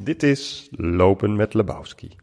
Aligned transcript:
Dit 0.00 0.22
is 0.22 0.68
Lopen 0.70 1.36
met 1.36 1.54
Lebowski. 1.54 2.16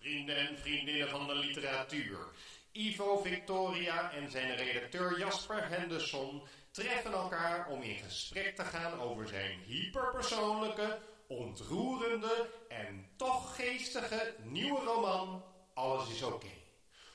Vrienden 0.00 0.36
en 0.36 0.56
vriendinnen 0.56 1.08
van 1.08 1.26
de 1.26 1.34
literatuur. 1.34 2.18
Ivo 2.72 3.16
Victoria 3.16 4.12
en 4.12 4.30
zijn 4.30 4.56
redacteur 4.56 5.18
Jasper 5.18 5.68
Henderson 5.68 6.42
treffen 6.70 7.12
elkaar 7.12 7.68
om 7.68 7.82
in 7.82 7.96
gesprek 7.96 8.56
te 8.56 8.64
gaan 8.64 9.00
over 9.00 9.28
zijn 9.28 9.58
hyperpersoonlijke, 9.66 10.98
ontroerende 11.26 12.48
en 12.68 13.06
toch 13.16 13.56
geestige 13.56 14.34
nieuwe 14.42 14.80
roman 14.84 15.44
Alles 15.74 16.10
is 16.10 16.22
oké. 16.22 16.61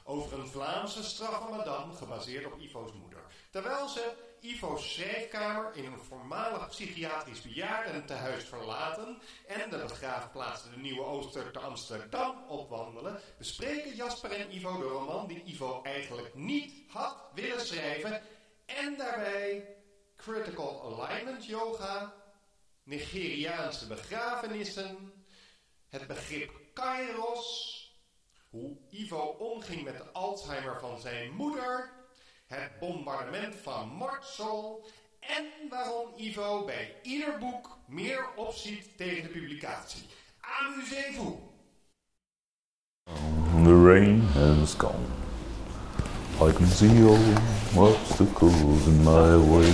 Over 0.10 0.40
een 0.40 0.48
Vlaamse 0.48 1.04
straffe 1.04 1.50
madame 1.50 1.94
gebaseerd 1.94 2.46
op 2.46 2.60
Ivo's 2.60 2.92
moeder. 2.94 3.20
Terwijl 3.52 3.88
ze 3.88 4.14
Ivo's 4.40 4.94
schrijfkamer 4.94 5.76
in 5.76 5.86
een 5.86 6.00
voormalig 6.00 6.70
psychiatrisch 6.70 7.42
bejaardentehuis 7.42 8.44
verlaten 8.44 9.22
en 9.48 9.70
de 9.70 9.78
begraafplaats 9.78 10.64
de 10.64 10.78
Nieuwe 10.78 11.04
Ooster 11.04 11.52
te 11.52 11.60
Amsterdam 11.60 12.44
opwandelen, 12.48 13.20
bespreken 13.38 13.96
Jasper 13.96 14.32
en 14.32 14.56
Ivo 14.56 14.78
de 14.78 14.84
roman 14.84 15.28
die 15.28 15.44
Ivo 15.44 15.82
eigenlijk 15.84 16.36
niet 16.36 16.74
had 16.88 17.18
willen 17.34 17.66
schrijven 17.66 18.22
en 18.66 18.98
daarbij 18.98 19.76
critical 20.16 21.00
alignment 21.00 21.46
yoga, 21.46 22.14
Nigeriaanse 22.84 23.88
begrafenissen, 23.88 25.14
het 25.90 26.08
begrip 26.08 26.52
kairos, 26.74 27.77
hoe 28.60 28.78
Ivo 28.90 29.36
omging 29.40 29.84
met 29.84 29.98
de 29.98 30.12
Alzheimer 30.12 30.80
van 30.80 31.00
zijn 31.00 31.32
moeder, 31.36 31.90
het 32.46 32.72
bombardement 32.80 33.56
van 33.56 33.90
Mortsel 33.90 34.86
en 35.20 35.46
waarom 35.70 36.10
Ivo 36.16 36.66
bij 36.66 36.96
ieder 37.02 37.38
boek 37.40 37.78
meer 37.88 38.28
opziet 38.36 38.98
tegen 38.98 39.24
de 39.24 39.30
publicatie. 39.30 40.06
Amusez-vous! 40.40 41.36
The 43.64 43.84
rain 43.84 44.22
has 44.22 44.74
gone. 44.74 45.06
I 46.40 46.52
can 46.54 46.68
see 46.68 47.04
all 47.04 47.34
obstacles 47.76 48.86
in 48.88 49.04
my 49.04 49.38
way. 49.38 49.72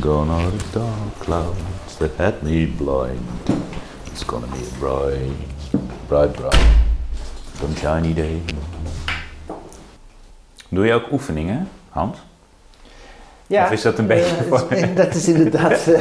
Gone 0.00 0.30
are 0.30 0.50
the 0.50 0.64
dark 0.72 1.18
clouds 1.18 1.96
that 1.98 2.16
had 2.16 2.42
me 2.42 2.66
blind. 2.66 3.20
It's 4.06 4.24
gonna 4.24 4.46
be 4.46 4.58
a 4.58 4.78
bright, 6.12 6.32
bright, 6.36 6.50
bright, 7.58 7.76
sunshiny 7.76 8.14
day. 8.14 8.42
Doe 10.68 10.86
je 10.86 10.92
ook 10.92 11.12
oefeningen, 11.12 11.68
Hans? 11.88 12.18
Ja, 13.46 13.64
Of 13.64 13.70
is 13.70 13.82
dat 13.82 13.98
een 13.98 14.06
beetje 14.06 14.36
eh, 14.36 14.42
voor- 14.48 14.58
dat 14.68 14.70
is- 14.78 14.94
dat 14.94 15.14
is 15.14 15.28
inderdaad 15.28 15.86
eh, 15.88 16.00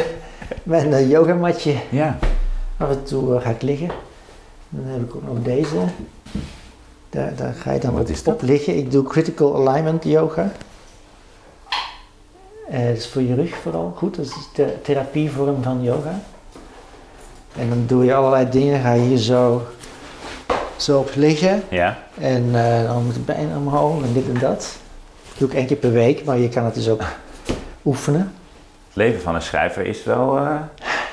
mijn 0.64 0.94
eh, 0.94 1.10
yogamatje. 1.10 1.76
Ja. 1.90 2.18
Af 2.78 2.90
en 2.90 3.04
toe 3.04 3.40
ga 3.40 3.50
ik 3.50 3.62
liggen. 3.62 3.90
Dan 4.70 4.86
heb 4.86 5.02
ik 5.02 5.16
ook 5.16 5.24
nog 5.28 5.44
deze. 5.44 5.76
Daar, 7.10 7.36
daar 7.36 7.54
ga 7.54 7.72
je 7.72 7.80
dan 7.80 7.94
Wat 7.94 8.22
op, 8.28 8.42
liggen. 8.42 8.78
Ik 8.78 8.92
doe 8.92 9.04
critical 9.04 9.68
alignment 9.68 10.04
yoga. 10.04 10.52
Dat 12.72 12.98
is 12.98 13.08
voor 13.08 13.22
je 13.22 13.36
rug 13.36 13.56
vooral 13.56 13.94
goed. 13.98 14.16
Dat 14.16 14.26
is 14.26 14.34
de 14.54 14.74
therapievorm 14.82 15.64
van 15.64 15.84
yoga. 15.84 16.20
En 17.58 17.70
dan 17.70 17.84
doe 17.88 18.06
je 18.06 18.14
allerlei 18.14 18.50
dingen. 18.50 18.82
Ga 18.82 18.94
je 18.94 19.02
hier 19.02 19.18
zo, 19.18 19.62
zo 20.82 21.00
op 21.00 21.10
liggen. 21.16 21.64
Ja? 21.70 21.98
En 22.20 22.50
eh, 22.54 22.84
dan 22.88 23.06
met 23.06 23.16
de 23.16 23.22
benen 23.22 23.58
omhoog 23.58 24.04
en 24.04 24.14
dit 24.14 24.28
en 24.28 24.40
dat. 24.40 24.60
Dat 25.30 25.38
doe 25.38 25.50
ik 25.50 25.54
één 25.56 25.66
keer 25.66 25.78
per 25.78 25.92
week, 25.92 26.26
maar 26.26 26.38
je 26.38 26.50
kan 26.50 26.66
het 26.66 26.74
dus 26.74 26.90
ook 26.90 27.02
oefenen. 27.86 28.34
Het 28.88 28.96
leven 28.96 29.22
van 29.22 29.36
een 29.36 29.42
schrijver 29.42 29.86
is 29.86 30.04
wel 30.04 30.38
eh, 30.38 30.56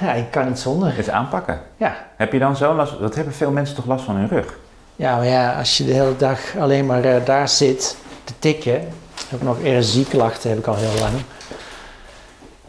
Ja, 0.00 0.12
ik 0.12 0.30
kan 0.30 0.46
niet 0.48 0.58
zonder. 0.58 0.98
is 0.98 1.10
aanpakken. 1.10 1.60
Ja. 1.76 1.96
Heb 2.16 2.32
je 2.32 2.38
dan 2.38 2.56
zo 2.56 2.74
last... 2.74 2.98
Dat 3.00 3.14
hebben 3.14 3.34
veel 3.34 3.50
mensen 3.50 3.76
toch 3.76 3.86
last 3.86 4.04
van 4.04 4.16
hun 4.16 4.28
rug? 4.28 4.58
Ja, 4.96 5.16
maar 5.16 5.26
ja, 5.26 5.58
als 5.58 5.76
je 5.78 5.84
de 5.84 5.92
hele 5.92 6.16
dag 6.16 6.38
alleen 6.58 6.86
maar 6.86 7.04
eh, 7.04 7.24
daar 7.24 7.48
zit 7.48 7.96
te 8.24 8.32
tikken, 8.38 8.72
heb 9.28 9.40
ik 9.40 9.42
nog 9.42 9.56
RSI-klachten, 9.64 10.50
heb 10.50 10.58
ik 10.58 10.66
al 10.66 10.76
heel 10.76 11.00
lang. 11.00 11.12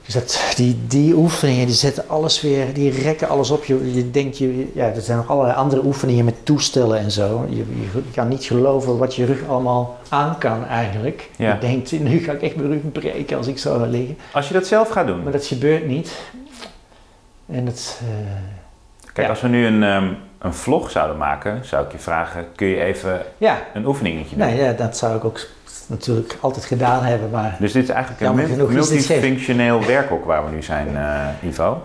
Dus 0.09 0.17
dat, 0.17 0.53
die, 0.55 0.77
die 0.87 1.13
oefeningen, 1.15 1.65
die 1.65 1.75
zetten 1.75 2.03
alles 2.07 2.41
weer, 2.41 2.73
die 2.73 2.91
rekken 2.91 3.29
alles 3.29 3.49
op. 3.49 3.63
Je, 3.63 3.93
je 3.93 4.11
denkt, 4.11 4.37
je, 4.37 4.71
ja, 4.73 4.85
er 4.85 5.01
zijn 5.01 5.17
nog 5.17 5.29
allerlei 5.29 5.55
andere 5.57 5.85
oefeningen 5.85 6.25
met 6.25 6.45
toestellen 6.45 6.99
en 6.99 7.11
zo. 7.11 7.45
Je, 7.49 7.55
je, 7.55 8.01
kan 8.13 8.27
niet 8.27 8.43
geloven 8.43 8.97
wat 8.97 9.15
je 9.15 9.25
rug 9.25 9.47
allemaal 9.47 9.97
aan 10.09 10.37
kan 10.37 10.65
eigenlijk. 10.65 11.29
Ja. 11.35 11.53
Je 11.53 11.59
denkt, 11.59 11.99
nu 11.99 12.19
ga 12.19 12.31
ik 12.31 12.41
echt 12.41 12.55
mijn 12.55 12.67
rug 12.67 12.91
breken 12.91 13.37
als 13.37 13.47
ik 13.47 13.57
zo 13.57 13.77
ga 13.79 13.85
liggen. 13.85 14.17
Als 14.33 14.47
je 14.47 14.53
dat 14.53 14.67
zelf 14.67 14.89
gaat 14.89 15.07
doen. 15.07 15.23
Maar 15.23 15.31
dat 15.31 15.45
gebeurt 15.45 15.87
niet. 15.87 16.11
En 17.45 17.65
het, 17.65 18.01
eh, 18.01 18.07
Kijk, 19.13 19.27
ja. 19.27 19.33
als 19.33 19.41
we 19.41 19.47
nu 19.47 19.65
een, 19.65 19.83
ehm, 19.83 20.13
een 20.39 20.53
vlog 20.53 20.91
zouden 20.91 21.17
maken, 21.17 21.65
zou 21.65 21.85
ik 21.85 21.91
je 21.91 21.99
vragen: 21.99 22.45
kun 22.55 22.67
je 22.67 22.81
even 22.83 23.21
ja, 23.37 23.61
een 23.73 23.85
oefeningetje 23.85 24.35
doen? 24.35 24.47
nee, 24.47 24.57
ja, 24.57 24.73
dat 24.73 24.97
zou 24.97 25.15
ik 25.15 25.25
ook 25.25 25.39
natuurlijk 25.89 26.37
altijd 26.39 26.65
gedaan 26.65 27.03
hebben, 27.03 27.29
maar... 27.29 27.55
Dus 27.59 27.71
dit 27.71 27.83
is 27.83 27.89
eigenlijk 27.89 28.21
een 28.21 28.47
genoeg 28.47 28.71
multifunctioneel 28.71 29.85
werkhok 29.85 30.25
waar 30.25 30.45
we 30.45 30.51
nu 30.51 30.63
zijn, 30.63 30.87
eh, 30.97 31.49
Ivo. 31.49 31.83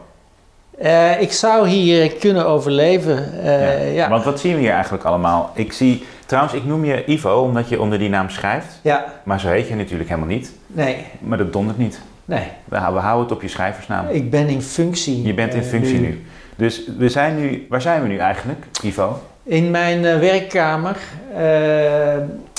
Eh, 0.79 1.21
ik 1.21 1.33
zou 1.33 1.69
hier 1.69 2.13
kunnen 2.13 2.47
overleven. 2.47 3.43
eh, 3.43 3.95
ja. 3.95 4.09
Want 4.09 4.25
wat 4.25 4.41
zien 4.41 4.55
we 4.55 4.61
hier 4.61 4.73
eigenlijk 4.73 5.05
allemaal? 5.05 5.51
Ik 5.55 5.73
zie, 5.73 6.05
trouwens, 6.27 6.55
ik 6.55 6.65
noem 6.65 6.85
je 6.85 7.05
Ivo 7.07 7.41
omdat 7.43 7.69
je 7.69 7.81
onder 7.81 7.99
die 7.99 8.09
naam 8.09 8.29
schrijft. 8.29 8.79
ja, 8.83 9.05
Maar 9.23 9.41
zo 9.41 9.49
heet 9.49 9.69
je 9.69 9.75
natuurlijk 9.75 10.09
helemaal 10.09 10.31
niet. 10.31 10.53
nee, 10.67 10.97
Maar 11.19 11.39
dat 11.39 11.53
dondert 11.53 11.79
niet. 11.79 12.01
nee. 12.25 12.49
We, 12.65 12.77
we 12.77 12.99
houden 12.99 13.23
het 13.23 13.33
op 13.33 13.43
je 13.43 13.49
schrijversnaam. 13.49 14.07
Ik 14.09 14.31
ben 14.31 14.49
in 14.49 14.63
functie. 14.63 15.23
Je 15.23 15.35
bent 15.35 15.55
in 15.55 15.63
functie 15.63 16.01
nu. 16.01 16.25
Dus 16.57 16.83
we 16.99 17.09
zijn 17.09 17.37
nu, 17.41 17.67
waar 17.69 17.81
zijn 17.83 18.03
we 18.03 18.09
nu 18.09 18.17
eigenlijk, 18.19 18.65
Ivo? 18.83 19.21
In 19.45 19.71
mijn 19.71 20.05
eh, 20.05 20.19
werkkamer. 20.19 20.97
eh, 21.37 22.17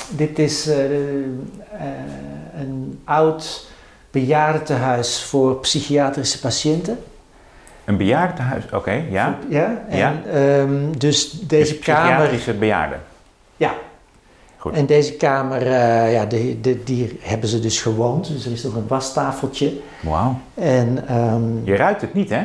dit 0.09 0.39
is 0.39 0.67
eh, 0.67 0.77
een 2.59 2.99
oud 3.03 3.67
bejaardentehuis 4.11 5.23
voor 5.23 5.55
psychiatrische 5.59 6.39
patiënten. 6.39 6.97
Een 7.85 7.97
bejaardentehuis, 7.97 8.63
oké, 8.73 9.03
ja. 9.09 9.37
Ja, 9.49 9.83
en, 9.89 9.97
Ja. 9.97 10.13
ehm, 10.33 10.91
dus 10.97 11.31
deze 11.31 11.71
Dus 11.73 11.79
kamer. 11.79 12.03
Psychiatrische 12.11 12.53
bejaarden. 12.53 12.99
Ja. 13.57 13.73
Goed. 14.57 14.73
En 14.73 14.85
deze 14.85 15.13
kamer, 15.13 15.61
eh, 15.61 16.13
ja, 16.13 16.25
de, 16.25 16.61
de, 16.61 16.83
die 16.83 17.19
hebben 17.21 17.49
ze 17.49 17.59
dus 17.59 17.81
gewoond. 17.81 18.27
Dus 18.27 18.45
er 18.45 18.51
is 18.51 18.63
nog 18.63 18.75
een 18.75 18.87
wastafeltje. 18.87 19.73
Wauw. 19.99 20.39
En 20.53 21.07
ehm, 21.07 21.63
Je 21.63 21.75
ruikt 21.75 22.01
het 22.01 22.13
niet, 22.13 22.29
hè? 22.29 22.43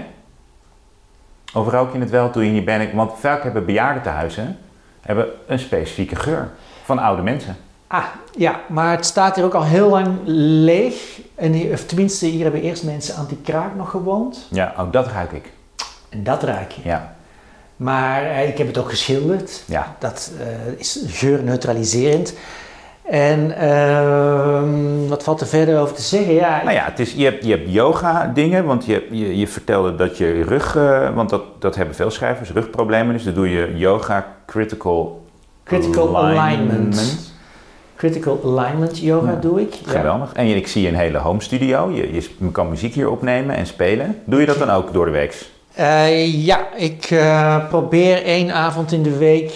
Of 1.54 1.68
rook 1.68 1.92
je 1.92 1.98
het 1.98 2.10
wel 2.10 2.30
toen 2.30 2.44
je 2.44 2.50
hier 2.50 2.64
bent? 2.64 2.92
Want 2.92 3.12
vaak 3.18 3.42
hebben 3.42 3.64
bejaardentehuizen 3.64 4.58
hebben 5.00 5.26
een 5.46 5.58
specifieke 5.58 6.16
geur 6.16 6.48
van 6.84 6.98
oude 6.98 7.22
mensen. 7.22 7.56
Ah, 7.86 8.04
ja, 8.36 8.60
maar 8.68 8.90
het 8.96 9.06
staat 9.06 9.36
hier 9.36 9.44
ook 9.44 9.54
al 9.54 9.64
heel 9.64 9.88
lang 9.88 10.08
leeg. 10.24 11.20
En 11.34 11.52
hier, 11.52 11.72
of 11.72 11.84
tenminste, 11.84 12.26
hier 12.26 12.42
hebben 12.42 12.62
eerst 12.62 12.84
mensen 12.84 13.16
anti-kraak 13.16 13.74
nog 13.74 13.90
gewoond. 13.90 14.46
Ja, 14.50 14.74
ook 14.78 14.92
dat 14.92 15.06
ruik 15.06 15.32
ik. 15.32 15.52
En 16.08 16.22
dat 16.22 16.42
ruik 16.42 16.70
je. 16.72 16.80
Ja, 16.84 17.14
Maar 17.76 18.22
eh, 18.22 18.48
ik 18.48 18.58
heb 18.58 18.66
het 18.66 18.78
ook 18.78 18.88
geschilderd. 18.90 19.62
ja. 19.66 19.96
Dat 19.98 20.30
eh, 20.40 20.46
is 20.78 21.04
geurneutraliserend. 21.06 22.34
En 23.10 23.56
ehm, 23.56 25.08
wat 25.08 25.22
valt 25.22 25.40
er 25.40 25.46
verder 25.46 25.80
over 25.80 25.94
te 25.94 26.02
zeggen? 26.02 26.34
Ja, 26.34 26.60
Nou 26.62 26.74
ja, 26.74 26.84
het 26.84 26.98
is, 26.98 27.12
je 27.12 27.24
hebt, 27.24 27.44
je 27.44 27.50
hebt 27.50 27.72
yoga 27.72 28.30
dingen, 28.34 28.64
want 28.64 28.84
je, 28.84 29.06
je, 29.10 29.38
je 29.38 29.46
vertelde 29.48 29.94
dat 29.94 30.18
je 30.18 30.42
rug, 30.42 30.76
eh, 30.76 31.14
want 31.14 31.30
dat, 31.30 31.42
dat 31.58 31.74
hebben 31.76 31.94
veel 31.94 32.10
schrijvers, 32.10 32.50
rugproblemen. 32.52 33.12
Dus 33.12 33.24
dan 33.24 33.34
doe 33.34 33.50
je 33.50 33.72
yoga 33.76 34.26
critical, 34.46 35.24
critical 35.64 36.18
alignment. 36.18 37.28
Critical 37.96 38.40
alignment 38.44 38.98
yoga 38.98 39.30
Ja. 39.30 39.36
doe 39.40 39.60
ik. 39.60 39.74
Ja. 39.74 39.90
Geweldig. 39.90 40.32
En 40.32 40.46
je- 40.46 40.54
ik 40.56 40.66
zie 40.68 40.88
een 40.88 40.94
hele 40.96 41.18
home 41.18 41.40
studio. 41.42 41.90
Je, 41.90 42.12
je 42.12 42.50
kan 42.52 42.68
muziek 42.68 42.94
hier 42.94 43.10
opnemen 43.10 43.56
en 43.56 43.66
spelen. 43.66 44.22
Doe 44.24 44.40
je 44.40 44.46
dat 44.46 44.58
dan 44.58 44.70
ook 44.70 44.92
door 44.92 45.04
de 45.04 45.10
week? 45.10 45.46
Eh, 45.74 46.44
ja, 46.44 46.60
ik 46.76 47.04
eh, 47.10 47.68
probeer 47.68 48.24
één 48.24 48.50
avond 48.54 48.92
in 48.92 49.02
de 49.02 49.18
week 49.18 49.52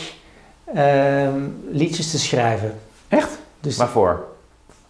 ehm, 0.74 1.38
liedjes 1.70 2.10
te 2.10 2.18
schrijven. 2.18 2.74
Echt? 3.08 3.42
Dus 3.64 3.76
Waarvoor? 3.76 4.24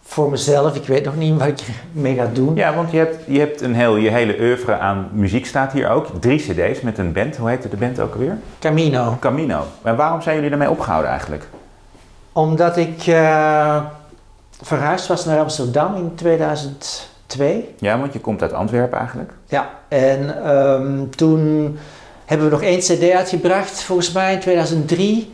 voor 0.07 0.29
mezelf, 0.29 0.75
ik 0.75 0.85
weet 0.85 1.05
nog 1.05 1.15
niet 1.15 1.39
wat 1.39 1.47
ik 1.47 1.59
ermee 1.95 2.15
ga 2.15 2.29
doen. 2.33 2.55
Ja, 2.55 2.73
want 2.73 2.91
je 2.91 2.97
hebt, 2.97 3.17
je 3.27 3.39
hebt 3.39 3.61
een 3.61 3.75
heel, 3.75 3.95
je 3.95 4.09
hele 4.09 4.35
oeuvre 4.39 4.77
aan 4.77 5.09
muziek 5.11 5.45
staat 5.45 5.71
hier 5.71 5.89
ook. 5.89 6.07
Drie 6.19 6.39
cd's 6.39 6.81
met 6.81 6.97
een 6.97 7.11
band. 7.11 7.37
Hoe 7.37 7.49
heette 7.49 7.69
de 7.69 7.77
band 7.77 7.99
ook 7.99 8.13
alweer? 8.13 8.37
Camino. 8.59 9.17
Camino. 9.19 9.63
En 9.83 9.95
waarom 9.95 10.21
zijn 10.21 10.35
jullie 10.35 10.49
daarmee 10.49 10.69
opgehouden 10.69 11.11
eigenlijk? 11.11 11.47
Omdat 12.31 12.77
ik 12.77 13.07
eh, 13.07 13.81
verhuisd 14.61 15.07
was 15.07 15.25
naar 15.25 15.39
Amsterdam 15.39 15.95
in 15.95 16.15
2002. 16.15 17.75
Ja, 17.79 17.99
want 17.99 18.13
je 18.13 18.19
komt 18.19 18.41
uit 18.41 18.53
Antwerpen 18.53 18.97
eigenlijk. 18.97 19.31
Ja, 19.45 19.69
en 19.87 20.43
ehm, 20.45 21.09
toen 21.09 21.77
hebben 22.25 22.47
we 22.47 22.53
nog 22.53 22.63
één 22.63 22.79
cd 22.79 23.11
uitgebracht, 23.11 23.83
volgens 23.83 24.11
mij 24.11 24.33
in 24.33 24.39
2003. 24.39 25.33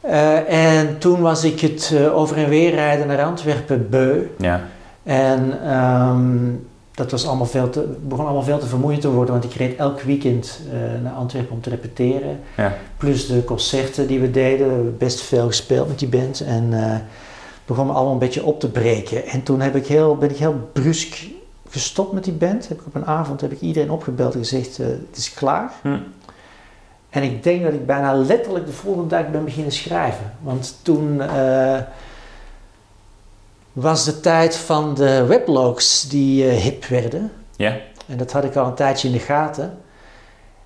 Eh, 0.00 0.78
en 0.78 0.98
toen 0.98 1.20
was 1.20 1.44
ik 1.44 1.60
het 1.60 1.92
eh, 1.94 2.16
over 2.16 2.36
en 2.36 2.48
weer 2.48 2.70
rijden 2.74 3.06
naar 3.06 3.24
Antwerpen 3.24 3.88
beu. 3.90 4.22
Ja. 4.38 4.60
En 5.02 5.62
ehm, 5.64 6.38
dat 6.90 7.10
was 7.10 7.26
allemaal 7.26 7.46
veel 7.46 7.70
te, 7.70 7.96
begon 8.02 8.24
allemaal 8.24 8.42
veel 8.42 8.58
te 8.58 8.66
vermoeiend 8.66 9.02
te 9.02 9.10
worden, 9.10 9.32
want 9.34 9.44
ik 9.44 9.54
reed 9.54 9.76
elk 9.76 10.00
weekend 10.00 10.60
eh, 10.72 11.02
naar 11.02 11.12
Antwerpen 11.12 11.52
om 11.52 11.60
te 11.60 11.70
repeteren. 11.70 12.40
Ja. 12.56 12.76
Plus 12.96 13.26
de 13.26 13.44
concerten 13.44 14.06
die 14.06 14.20
we 14.20 14.30
deden, 14.30 14.66
we 14.66 14.72
hebben 14.74 14.98
best 14.98 15.20
veel 15.20 15.46
gespeeld 15.46 15.88
met 15.88 15.98
die 15.98 16.08
band. 16.08 16.40
En 16.40 16.72
begon 17.66 17.86
me 17.86 17.92
allemaal 17.92 18.12
een 18.12 18.18
beetje 18.18 18.44
op 18.44 18.60
te 18.60 18.70
breken. 18.70 19.26
En 19.26 19.42
toen 19.42 19.60
heb 19.60 19.76
ik 19.76 19.86
heel, 19.86 20.16
ben 20.16 20.30
ik 20.30 20.36
heel 20.36 20.70
brusk 20.72 21.26
gestopt 21.68 22.12
met 22.12 22.24
die 22.24 22.32
band. 22.32 22.68
Heb 22.68 22.80
ik 22.80 22.86
op 22.86 22.94
een 22.94 23.06
avond 23.06 23.40
heb 23.40 23.52
ik 23.52 23.60
iedereen 23.60 23.90
opgebeld 23.90 24.34
en 24.34 24.38
gezegd, 24.38 24.76
het 24.76 25.16
is 25.16 25.34
klaar. 25.34 25.72
Hm. 25.82 25.98
En 27.10 27.22
ik 27.22 27.42
denk 27.42 27.62
dat 27.62 27.72
ik 27.72 27.86
bijna 27.86 28.14
letterlijk 28.14 28.66
de 28.66 28.72
volgende 28.72 29.08
dag 29.08 29.30
ben 29.30 29.44
beginnen 29.44 29.72
schrijven. 29.72 30.32
Want 30.40 30.78
toen 30.82 31.20
eh, 31.20 31.78
was 33.72 34.04
de 34.04 34.20
tijd 34.20 34.56
van 34.56 34.94
de 34.94 35.24
weblogs 35.24 36.08
die 36.08 36.48
eh, 36.48 36.56
hip 36.56 36.84
werden. 36.84 37.32
Ja. 37.56 37.76
En 38.06 38.16
dat 38.16 38.32
had 38.32 38.44
ik 38.44 38.56
al 38.56 38.66
een 38.66 38.74
tijdje 38.74 39.08
in 39.08 39.14
de 39.14 39.20
gaten. 39.20 39.78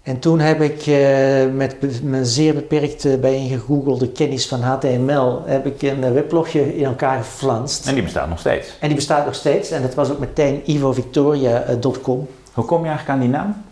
En 0.03 0.19
toen 0.19 0.41
heb 0.41 0.61
ik 0.61 0.87
eh, 0.87 1.53
met 1.53 2.03
mijn 2.03 2.27
zeer 2.27 2.55
beperkte 2.55 3.19
bijeengegoogelde 3.19 4.09
kennis 4.09 4.49
van 4.49 4.61
HTML... 4.61 5.43
heb 5.45 5.67
ik 5.67 5.83
een 5.83 6.13
weblogje 6.13 6.77
in 6.77 6.85
elkaar 6.85 7.19
geflanst. 7.19 7.87
En 7.87 7.95
die 7.95 8.03
bestaat 8.03 8.29
nog 8.29 8.39
steeds. 8.39 8.69
En 8.81 8.87
die 8.87 8.97
bestaat 8.97 9.25
nog 9.25 9.35
steeds. 9.35 9.71
En 9.71 9.83
dat 9.83 9.95
was 9.95 10.11
ook 10.11 10.19
meteen 10.19 10.71
ivovictoria.com. 10.71 12.29
Hoe 12.53 12.65
kom 12.65 12.81
je 12.81 12.89
eigenlijk 12.89 13.09
aan 13.09 13.21
die 13.21 13.29
naam? 13.29 13.65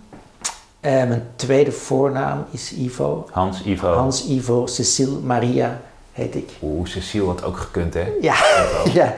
Eh, 0.83 0.93
mijn 0.93 1.23
tweede 1.37 1.73
voornaam 1.73 2.45
is 2.51 2.73
Ivo. 2.75 3.29
Hans, 3.31 3.63
Ivo. 3.63 3.93
Hans 3.93 4.27
Ivo 4.27 4.67
Cecile 4.67 5.19
Maria 5.19 5.81
heet 6.13 6.35
ik. 6.35 6.51
Oeh, 6.63 6.87
Cecile 6.87 7.27
had 7.27 7.45
ook 7.45 7.57
gekund, 7.57 7.95
hè? 7.95 8.05
Ja, 8.21 8.35
ja. 8.95 9.15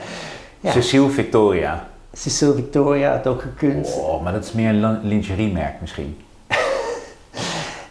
Ja. 0.59 0.71
Cecile 0.71 1.09
Victoria. 1.09 1.87
Cecile 2.13 2.53
Victoria 2.53 3.11
had 3.11 3.27
ook 3.27 3.41
gekund. 3.41 3.93
Oh, 3.95 4.23
maar 4.23 4.33
dat 4.33 4.43
is 4.43 4.51
meer 4.51 4.69
een 4.69 4.79
lin- 4.79 4.99
lingeriemerk 5.03 5.81
misschien. 5.81 6.17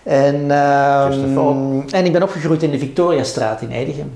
En, 0.02 0.50
ehm, 0.50 1.80
en 1.90 2.04
ik 2.04 2.12
ben 2.12 2.22
opgegroeid 2.22 2.62
in 2.62 2.70
de 2.70 2.78
Victoriastraat 2.78 3.60
in 3.62 3.70
Edegem. 3.70 4.12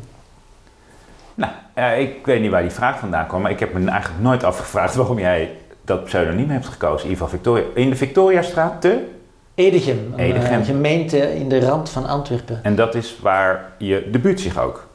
Nou, 1.34 1.52
eh, 1.74 2.00
ik 2.00 2.26
weet 2.26 2.40
niet 2.40 2.50
waar 2.50 2.62
die 2.62 2.70
vraag 2.70 2.98
vandaan 2.98 3.26
kwam, 3.26 3.42
maar 3.42 3.50
ik 3.50 3.60
heb 3.60 3.72
me 3.72 3.90
eigenlijk 3.90 4.22
nooit 4.22 4.44
afgevraagd 4.44 4.94
waarom 4.94 5.18
jij 5.18 5.50
dat 5.84 6.04
pseudoniem 6.04 6.50
hebt 6.50 6.66
gekozen, 6.66 7.10
Ivo 7.10 7.26
Victoria. 7.26 7.64
In 7.74 7.90
de 7.90 7.96
Victoriastraat 7.96 8.80
te? 8.80 9.04
Edegem, 9.58 10.12
een 10.12 10.18
Edegem. 10.18 10.60
eh, 10.60 10.66
gemeente 10.66 11.34
in 11.38 11.48
de 11.48 11.60
rand 11.60 11.90
van 11.90 12.06
Antwerpen. 12.06 12.60
En 12.62 12.74
dat 12.76 12.94
is 12.94 13.18
waar 13.22 13.72
je 13.78 14.08
debuut 14.12 14.40
zich 14.40 14.58
ook. 14.58 14.86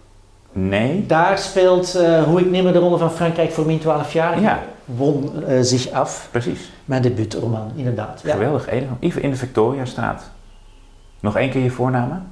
Nee? 0.51 1.05
Daar 1.05 1.37
speelt 1.37 1.95
eh, 1.95 2.23
Hoe 2.23 2.39
ik 2.39 2.49
nimmer 2.49 2.73
de 2.73 2.79
ronde 2.79 2.97
van 2.97 3.11
Frankrijk 3.11 3.51
voor 3.51 3.65
min 3.65 3.79
12 3.79 4.13
jaar 4.13 4.41
Ja. 4.41 4.59
won 4.85 5.43
eh, 5.45 5.57
zich 5.61 5.91
af. 5.91 6.27
Precies. 6.31 6.71
Mijn 6.85 7.01
debuutroman, 7.01 7.71
inderdaad. 7.75 8.21
Ja. 8.23 8.31
Geweldig. 8.31 8.67
Edegem. 8.69 8.97
Ivo 8.99 9.19
in 9.19 9.29
de 9.29 9.35
Victoriastraat. 9.35 10.29
Nog 11.19 11.37
één 11.37 11.49
keer 11.49 11.63
je 11.63 11.69
voornamen? 11.71 12.27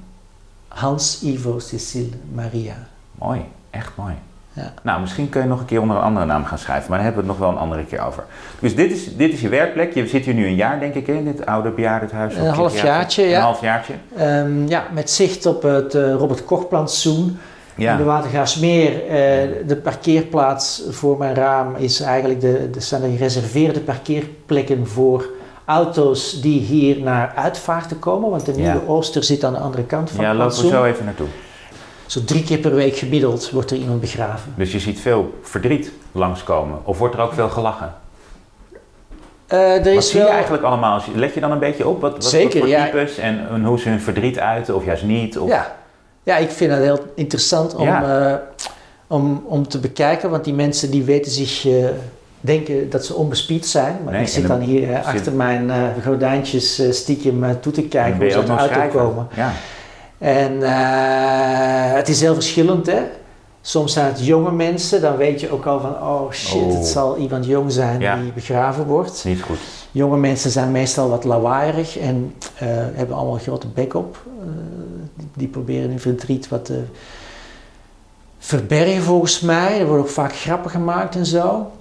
Hans 0.68 1.22
Ivo 1.24 1.60
Cecile 1.60 2.10
Maria. 2.34 2.76
Mooi. 3.12 3.42
Echt 3.70 3.92
mooi. 3.96 4.14
Ja. 4.54 4.74
Nou, 4.82 5.02
misschien 5.02 5.30
kun 5.30 5.42
je 5.42 5.48
nog 5.48 5.60
een 5.60 5.66
keer 5.66 5.82
onder 5.82 5.96
een 5.98 6.02
andere 6.02 6.26
naam 6.26 6.46
gaan 6.46 6.58
schrijven, 6.58 6.90
maar 6.90 6.98
daar 6.98 7.08
hebben 7.08 7.24
we 7.26 7.30
het 7.32 7.40
nog 7.40 7.48
wel 7.50 7.58
een 7.58 7.64
andere 7.64 7.86
keer 7.86 8.06
over. 8.06 8.24
Dus 8.60 8.76
dit 8.76 8.92
is, 8.92 9.16
dit 9.16 9.34
is 9.34 9.42
je 9.42 9.50
werkplek. 9.50 9.94
Je 9.94 10.08
zit 10.08 10.26
hier 10.26 10.34
nu 10.34 10.46
een 10.46 10.56
jaar, 10.56 10.80
denk 10.80 10.94
ik, 10.94 11.08
in 11.08 11.26
dit 11.26 11.46
oude 11.46 11.70
bejaardenhuis. 11.70 12.36
Een 12.36 12.46
halfjaartje, 12.48 13.24
ja. 13.24 13.36
Een 13.38 13.44
halfjaartje. 13.44 13.94
Ehm, 14.18 14.68
ja, 14.68 14.84
met 14.94 15.10
zicht 15.10 15.46
op 15.46 15.62
het 15.62 15.96
eh, 15.96 16.14
Robert 16.14 16.46
Koch-plantsoen. 16.46 17.40
Ja. 17.76 17.92
In 17.92 17.98
de 17.98 18.04
Watergaasmeer, 18.04 19.08
eh, 19.08 19.18
de 19.68 19.80
parkeerplaats 19.84 20.84
voor 20.90 21.18
mijn 21.18 21.36
raam 21.36 21.76
is 21.76 22.02
eigenlijk 22.02 22.42
de, 22.42 22.70
de 22.72 22.80
zijn 22.80 23.02
de 23.02 23.10
gereserveerde 23.10 23.80
parkeerplekken 23.80 24.88
voor 24.88 25.26
auto's 25.66 26.42
die 26.42 26.60
hier 26.60 27.02
naar 27.02 27.34
uitvaarten 27.36 28.00
komen. 28.00 28.30
Want 28.30 28.46
de 28.46 28.54
Ja. 28.56 28.72
nieuwe 28.72 28.88
Ooster 28.88 29.24
zit 29.24 29.44
aan 29.44 29.54
de 29.54 29.60
andere 29.60 29.84
kant 29.84 30.12
van 30.12 30.24
Ja, 30.24 30.30
het 30.30 30.38
lopen 30.38 30.62
we 30.62 30.68
zo 30.68 30.84
even 30.84 31.06
naartoe. 31.06 31.28
Zo 32.12 32.24
drie 32.24 32.44
keer 32.44 32.58
per 32.58 32.76
week 32.76 32.96
gemiddeld 32.96 33.50
wordt 33.50 33.72
er 33.72 33.78
iemand 33.78 34.02
begraven. 34.02 34.54
Dus 34.56 34.72
je 34.72 34.80
ziet 34.80 35.00
veel 35.00 35.40
verdriet 35.42 35.92
langskomen. 36.12 36.80
Of 36.84 36.98
wordt 36.98 37.16
er 37.16 37.22
ook 37.22 37.34
veel 37.34 37.50
gelachen? 37.50 37.94
Er 39.48 39.78
Wat 39.78 39.86
is 39.86 40.10
zie 40.10 40.20
wel... 40.20 40.28
je 40.28 40.34
eigenlijk 40.34 40.64
allemaal? 40.64 41.02
Let 41.16 41.34
je 41.34 41.40
dan 41.40 41.52
een 41.52 41.60
beetje 41.60 41.88
op? 41.88 42.02
Wat, 42.02 42.12
wat, 42.12 42.26
Zeker, 42.26 42.50
wat 42.50 42.60
voor 42.60 42.68
ja. 42.68 42.86
types 42.86 43.18
en, 43.18 43.48
en 43.50 43.64
hoe 43.66 43.80
ze 43.80 43.90
hun 43.90 44.00
verdriet 44.02 44.40
uiten 44.40 44.76
of 44.76 44.86
juist 44.86 45.04
niet? 45.04 45.38
Of... 45.38 45.50
Ja. 45.50 45.76
ja, 46.24 46.38
ik 46.38 46.50
vind 46.50 46.72
het 46.72 46.82
heel 46.82 47.00
interessant 47.16 47.76
om, 47.76 47.84
Ja. 47.86 48.30
eh, 48.32 48.38
om, 49.08 49.44
om 49.46 49.68
te 49.68 49.80
bekijken. 49.80 50.30
Want 50.30 50.44
die 50.44 50.54
mensen 50.54 50.92
die 50.92 51.04
weten 51.04 51.32
zich... 51.32 51.66
eh, 51.68 51.86
denken 52.44 52.90
dat 52.90 53.06
ze 53.06 53.14
onbespied 53.14 53.66
zijn. 53.68 53.98
Maar 54.04 54.14
Nee, 54.14 54.22
ik 54.22 54.28
zit 54.28 54.48
dan 54.48 54.60
hier 54.60 54.90
eh, 54.90 54.96
zit- 54.96 55.06
achter 55.06 55.34
mijn 55.34 55.72
gordijntjes 56.06 56.82
stiekem 56.92 57.60
toe 57.60 57.72
te 57.74 57.82
kijken 57.84 58.20
hoe 58.22 58.30
ze 58.30 58.38
ook 58.38 58.42
uit 58.42 58.46
de 58.48 58.52
nog 58.52 58.60
auto 58.60 58.74
schrijver. 58.74 59.00
komen. 59.00 59.28
Ja. 59.36 59.52
En 60.22 60.64
eh, 60.64 61.94
het 61.96 62.10
is 62.10 62.22
heel 62.22 62.34
verschillend, 62.34 62.86
hè. 62.86 63.02
Soms 63.62 63.94
zijn 63.94 64.06
het 64.06 64.26
jonge 64.26 64.52
mensen, 64.52 65.02
dan 65.02 65.16
weet 65.18 65.40
je 65.40 65.52
ook 65.52 65.66
al 65.66 65.80
van, 65.80 65.90
oh 65.90 66.32
shit, 66.32 66.62
Oh. 66.62 66.74
het 66.74 66.86
zal 66.88 67.18
iemand 67.18 67.46
jong 67.46 67.72
zijn 67.72 68.00
Ja. 68.00 68.16
die 68.22 68.32
begraven 68.32 68.86
wordt. 68.86 69.24
Niet 69.26 69.42
goed. 69.42 69.58
Jonge 69.92 70.18
mensen 70.18 70.52
zijn 70.52 70.72
meestal 70.72 71.10
wat 71.10 71.24
lawaaierig 71.24 71.98
en 71.98 72.34
eh, 72.58 72.68
hebben 72.94 73.16
allemaal 73.16 73.34
een 73.34 73.40
grote 73.40 73.68
bek 73.68 73.94
op. 73.94 74.18
Eh, 74.40 74.46
die, 75.16 75.28
die 75.34 75.48
proberen 75.48 75.90
hun 75.90 76.00
verdriet 76.00 76.48
wat 76.48 76.66
te 76.66 76.82
verbergen 78.40 79.02
volgens 79.02 79.40
mij. 79.40 79.80
Er 79.80 79.88
wordt 79.88 80.02
ook 80.04 80.10
vaak 80.10 80.36
grappen 80.36 80.72
gemaakt 80.72 81.16
en 81.16 81.26
zo. 81.26 81.72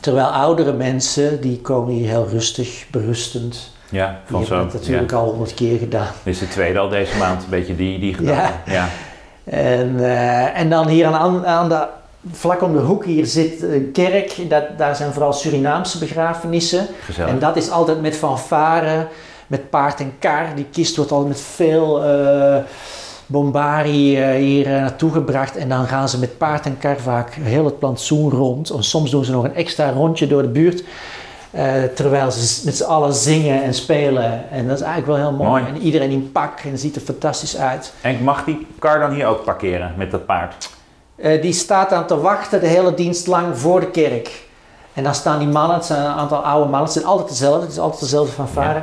Terwijl 0.00 0.26
oudere 0.26 0.72
mensen, 0.72 1.40
die 1.40 1.60
komen 1.60 1.94
hier 1.94 2.08
heel 2.08 2.26
rustig, 2.28 2.86
berustend. 2.90 3.70
Ja, 3.96 4.20
van 4.24 4.44
zo. 4.44 4.58
het 4.58 4.72
natuurlijk 4.72 5.10
ja. 5.10 5.16
al 5.16 5.28
honderd 5.28 5.54
keer 5.54 5.78
gedaan. 5.78 6.08
Dit 6.22 6.34
is 6.34 6.40
de 6.40 6.48
tweede 6.48 6.78
al 6.78 6.88
deze 6.88 7.16
maand, 7.16 7.42
een 7.42 7.50
beetje 7.50 7.76
die, 7.76 7.98
die 7.98 8.14
gedaan. 8.14 8.52
ja. 8.66 8.88
En, 9.44 10.04
eh, 10.04 10.58
en 10.58 10.70
dan 10.70 10.88
hier 10.88 11.06
aan, 11.06 11.46
aan 11.46 11.68
de, 11.68 11.86
vlak 12.32 12.62
om 12.62 12.72
de 12.72 12.78
hoek 12.78 13.04
hier 13.04 13.26
zit 13.26 13.62
een 13.62 13.90
kerk. 13.92 14.36
Dat, 14.48 14.64
daar 14.76 14.96
zijn 14.96 15.12
vooral 15.12 15.32
Surinaamse 15.32 15.98
begrafenissen. 15.98 16.86
Gezellig. 17.04 17.30
En 17.30 17.38
dat 17.38 17.56
is 17.56 17.70
altijd 17.70 18.00
met 18.00 18.16
fanfare, 18.16 19.06
met 19.46 19.70
paard 19.70 20.00
en 20.00 20.12
kar. 20.18 20.46
Die 20.54 20.66
kist 20.72 20.96
wordt 20.96 21.10
altijd 21.10 21.28
met 21.28 21.40
veel 21.40 22.04
eh 22.04 22.56
bombari 23.26 24.20
eh, 24.20 24.30
hier 24.30 24.68
naartoe 24.68 25.12
gebracht. 25.12 25.56
En 25.56 25.68
dan 25.68 25.86
gaan 25.86 26.08
ze 26.08 26.18
met 26.18 26.38
paard 26.38 26.66
en 26.66 26.78
kar 26.78 26.96
vaak 26.96 27.32
heel 27.32 27.64
het 27.64 27.78
plantsoen 27.78 28.30
rond. 28.30 28.70
En 28.70 28.84
soms 28.84 29.10
doen 29.10 29.24
ze 29.24 29.32
nog 29.32 29.44
een 29.44 29.54
extra 29.54 29.90
rondje 29.90 30.26
door 30.26 30.42
de 30.42 30.48
buurt. 30.48 30.84
Eh, 31.56 31.82
terwijl 31.94 32.30
ze 32.30 32.62
met 32.64 32.76
z'n 32.76 32.84
allen 32.84 33.12
zingen 33.14 33.62
en 33.62 33.74
spelen. 33.74 34.50
En 34.50 34.68
dat 34.68 34.76
is 34.76 34.82
eigenlijk 34.84 35.18
wel 35.18 35.28
heel 35.28 35.36
mooi. 35.38 35.62
Mooi. 35.62 35.74
En 35.74 35.80
iedereen 35.80 36.10
in 36.10 36.32
pak 36.32 36.60
en 36.60 36.78
ziet 36.78 36.96
er 36.96 37.02
fantastisch 37.02 37.56
uit. 37.56 37.92
En 38.00 38.22
mag 38.24 38.44
die 38.44 38.66
kar 38.78 38.98
dan 38.98 39.10
hier 39.10 39.26
ook 39.26 39.44
parkeren 39.44 39.94
met 39.96 40.10
dat 40.10 40.26
paard? 40.26 40.68
Eh, 41.16 41.42
die 41.42 41.52
staat 41.52 41.92
aan 41.92 42.06
te 42.06 42.20
wachten 42.20 42.60
de 42.60 42.66
hele 42.66 42.94
dienst 42.94 43.26
lang 43.26 43.58
voor 43.58 43.80
de 43.80 43.90
kerk. 43.90 44.44
En 44.92 45.02
dan 45.04 45.14
staan 45.14 45.38
die 45.38 45.48
mannen, 45.48 45.76
het 45.76 45.84
zijn 45.86 46.02
een 46.04 46.12
aantal 46.12 46.38
oude 46.44 46.62
mannen, 46.64 46.82
het 46.82 46.92
zijn 46.92 47.04
altijd 47.04 47.28
dezelfde, 47.28 47.60
het 47.60 47.70
is 47.72 47.78
altijd 47.78 48.00
dezelfde 48.00 48.32
fanfare. 48.32 48.82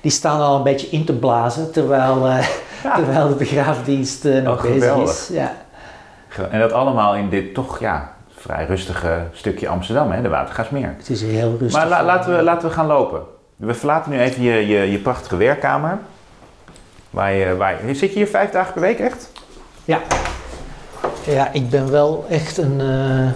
Die 0.00 0.10
staan 0.10 0.40
al 0.40 0.56
een 0.56 0.62
beetje 0.62 0.88
in 0.90 1.04
te 1.04 1.12
blazen 1.12 1.72
terwijl, 1.72 2.26
eh, 2.26 2.46
Ja. 2.84 2.94
terwijl 2.94 3.28
de 3.28 3.34
begraafdienst 3.34 4.24
nog 4.24 4.56
Oh, 4.56 4.62
bezig 4.62 4.72
geweldig. 4.82 5.10
is. 5.10 5.28
Ja. 5.32 5.52
En 6.50 6.60
dat 6.60 6.72
allemaal 6.72 7.14
in 7.16 7.28
dit 7.28 7.54
toch 7.54 7.80
ja, 7.80 8.12
vrij 8.44 8.64
rustige 8.66 9.22
stukje 9.32 9.68
Amsterdam, 9.68 10.10
hè, 10.10 10.22
de 10.22 10.28
Watergaasmeer. 10.28 10.94
Het 10.98 11.10
is 11.10 11.22
heel 11.22 11.56
rustig. 11.58 11.80
Maar 11.80 11.88
la- 11.88 12.04
laten, 12.04 12.36
we, 12.36 12.42
laten 12.42 12.68
we 12.68 12.74
gaan 12.74 12.86
lopen. 12.86 13.22
We 13.56 13.74
verlaten 13.74 14.10
nu 14.10 14.20
even 14.20 14.42
je, 14.42 14.66
je, 14.66 14.90
je 14.90 14.98
prachtige 14.98 15.36
werkkamer. 15.36 15.98
Waar 17.10 17.32
je, 17.32 17.56
waar 17.56 17.86
je, 17.86 17.94
zit 17.94 18.10
je 18.12 18.16
hier 18.18 18.26
vijf 18.26 18.50
dagen 18.50 18.72
per 18.72 18.82
week 18.82 18.98
echt? 18.98 19.32
Ja. 19.84 19.98
ja, 21.26 21.52
ik 21.52 21.70
ben 21.70 21.90
wel 21.90 22.26
echt 22.28 22.58
een 22.58 22.80
eh 22.80 23.30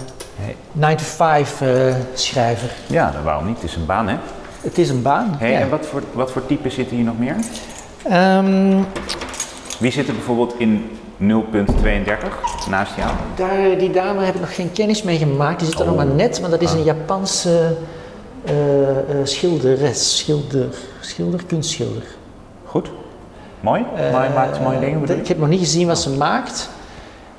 9-to-5 0.79 1.61
eh, 1.61 1.95
schrijver. 2.13 2.69
Ja, 2.87 3.13
waarom 3.23 3.45
niet? 3.45 3.55
Het 3.61 3.69
is 3.69 3.75
een 3.75 3.85
baan, 3.85 4.07
hè? 4.07 4.15
Het 4.61 4.77
is 4.77 4.89
een 4.89 5.01
baan. 5.01 5.35
Hey, 5.37 5.51
ja. 5.51 5.59
En 5.59 5.69
wat 5.69 5.85
voor, 5.85 6.01
wat 6.13 6.31
voor 6.31 6.45
types 6.45 6.73
zitten 6.73 6.95
hier 6.95 7.05
nog 7.05 7.17
meer? 7.19 7.35
Ehm, 8.03 8.77
Wie 9.79 9.91
zit 9.91 10.07
er 10.07 10.13
bijvoorbeeld 10.13 10.55
in 10.57 10.98
0.32 11.19 11.25
naast 12.69 12.95
jou? 12.95 13.09
daar, 13.35 13.77
die 13.77 13.91
dame 13.91 14.23
heb 14.23 14.33
ik 14.35 14.39
nog 14.41 14.55
geen 14.55 14.71
kennis 14.71 15.03
mee 15.03 15.17
gemaakt. 15.17 15.59
Die 15.59 15.67
zit 15.69 15.79
er 15.79 15.85
nog 15.85 15.93
Oh. 15.95 16.03
maar 16.03 16.15
net, 16.15 16.41
maar 16.41 16.49
dat 16.49 16.61
is 16.61 16.71
Ah. 16.71 16.77
een 16.77 16.83
Japanse 16.83 17.75
eh, 18.45 18.89
eh, 18.89 19.05
schilderes. 19.23 20.17
Schilder, 20.17 20.67
schilder, 20.99 21.39
kunstschilder. 21.47 22.03
Goed. 22.65 22.89
Mooi. 23.59 23.85
Eh, 23.95 24.11
Mooi 24.11 24.29
maakt 24.35 24.59
mooie 24.59 24.79
dingen, 24.79 25.19
Ik 25.19 25.27
heb 25.27 25.37
nog 25.37 25.47
niet 25.49 25.59
gezien 25.59 25.87
wat 25.87 25.99
ze 25.99 26.09
maakt. 26.09 26.69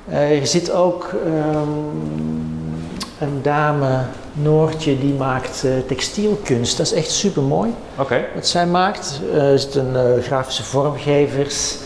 Eh, 0.09 0.39
er 0.39 0.47
zit 0.47 0.71
ook 0.71 1.09
ehm, 1.25 1.69
een 3.19 3.39
dame, 3.41 3.99
Noortje, 4.33 4.99
die 4.99 5.13
maakt 5.13 5.63
eh, 5.63 5.71
textielkunst. 5.87 6.77
Dat 6.77 6.85
is 6.85 6.93
echt 6.93 7.11
super 7.11 7.41
mooi 7.43 7.73
Oké. 7.97 8.25
wat 8.35 8.47
zij 8.47 8.65
maakt. 8.65 9.21
Eh, 9.33 9.51
er 9.51 9.59
zitten 9.59 10.15
eh, 10.15 10.23
grafische 10.23 10.63
vormgevers. 10.63 11.77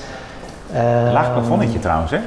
Eh, 0.75 1.11
Laag 1.11 1.33
plafonnetje 1.33 1.79
trouwens, 1.79 2.11
hè? 2.11 2.19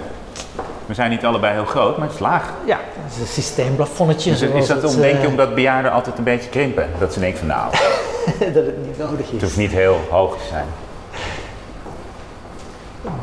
We 0.86 0.94
zijn 0.94 1.10
niet 1.10 1.24
allebei 1.24 1.52
heel 1.52 1.64
groot, 1.64 1.96
maar 1.96 2.06
het 2.06 2.14
is 2.14 2.20
laag. 2.20 2.52
Ja, 2.64 2.76
dat 2.76 3.12
is 3.14 3.20
een 3.20 3.26
systeemplafonnetje. 3.26 4.30
Dus 4.30 4.40
is 4.40 4.66
dat 4.66 4.82
het, 4.82 4.94
om, 4.94 5.00
denk 5.00 5.16
je 5.16 5.22
eh, 5.22 5.28
omdat 5.28 5.54
bejaarden 5.54 5.92
altijd 5.92 6.18
een 6.18 6.24
beetje 6.24 6.48
krimpen? 6.50 6.88
Dat 6.98 7.12
ze 7.12 7.20
denken 7.20 7.38
van 7.38 7.48
nou, 7.48 7.70
dat 8.54 8.66
het 8.66 8.86
niet 8.86 8.98
nodig 8.98 9.26
het 9.26 9.34
is. 9.34 9.42
hoeft 9.42 9.56
niet 9.56 9.70
heel 9.70 9.98
hoog 10.10 10.36
te 10.36 10.44
zijn. 10.48 10.64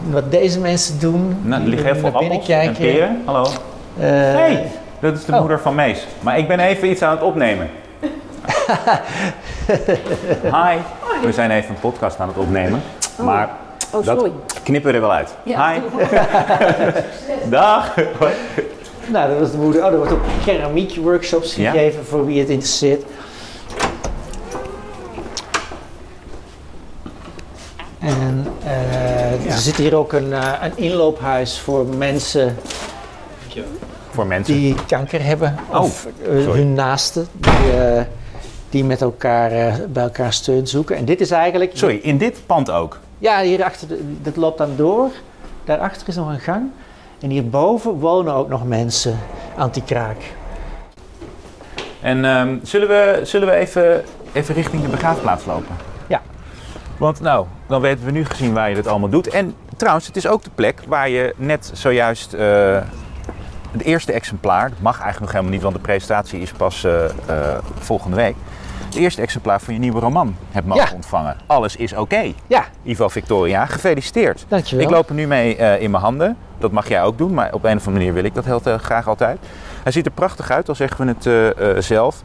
Wat 0.10 0.32
deze 0.32 0.60
mensen 0.60 1.00
doen, 1.00 1.40
Nou, 1.42 1.62
er 1.62 1.68
liggen 1.68 1.92
heel 1.92 2.00
veel 2.00 2.14
appels 2.14 2.48
en 2.48 2.74
peren. 2.74 3.22
Hallo. 3.26 3.44
eh, 3.44 4.10
hey, 4.10 4.72
dat 5.00 5.16
is 5.18 5.26
de 5.26 5.34
oh. 5.34 5.40
moeder 5.40 5.60
van 5.60 5.76
Mees. 5.76 6.08
Maar 6.20 6.38
ik 6.38 6.48
ben 6.48 6.60
even 6.60 6.90
iets 6.90 7.02
aan 7.02 7.12
het 7.12 7.22
opnemen. 7.22 7.70
Hi. 10.58 10.78
We 11.22 11.32
zijn 11.32 11.52
even 11.52 11.70
een 11.70 11.80
podcast 11.80 12.20
aan 12.20 12.28
het 12.28 12.38
opnemen. 12.38 12.82
Maar 13.18 13.50
Oh, 13.94 14.06
dat 14.06 14.18
sorry. 14.18 14.32
knippen 14.64 14.90
we 14.92 14.96
er 14.98 15.02
wel 15.02 15.12
uit. 15.14 15.36
Ja. 15.44 15.72
Hi. 15.74 15.80
Dag. 17.50 17.96
Nou, 19.08 19.30
dat 19.30 19.40
was 19.40 19.52
de 19.52 19.58
moeder. 19.58 19.86
Oh, 19.86 19.92
er 19.92 19.98
wordt 19.98 20.12
ook 20.12 20.24
keramiek 20.46 20.96
workshops 20.96 21.56
Ja. 21.56 21.72
gegeven 21.72 22.06
voor 22.06 22.26
wie 22.26 22.40
het 22.40 22.50
interesseert. 22.50 23.04
En 28.00 28.46
eh, 28.64 29.52
er 29.52 29.58
zit 29.58 29.76
hier 29.76 29.96
ook 29.96 30.14
een, 30.14 30.34
eh, 30.34 30.52
een 30.62 30.72
inloophuis 30.78 31.60
voor 31.60 31.86
mensen 31.86 32.56
Voor 34.10 34.26
mensen. 34.28 34.54
die 34.54 34.76
kanker 34.88 35.24
hebben. 35.24 35.56
Oh, 35.72 35.82
of 35.82 36.08
eh, 36.24 36.30
hun 36.46 36.74
naasten 36.74 37.28
die, 37.34 37.52
die 38.70 38.84
met 38.84 39.02
elkaar 39.02 39.52
eh, 39.52 39.74
bij 39.90 40.04
elkaar 40.04 40.34
steun 40.34 40.68
zoeken. 40.68 40.96
En 40.96 41.06
dit 41.06 41.22
is 41.22 41.32
eigenlijk... 41.32 41.72
Sorry, 41.74 42.00
in 42.02 42.18
dit 42.18 42.38
pand 42.46 42.72
ook. 42.72 43.00
Ja, 43.18 43.42
hierachter, 43.42 43.88
dat 44.22 44.36
loopt 44.36 44.58
dan 44.58 44.76
door. 44.76 45.10
Daarachter 45.64 46.08
is 46.08 46.16
nog 46.16 46.30
een 46.30 46.40
gang. 46.40 46.72
En 47.22 47.30
hierboven 47.30 47.92
wonen 47.92 48.34
ook 48.34 48.50
nog 48.50 48.68
mensen, 48.68 49.20
anti-kraak. 49.56 50.18
En 52.02 52.26
ehm, 52.26 52.58
zullen 52.64 52.88
we, 52.88 53.20
zullen 53.24 53.48
we 53.48 53.54
even, 53.54 54.04
even 54.34 54.56
richting 54.56 54.82
de 54.82 54.88
begraafplaats 54.88 55.46
lopen? 55.46 55.76
Ja. 56.08 56.22
Want 56.98 57.22
nou, 57.22 57.46
dan 57.68 57.82
weten 57.82 58.06
we 58.06 58.12
nu 58.12 58.26
gezien 58.26 58.54
waar 58.54 58.70
je 58.70 58.76
dit 58.76 58.88
allemaal 58.88 59.10
doet. 59.10 59.28
En 59.28 59.56
trouwens, 59.78 60.08
het 60.08 60.16
is 60.16 60.28
ook 60.28 60.44
de 60.44 60.50
plek 60.56 60.82
waar 60.88 61.10
je 61.10 61.34
net 61.38 61.72
zojuist 61.74 62.34
eh, 62.34 62.82
het 63.72 63.82
eerste 63.82 64.12
exemplaar... 64.12 64.70
Dat 64.70 64.80
mag 64.80 65.02
eigenlijk 65.02 65.20
nog 65.20 65.32
helemaal 65.32 65.52
niet, 65.52 65.62
want 65.62 65.76
de 65.76 65.82
presentatie 65.82 66.40
is 66.40 66.52
pas 66.52 66.84
eh, 66.84 67.06
eh, 67.06 67.58
volgende 67.80 68.16
week. 68.16 68.36
Het 68.96 69.04
eerste 69.04 69.22
exemplaar 69.22 69.62
van 69.62 69.74
je 69.74 69.80
nieuwe 69.80 70.00
roman 70.00 70.36
hebt 70.52 70.68
mogen 70.68 70.86
Ja. 70.90 70.96
ontvangen. 70.96 71.36
Alles 71.46 71.76
is 71.76 71.94
oké. 71.94 72.32
Ja, 72.48 72.66
Ivo 72.84 73.08
Victoria, 73.08 73.66
gefeliciteerd. 73.66 74.46
dankjewel. 74.48 74.86
Ik 74.86 74.92
loop 74.92 75.10
er 75.10 75.16
nu 75.16 75.28
mee 75.28 75.56
eh, 75.56 75.82
in 75.82 75.92
mijn 75.92 76.04
handen. 76.04 76.38
Dat 76.58 76.72
mag 76.72 76.88
jij 76.88 77.04
ook 77.04 77.18
doen, 77.18 77.34
maar 77.34 77.54
op 77.54 77.64
een 77.64 77.76
of 77.78 77.88
andere 77.88 77.92
manier 77.92 78.14
wil 78.14 78.24
ik 78.24 78.34
dat 78.34 78.46
heel 78.46 78.62
te- 78.62 78.78
graag 78.78 79.08
altijd. 79.08 79.38
Hij 79.84 79.92
ziet 79.92 80.06
er 80.06 80.12
prachtig 80.12 80.52
uit, 80.52 80.70
al 80.70 80.76
zeggen 80.76 81.06
we 81.06 81.14
het 81.18 81.26
eh, 81.58 81.70
eh, 81.78 81.82
zelf. 81.82 82.22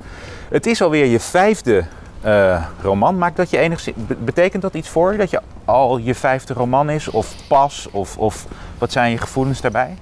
Het 0.49 0.67
is 0.67 0.83
alweer 0.83 1.05
je 1.07 1.21
vijfde 1.21 1.85
eh, 2.21 2.65
roman. 2.83 3.19
Maakt 3.19 3.37
dat 3.37 3.51
je 3.51 3.59
enigszins, 3.59 3.97
be- 4.07 4.15
betekent 4.15 4.63
dat 4.63 4.75
iets 4.75 4.89
voor 4.89 5.13
je? 5.13 5.19
Dat 5.19 5.31
je 5.31 5.41
al 5.65 5.99
je 5.99 6.15
vijfde 6.15 6.55
roman 6.55 6.91
is? 6.91 7.09
Of 7.09 7.35
pas? 7.49 7.89
Of, 7.91 8.17
of 8.17 8.47
wat 8.79 8.93
zijn 8.93 9.11
je 9.11 9.19
gevoelens 9.19 9.61
daarbij? 9.61 9.95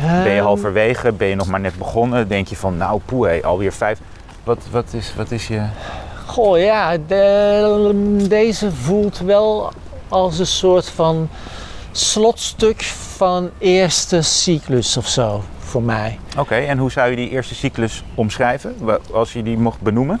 Ben 0.00 0.22
je 0.32 0.36
Ehm, 0.36 0.42
halverwege? 0.44 1.12
Ben 1.12 1.28
je 1.28 1.34
nog 1.34 1.46
maar 1.46 1.60
net 1.60 1.78
begonnen? 1.78 2.28
Denk 2.28 2.48
je 2.48 2.56
van, 2.56 2.76
nou 2.76 3.00
poeh, 3.04 3.44
alweer 3.44 3.72
vijf. 3.72 3.98
Wat, 4.44 4.58
wat, 4.70 4.84
is, 4.92 5.14
wat 5.16 5.30
is 5.30 5.48
je... 5.48 5.62
Goh, 6.26 6.58
ja, 6.58 6.96
de- 7.06 8.24
deze 8.28 8.72
voelt 8.72 9.18
wel 9.18 9.72
als 10.08 10.38
een 10.38 10.46
soort 10.46 10.88
van 10.90 11.28
slotstuk 11.92 12.82
van 13.16 13.50
eerste 13.58 14.22
cyclus 14.22 14.96
of 14.96 15.08
zo, 15.08 15.42
voor 15.58 15.82
mij. 15.82 16.18
Oké, 16.38 16.54
en 16.54 16.78
hoe 16.78 16.90
zou 16.90 17.10
je 17.10 17.16
die 17.16 17.28
eerste 17.30 17.54
cyclus 17.54 18.04
omschrijven? 18.14 18.74
Als 19.12 19.32
je 19.32 19.42
die 19.42 19.58
mocht 19.58 19.80
benoemen? 19.80 20.20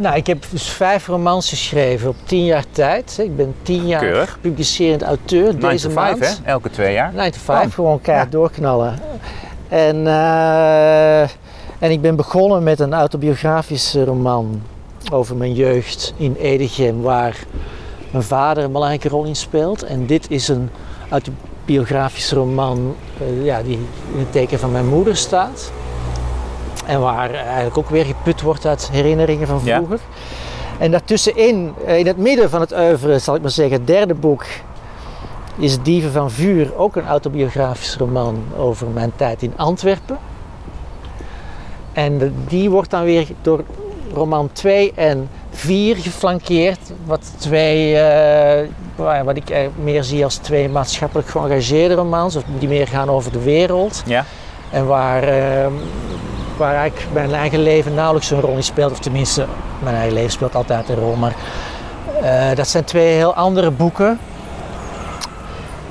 Nou, 0.00 0.16
ik 0.16 0.26
heb 0.26 0.44
dus 0.50 0.68
vijf 0.68 1.06
romans 1.06 1.48
geschreven 1.48 2.08
op 2.08 2.16
tien 2.24 2.44
jaar 2.44 2.64
tijd. 2.70 3.18
Ik 3.22 3.36
ben 3.36 3.54
tien 3.62 3.86
jaar 3.86 4.00
Keurig. 4.00 4.38
publicerend 4.40 5.02
auteur 5.02 5.44
9 5.54 5.60
deze 5.60 5.86
to 5.86 5.92
5, 5.92 6.18
maand. 6.18 6.40
hè? 6.44 6.50
Elke 6.50 6.70
twee 6.70 6.92
jaar. 6.92 7.12
9 7.14 7.32
to 7.32 7.38
5, 7.44 7.66
Oh, 7.66 7.72
gewoon 7.72 8.00
keihard 8.00 8.32
ja. 8.32 8.38
doorknallen. 8.38 8.98
En, 9.68 10.06
eh, 10.06 11.20
en 11.78 11.90
ik 11.90 12.00
ben 12.00 12.16
begonnen 12.16 12.62
met 12.62 12.80
een 12.80 12.94
autobiografische 12.94 14.04
roman 14.04 14.62
over 15.12 15.36
mijn 15.36 15.54
jeugd 15.54 16.14
in 16.16 16.36
Edegem, 16.38 17.00
waar 17.00 17.36
mijn 18.10 18.24
vader 18.24 18.64
een 18.64 18.72
belangrijke 18.72 19.08
rol 19.08 19.24
in 19.24 19.36
speelt. 19.36 19.82
En 19.82 20.06
dit 20.06 20.30
is 20.30 20.48
een 20.48 20.70
autobiografische 21.10 22.34
roman 22.34 22.94
eh, 23.20 23.44
ja, 23.44 23.62
die 23.62 23.78
in 24.12 24.18
het 24.18 24.32
teken 24.32 24.58
van 24.58 24.72
mijn 24.72 24.86
moeder 24.88 25.16
staat. 25.16 25.72
En 26.86 27.00
waar 27.00 27.34
eigenlijk 27.34 27.78
ook 27.78 27.90
weer 27.90 28.04
geput 28.04 28.40
wordt 28.42 28.66
uit 28.66 28.88
herinneringen 28.92 29.46
van 29.46 29.60
Ja. 29.64 29.76
vroeger. 29.76 29.98
En 30.78 30.90
daartussenin, 30.90 31.74
eh, 31.86 31.98
in 31.98 32.06
het 32.06 32.16
midden 32.16 32.50
van 32.50 32.60
het 32.60 32.72
oeuvre, 32.72 33.18
zal 33.18 33.34
ik 33.34 33.42
maar 33.42 33.50
zeggen, 33.50 33.76
het 33.76 33.86
derde 33.86 34.14
boek 34.14 34.44
is 35.58 35.82
Dieven 35.82 36.12
van 36.12 36.30
Vuur 36.30 36.76
ook 36.76 36.96
een 36.96 37.06
autobiografisch 37.06 37.96
roman 37.96 38.42
over 38.56 38.86
mijn 38.86 39.12
tijd 39.16 39.42
in 39.42 39.52
Antwerpen. 39.56 40.18
En 41.92 42.34
die 42.48 42.70
wordt 42.70 42.90
dan 42.90 43.04
weer 43.04 43.26
door 43.42 43.64
roman 44.14 44.48
2 44.52 44.92
en 44.94 45.28
4 45.50 45.96
geflankeerd. 45.96 46.78
Wat, 47.04 47.32
twee, 47.38 47.96
eh, 47.96 48.68
wat 49.24 49.36
ik 49.36 49.68
meer 49.82 50.04
zie 50.04 50.24
als 50.24 50.36
twee 50.36 50.68
maatschappelijk 50.68 51.28
geëngageerde 51.28 51.94
romans, 51.94 52.36
of 52.36 52.42
die 52.58 52.68
meer 52.68 52.88
gaan 52.88 53.10
over 53.10 53.32
de 53.32 53.42
wereld. 53.42 54.02
Ja. 54.06 54.24
En 54.70 54.86
waar, 54.86 55.22
eh, 55.22 55.66
waar 56.60 56.74
eigenlijk 56.74 57.12
mijn 57.12 57.34
eigen 57.34 57.62
leven 57.62 57.94
nauwelijks 57.94 58.30
een 58.30 58.40
rol 58.40 58.56
in 58.56 58.62
speelt. 58.62 58.92
Of 58.92 58.98
tenminste, 58.98 59.46
mijn 59.78 59.96
eigen 59.96 60.14
leven 60.14 60.30
speelt 60.30 60.54
altijd 60.54 60.88
een 60.88 60.96
rol. 60.96 61.14
Maar 61.14 61.34
eh, 62.22 62.56
dat 62.56 62.68
zijn 62.68 62.84
twee 62.84 63.14
heel 63.14 63.34
andere 63.34 63.70
boeken. 63.70 64.18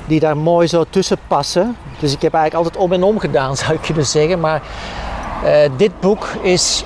Die 0.06 0.20
daar 0.20 0.36
mooi 0.36 0.66
zo 0.66 0.84
tussen 0.90 1.18
passen. 1.26 1.76
Dus 1.98 2.12
ik 2.12 2.22
heb 2.22 2.34
eigenlijk 2.34 2.64
altijd 2.64 2.84
om 2.84 2.92
en 2.92 3.02
om 3.02 3.18
gedaan, 3.18 3.56
zou 3.62 3.72
ik 3.72 3.80
kunnen 3.80 4.06
zeggen. 4.06 4.40
Maar 4.40 4.62
eh, 5.44 5.70
dit 5.76 6.00
boek 6.00 6.26
is, 6.42 6.84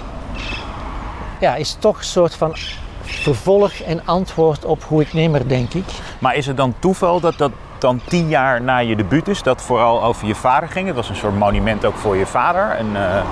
ja, 1.41 1.55
is 1.55 1.77
toch 1.79 1.99
een 1.99 2.05
soort 2.05 2.35
van 2.35 2.57
vervolg 3.03 3.73
en 3.73 4.01
antwoord 4.05 4.65
op 4.65 4.85
hoe 4.85 5.01
ik 5.01 5.13
nemer, 5.13 5.49
denk 5.49 5.75
ik. 5.75 5.85
Maar 6.19 6.35
is 6.35 6.47
het 6.47 6.57
dan 6.57 6.75
toeval 6.79 7.21
dat 7.21 7.39
dat 7.39 7.51
dan 7.79 8.01
tien 8.09 8.29
jaar 8.29 8.63
na 8.63 8.79
je 8.79 8.97
debuut 8.97 9.29
is, 9.29 9.43
dat 9.43 9.63
vooral 9.63 10.05
over 10.05 10.27
je 10.27 10.35
vader 10.35 10.69
ging? 10.69 10.87
Het 10.87 10.97
was 10.97 11.09
een 11.09 11.17
soort 11.17 11.39
monument 11.39 11.85
ook 11.85 11.97
voor 11.97 12.17
je 12.17 12.27
vader. 12.27 12.71
En, 12.71 12.87
eh, 12.97 13.23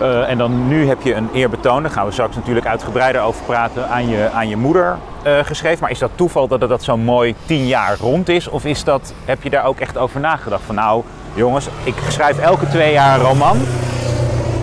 en 0.00 0.38
dan 0.38 0.68
nu 0.68 0.88
heb 0.88 1.02
je 1.02 1.14
een 1.14 1.28
eerbetoon, 1.32 1.82
daar 1.82 1.92
gaan 1.92 2.06
we 2.06 2.12
straks 2.12 2.36
natuurlijk 2.36 2.66
uitgebreider 2.66 3.22
over 3.22 3.42
praten, 3.44 3.88
aan 3.88 4.08
je, 4.08 4.30
aan 4.34 4.48
je 4.48 4.56
moeder 4.56 4.96
eh, 5.22 5.32
geschreven. 5.42 5.78
Maar 5.80 5.90
is 5.90 5.98
dat 5.98 6.10
toeval 6.14 6.48
dat 6.48 6.60
het 6.60 6.68
dat 6.70 6.82
zo 6.82 6.96
mooi 6.96 7.34
tien 7.46 7.66
jaar 7.66 7.96
rond 8.00 8.28
is? 8.28 8.48
Of 8.48 8.64
is 8.64 8.84
dat, 8.84 9.12
heb 9.24 9.42
je 9.42 9.50
daar 9.50 9.64
ook 9.64 9.80
echt 9.80 9.98
over 9.98 10.20
nagedacht? 10.20 10.62
Van 10.66 10.74
nou, 10.74 11.02
jongens, 11.34 11.68
ik 11.84 11.94
schrijf 12.08 12.38
elke 12.38 12.68
twee 12.68 12.92
jaar 12.92 13.18
een 13.20 13.26
roman. 13.26 13.58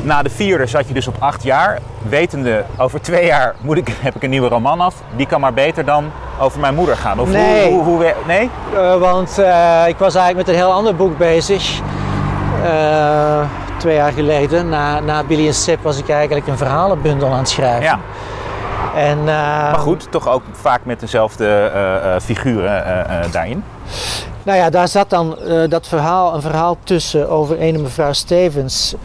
Na 0.04 0.22
de 0.22 0.30
vierde 0.30 0.66
zat 0.66 0.88
je 0.88 0.94
dus 0.94 1.08
op 1.08 1.16
acht 1.20 1.44
jaar. 1.44 1.80
Wetende, 2.10 2.64
over 2.78 3.02
twee 3.02 3.26
jaar 3.26 3.56
moet 3.62 3.78
ik, 3.78 3.90
heb 4.08 4.16
ik 4.16 4.24
een 4.24 4.30
nieuwe 4.30 4.48
roman 4.48 4.82
af. 4.82 4.96
Die 5.16 5.28
kan 5.28 5.42
maar 5.42 5.54
beter 5.54 5.86
dan 5.86 6.12
over 6.40 6.60
mijn 6.60 6.76
moeder 6.76 6.98
gaan. 6.98 7.20
Of 7.20 7.30
Nee. 7.30 7.72
hoe, 7.72 7.84
hoe, 7.84 7.96
hoe, 7.96 8.14
nee? 8.28 8.50
Eh, 8.76 8.96
want 8.96 9.38
eh, 9.38 9.84
ik 9.88 9.98
was 9.98 10.16
eigenlijk 10.16 10.48
met 10.48 10.48
een 10.48 10.62
heel 10.62 10.72
ander 10.74 10.96
boek 10.96 11.18
bezig. 11.18 11.80
Eh, 12.64 13.42
twee 13.78 13.96
jaar 13.96 14.12
geleden. 14.12 14.70
Na, 14.70 15.00
na 15.00 15.24
Billy 15.24 15.48
en 15.48 15.54
Sip 15.54 15.82
was 15.82 15.98
ik 15.98 16.10
eigenlijk 16.10 16.48
een 16.48 16.58
verhalenbundel 16.58 17.30
aan 17.30 17.38
het 17.38 17.50
schrijven. 17.50 17.84
Ja, 17.84 18.00
En, 18.96 19.18
eh, 19.20 19.26
maar 19.26 19.80
goed, 19.80 20.12
toch 20.12 20.28
ook 20.30 20.44
vaak 20.52 20.86
met 20.86 21.00
dezelfde 21.00 21.46
eh, 21.46 22.16
eh, 22.16 22.22
figuren 22.22 22.84
daarin. 23.32 23.64
Nou 24.44 24.58
ja, 24.58 24.70
daar 24.70 24.88
zat 24.88 25.10
dan 25.10 25.38
dat 25.70 25.88
verhaal, 25.88 26.36
een 26.36 26.42
verhaal 26.42 26.78
tussen 26.84 27.30
over 27.30 27.62
een 27.62 27.82
mevrouw 27.82 28.14
Stevens. 28.14 28.96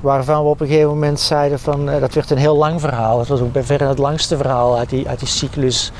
waarvan 0.00 0.42
we 0.42 0.48
op 0.48 0.60
een 0.60 0.66
gegeven 0.66 0.88
moment 0.88 1.20
zeiden 1.20 1.58
van 1.58 1.86
dat 2.00 2.14
werd 2.14 2.30
een 2.30 2.38
heel 2.38 2.56
lang 2.56 2.80
verhaal. 2.80 3.18
Het 3.18 3.28
was 3.28 3.40
ook 3.40 3.52
bij 3.52 3.62
verre 3.62 3.86
het 3.86 3.98
langste 3.98 4.36
verhaal 4.36 4.78
uit 4.78 4.88
die, 4.88 5.08
uit 5.08 5.18
die 5.18 5.28
cyclus. 5.28 5.92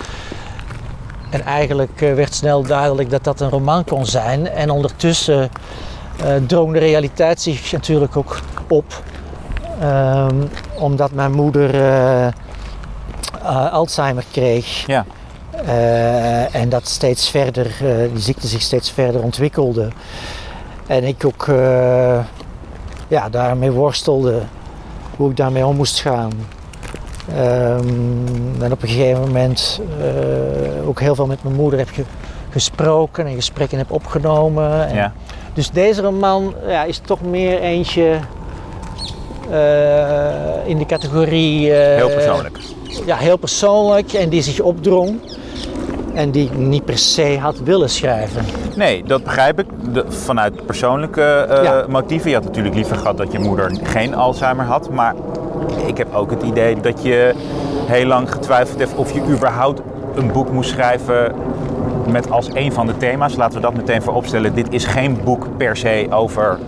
En 1.31 1.45
eigenlijk 1.45 1.99
werd 1.99 2.35
snel 2.35 2.63
duidelijk 2.63 3.11
dat 3.11 3.25
dat 3.25 3.41
een 3.41 3.51
roman 3.51 3.85
kon 3.85 4.07
zijn. 4.07 4.49
En 4.49 4.71
ondertussen 4.71 5.51
drong 6.47 6.73
de 6.73 6.79
realiteit 6.79 7.41
zich 7.41 7.73
natuurlijk 7.73 8.17
ook 8.17 8.41
op. 8.69 9.03
Ehm, 9.81 10.37
omdat 10.79 11.13
mijn 11.13 11.33
moeder 11.33 11.75
eh, 11.75 12.27
eh, 12.27 13.73
Alzheimer 13.73 14.25
kreeg. 14.31 14.87
Ja. 14.87 15.05
Eh, 15.67 16.55
en 16.55 16.69
dat 16.69 16.89
steeds 16.89 17.31
verder, 17.31 17.67
eh, 17.67 18.13
die 18.13 18.23
ziekte 18.23 18.47
zich 18.47 18.63
steeds 18.63 18.91
verder 18.91 19.23
ontwikkelde. 19.23 19.89
En 20.87 21.05
ik 21.05 21.25
ook 21.27 21.47
eh, 21.49 22.19
ja, 23.09 23.29
daarmee 23.29 23.71
worstelde, 23.71 24.39
hoe 25.17 25.31
ik 25.31 25.37
daarmee 25.37 25.67
om 25.67 25.77
moest 25.77 26.01
gaan. 26.01 26.31
Ehm, 27.37 28.63
en 28.63 28.73
op 28.73 28.83
een 28.83 28.89
gegeven 28.89 29.21
moment 29.21 29.81
eh, 30.01 30.89
ook 30.89 31.01
heel 31.01 31.15
veel 31.15 31.27
met 31.27 31.43
mijn 31.43 31.55
moeder 31.55 31.79
heb 31.79 31.89
ge- 31.93 32.05
gesproken 32.51 33.27
en 33.27 33.35
gesprekken 33.35 33.79
heb 33.79 33.91
opgenomen. 33.91 34.89
En 34.89 34.95
Ja. 34.95 35.13
Dus 35.55 35.71
deze 35.71 36.03
roman 36.03 36.55
ja, 36.69 36.85
is 36.85 36.99
toch 36.99 37.21
meer 37.23 37.61
eentje 37.61 38.19
eh, 39.51 40.67
in 40.67 40.79
de 40.79 40.87
categorie... 40.87 41.73
eh, 41.75 41.97
Heel 41.97 42.11
persoonlijk. 42.11 42.59
Ja, 43.07 43.17
heel 43.17 43.37
persoonlijk 43.37 44.13
en 44.13 44.29
die 44.29 44.43
zich 44.43 44.61
opdrong. 44.61 45.21
En 46.15 46.31
die 46.31 46.45
ik 46.45 46.57
niet 46.57 46.85
per 46.85 46.99
se 46.99 47.39
had 47.41 47.59
willen 47.59 47.89
schrijven. 47.89 48.45
Nee, 48.77 49.03
dat 49.05 49.25
begrijp 49.25 49.59
ik. 49.59 49.67
De- 49.93 50.05
vanuit 50.09 50.67
persoonlijke 50.67 51.23
eh, 51.23 51.65
Ja. 51.65 51.85
motieven. 51.89 52.29
Je 52.31 52.37
had 52.37 52.45
natuurlijk 52.45 52.75
liever 52.75 52.97
gehad 52.97 53.17
dat 53.17 53.33
je 53.33 53.39
moeder 53.39 53.79
geen 53.83 54.15
Alzheimer 54.15 54.65
had. 54.65 54.91
Maar 54.91 55.15
ik 55.87 55.97
heb 55.97 56.15
ook 56.15 56.31
het 56.31 56.43
idee 56.43 56.81
dat 56.81 57.03
je 57.03 57.35
heel 57.87 58.07
lang 58.07 58.33
getwijfeld 58.33 58.79
hebt 58.79 58.95
of 58.95 59.13
je 59.13 59.21
überhaupt 59.21 59.81
een 60.15 60.33
boek 60.33 60.51
moest 60.53 60.71
schrijven 60.71 61.35
met 62.11 62.31
als 62.31 62.49
een 62.55 62.73
van 62.73 62.87
de 62.87 62.97
thema's. 62.97 63.35
Laten 63.37 63.55
we 63.57 63.61
dat 63.63 63.75
meteen 63.75 64.03
vooropstellen. 64.03 64.55
Dit 64.55 64.73
is 64.73 64.85
geen 64.85 65.19
boek 65.25 65.57
per 65.57 65.77
se 65.77 66.07
over 66.11 66.59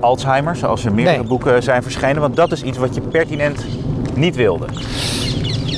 Alzheimer, 0.00 0.56
zoals 0.56 0.84
er 0.84 0.94
meerdere 0.94 1.16
Nee. 1.16 1.26
boeken 1.26 1.62
zijn 1.62 1.82
verschenen. 1.82 2.20
Want 2.20 2.36
dat 2.36 2.52
is 2.52 2.62
iets 2.62 2.78
wat 2.78 2.94
je 2.94 3.00
pertinent 3.00 3.64
niet 4.14 4.36
wilde. 4.36 4.66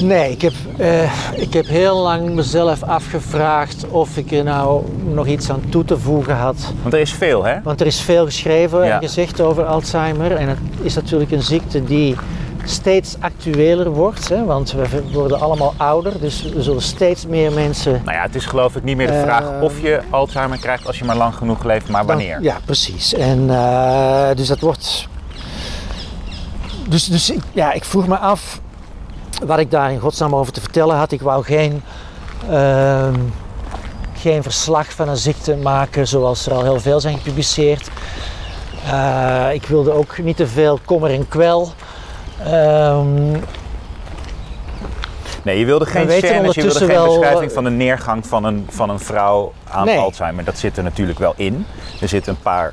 Nee, 0.02 0.30
ik 0.30 0.42
heb, 0.42 0.52
eh, 0.76 1.02
ik 1.40 1.52
heb 1.52 1.66
heel 1.66 1.96
lang 1.96 2.30
mezelf 2.34 2.82
afgevraagd 2.82 3.86
of 3.88 4.16
ik 4.16 4.32
er 4.32 4.44
nou 4.44 4.82
nog 5.12 5.26
iets 5.26 5.50
aan 5.50 5.62
toe 5.68 5.84
te 5.84 5.98
voegen 5.98 6.36
had. 6.36 6.72
Want 6.82 6.94
er 6.94 7.00
is 7.00 7.12
veel, 7.12 7.44
hè? 7.44 7.54
Want 7.62 7.80
er 7.80 7.86
is 7.86 8.00
veel 8.00 8.24
geschreven 8.24 8.84
Ja. 8.84 8.94
en 8.94 9.00
gezegd 9.08 9.40
over 9.40 9.64
Alzheimer. 9.64 10.32
En 10.32 10.48
het 10.48 10.58
is 10.82 10.94
natuurlijk 10.94 11.30
een 11.30 11.42
ziekte 11.42 11.84
die 11.84 12.16
steeds 12.70 13.16
actueler 13.20 13.90
wordt. 13.90 14.28
Hè? 14.28 14.44
Want 14.44 14.72
we 14.72 15.02
worden 15.12 15.40
allemaal 15.40 15.74
ouder, 15.76 16.20
dus 16.20 16.44
er 16.56 16.62
zullen 16.62 16.82
steeds 16.82 17.26
meer 17.26 17.52
mensen... 17.52 17.92
Nou 18.04 18.16
ja, 18.16 18.22
het 18.22 18.34
is 18.34 18.44
geloof 18.46 18.76
ik 18.76 18.82
niet 18.82 18.96
meer 18.96 19.06
de 19.06 19.12
Eh, 19.12 19.22
vraag 19.22 19.60
of 19.60 19.80
je 19.80 20.00
Alzheimer 20.10 20.58
krijgt 20.58 20.86
als 20.86 20.98
je 20.98 21.04
maar 21.04 21.16
lang 21.16 21.34
genoeg 21.34 21.64
leeft, 21.64 21.88
maar 21.88 22.06
dan- 22.06 22.16
wanneer. 22.16 22.42
ja, 22.42 22.56
precies. 22.64 23.14
En 23.14 23.50
eh, 23.50 24.28
dus 24.36 24.46
dat 24.48 24.60
wordt... 24.60 25.08
Dus, 26.88 27.04
dus 27.04 27.30
ik, 27.30 27.40
ja, 27.52 27.72
ik 27.72 27.84
vroeg 27.84 28.06
me 28.06 28.16
af 28.16 28.60
wat 29.44 29.58
ik 29.58 29.70
daar 29.70 29.92
in 29.92 29.98
godsnaam 29.98 30.34
over 30.34 30.52
te 30.52 30.60
vertellen 30.60 30.96
had. 30.96 31.12
Ik 31.12 31.20
wou 31.20 31.44
geen, 31.44 31.82
ehm, 32.50 33.14
geen 34.18 34.42
verslag 34.42 34.92
van 34.92 35.08
een 35.08 35.16
ziekte 35.16 35.56
maken 35.56 36.08
zoals 36.08 36.46
er 36.46 36.52
al 36.52 36.62
heel 36.62 36.80
veel 36.80 37.00
zijn 37.00 37.16
gepubliceerd. 37.16 37.88
Eh, 38.90 39.46
ik 39.52 39.66
wilde 39.66 39.92
ook 39.92 40.18
niet 40.18 40.36
te 40.36 40.46
veel 40.46 40.78
kommer 40.84 41.10
en 41.10 41.28
kwel. 41.28 41.72
Ehm, 42.44 43.36
Nee, 45.42 45.58
je 45.58 45.64
wilde 45.64 45.86
geen 45.86 46.10
scènes, 46.10 46.54
je 46.54 46.62
wilde 46.62 46.78
geen 46.78 46.86
wel, 46.86 47.06
beschrijving 47.06 47.52
van 47.52 47.64
de 47.64 47.70
neergang 47.70 48.26
van 48.26 48.44
een, 48.44 48.66
van 48.70 48.90
een 48.90 48.98
vrouw 48.98 49.52
aan 49.70 49.84
Nee. 49.84 49.98
Alzheimer. 49.98 50.44
Dat 50.44 50.58
zit 50.58 50.76
er 50.76 50.82
natuurlijk 50.82 51.18
wel 51.18 51.32
in. 51.36 51.66
Er 52.00 52.08
zitten 52.08 52.32
een 52.32 52.42
paar 52.42 52.72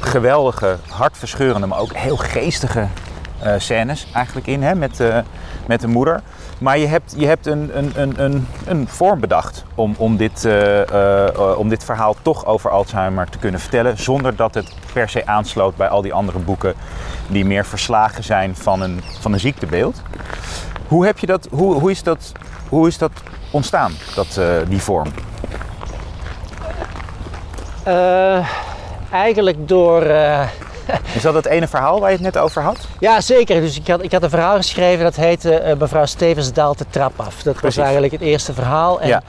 geweldige, 0.00 0.76
hartverscheurende, 0.88 1.66
maar 1.66 1.78
ook 1.78 1.92
heel 1.94 2.16
geestige 2.16 2.86
eh, 3.40 3.54
scènes 3.58 4.06
eigenlijk 4.12 4.46
in 4.46 4.62
hè, 4.62 4.74
met, 4.74 5.00
eh, 5.00 5.18
met 5.66 5.80
de 5.80 5.86
moeder. 5.86 6.22
Maar 6.58 6.78
je 6.78 6.86
hebt, 6.86 7.14
je 7.16 7.26
hebt 7.26 7.46
een, 7.46 7.78
een, 7.78 7.92
een, 7.94 8.24
een, 8.24 8.46
een 8.66 8.88
vorm 8.88 9.20
bedacht 9.20 9.64
om, 9.74 9.94
om, 9.98 10.16
dit, 10.16 10.44
eh, 10.44 11.56
om 11.56 11.68
dit 11.68 11.84
verhaal 11.84 12.16
toch 12.22 12.46
over 12.46 12.70
Alzheimer 12.70 13.28
te 13.28 13.38
kunnen 13.38 13.60
vertellen. 13.60 13.98
Zonder 13.98 14.36
dat 14.36 14.54
het 14.54 14.74
per 14.92 15.08
se 15.08 15.26
aansloot 15.26 15.76
bij 15.76 15.88
al 15.88 16.02
die 16.02 16.12
andere 16.12 16.38
boeken 16.38 16.74
die 17.26 17.44
meer 17.44 17.64
verslagen 17.64 18.24
zijn 18.24 18.56
van 18.56 18.82
een, 18.82 19.00
van 19.20 19.32
een 19.32 19.40
ziektebeeld. 19.40 20.02
Hoe, 20.88 21.06
heb 21.06 21.18
je 21.18 21.26
dat, 21.26 21.48
hoe, 21.50 21.74
hoe, 21.74 21.90
is, 21.90 22.02
dat, 22.02 22.32
hoe 22.68 22.88
is 22.88 22.98
dat 22.98 23.12
ontstaan, 23.50 23.92
dat, 24.14 24.40
die 24.68 24.82
vorm? 24.82 25.08
eigenlijk 29.10 29.68
door... 29.68 30.02
Is 31.16 31.22
dat 31.22 31.34
het 31.34 31.46
ene 31.46 31.68
verhaal 31.68 32.00
waar 32.00 32.10
je 32.10 32.16
het 32.16 32.24
net 32.24 32.38
over 32.38 32.62
had? 32.62 32.78
Ja, 32.98 33.20
zeker. 33.20 33.60
Dus 33.60 33.78
ik 33.78 33.86
had, 33.88 34.02
ik 34.02 34.12
had 34.12 34.22
een 34.22 34.30
verhaal 34.30 34.56
geschreven 34.56 35.04
dat 35.04 35.16
heette 35.16 35.54
eh, 35.54 35.76
Mevrouw 35.76 36.06
Stevens 36.06 36.52
daalt 36.52 36.78
de 36.78 36.84
trap 36.90 37.12
af. 37.16 37.42
Dat 37.42 37.60
was 37.60 37.76
eigenlijk 37.76 38.12
het 38.12 38.20
eerste 38.20 38.52
verhaal. 38.52 39.00
En 39.00 39.08
Ja. 39.08 39.22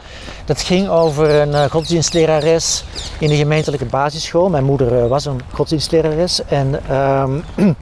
dat 0.45 0.61
ging 0.61 0.89
over 0.89 1.29
een 1.29 1.53
eh, 1.53 1.69
godsdienstlerares 1.69 2.83
in 3.19 3.29
de 3.29 3.35
gemeentelijke 3.35 3.85
basisschool. 3.85 4.49
Mijn 4.49 4.63
moeder 4.63 5.01
eh, 5.03 5.07
was 5.07 5.25
een 5.25 5.41
godsdienstlerares. 5.53 6.45
En, 6.45 6.79
ehm, 6.89 7.31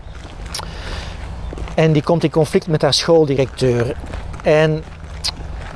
en 1.76 1.92
die 1.92 2.04
komt 2.04 2.24
in 2.24 2.32
conflict 2.32 2.68
met 2.68 2.82
haar 2.82 2.94
schooldirecteur. 2.94 3.96
En 4.44 4.84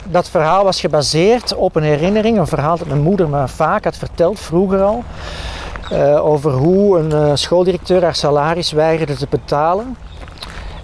dat 0.06 0.30
verhaal 0.30 0.63
was 0.63 0.80
gebaseerd 0.80 1.56
op 1.56 1.76
een 1.76 1.84
herinnering, 1.84 2.38
een 2.38 2.48
verhaal 2.48 2.78
dat 2.78 2.88
mijn 2.88 3.02
moeder 3.02 3.30
me 3.30 3.48
vaak 3.48 3.84
had 3.84 3.98
verteld, 3.98 4.39
vroeger 4.39 4.82
al. 4.82 5.04
Eh, 5.91 6.26
over 6.26 6.52
hoe 6.52 7.00
een 7.00 7.12
eh, 7.12 7.32
schooldirecteur 7.34 8.04
haar 8.04 8.15
salaris 8.15 8.72
weigerde 8.72 9.15
te 9.15 9.28
betalen. 9.30 9.98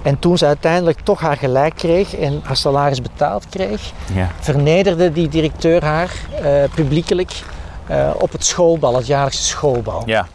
En 0.02 0.20
toen 0.20 0.38
ze 0.38 0.46
uiteindelijk 0.46 1.00
toch 1.00 1.20
haar 1.20 1.38
gelijk 1.38 1.76
kreeg 1.76 2.16
en 2.16 2.42
haar 2.44 2.56
salaris 2.58 3.02
betaald 3.02 3.46
kreeg, 3.50 3.92
Ja. 4.14 4.28
vernederde 4.40 5.12
die 5.12 5.28
directeur 5.28 5.84
haar 5.86 6.12
eh, 6.42 6.52
publiekelijk 6.76 7.32
op 8.18 8.32
het 8.32 8.46
schoolbal, 8.46 8.96
het 8.96 9.08
jaarlijkse 9.08 9.44
schoolbal. 9.44 10.04
Ja, 10.06 10.28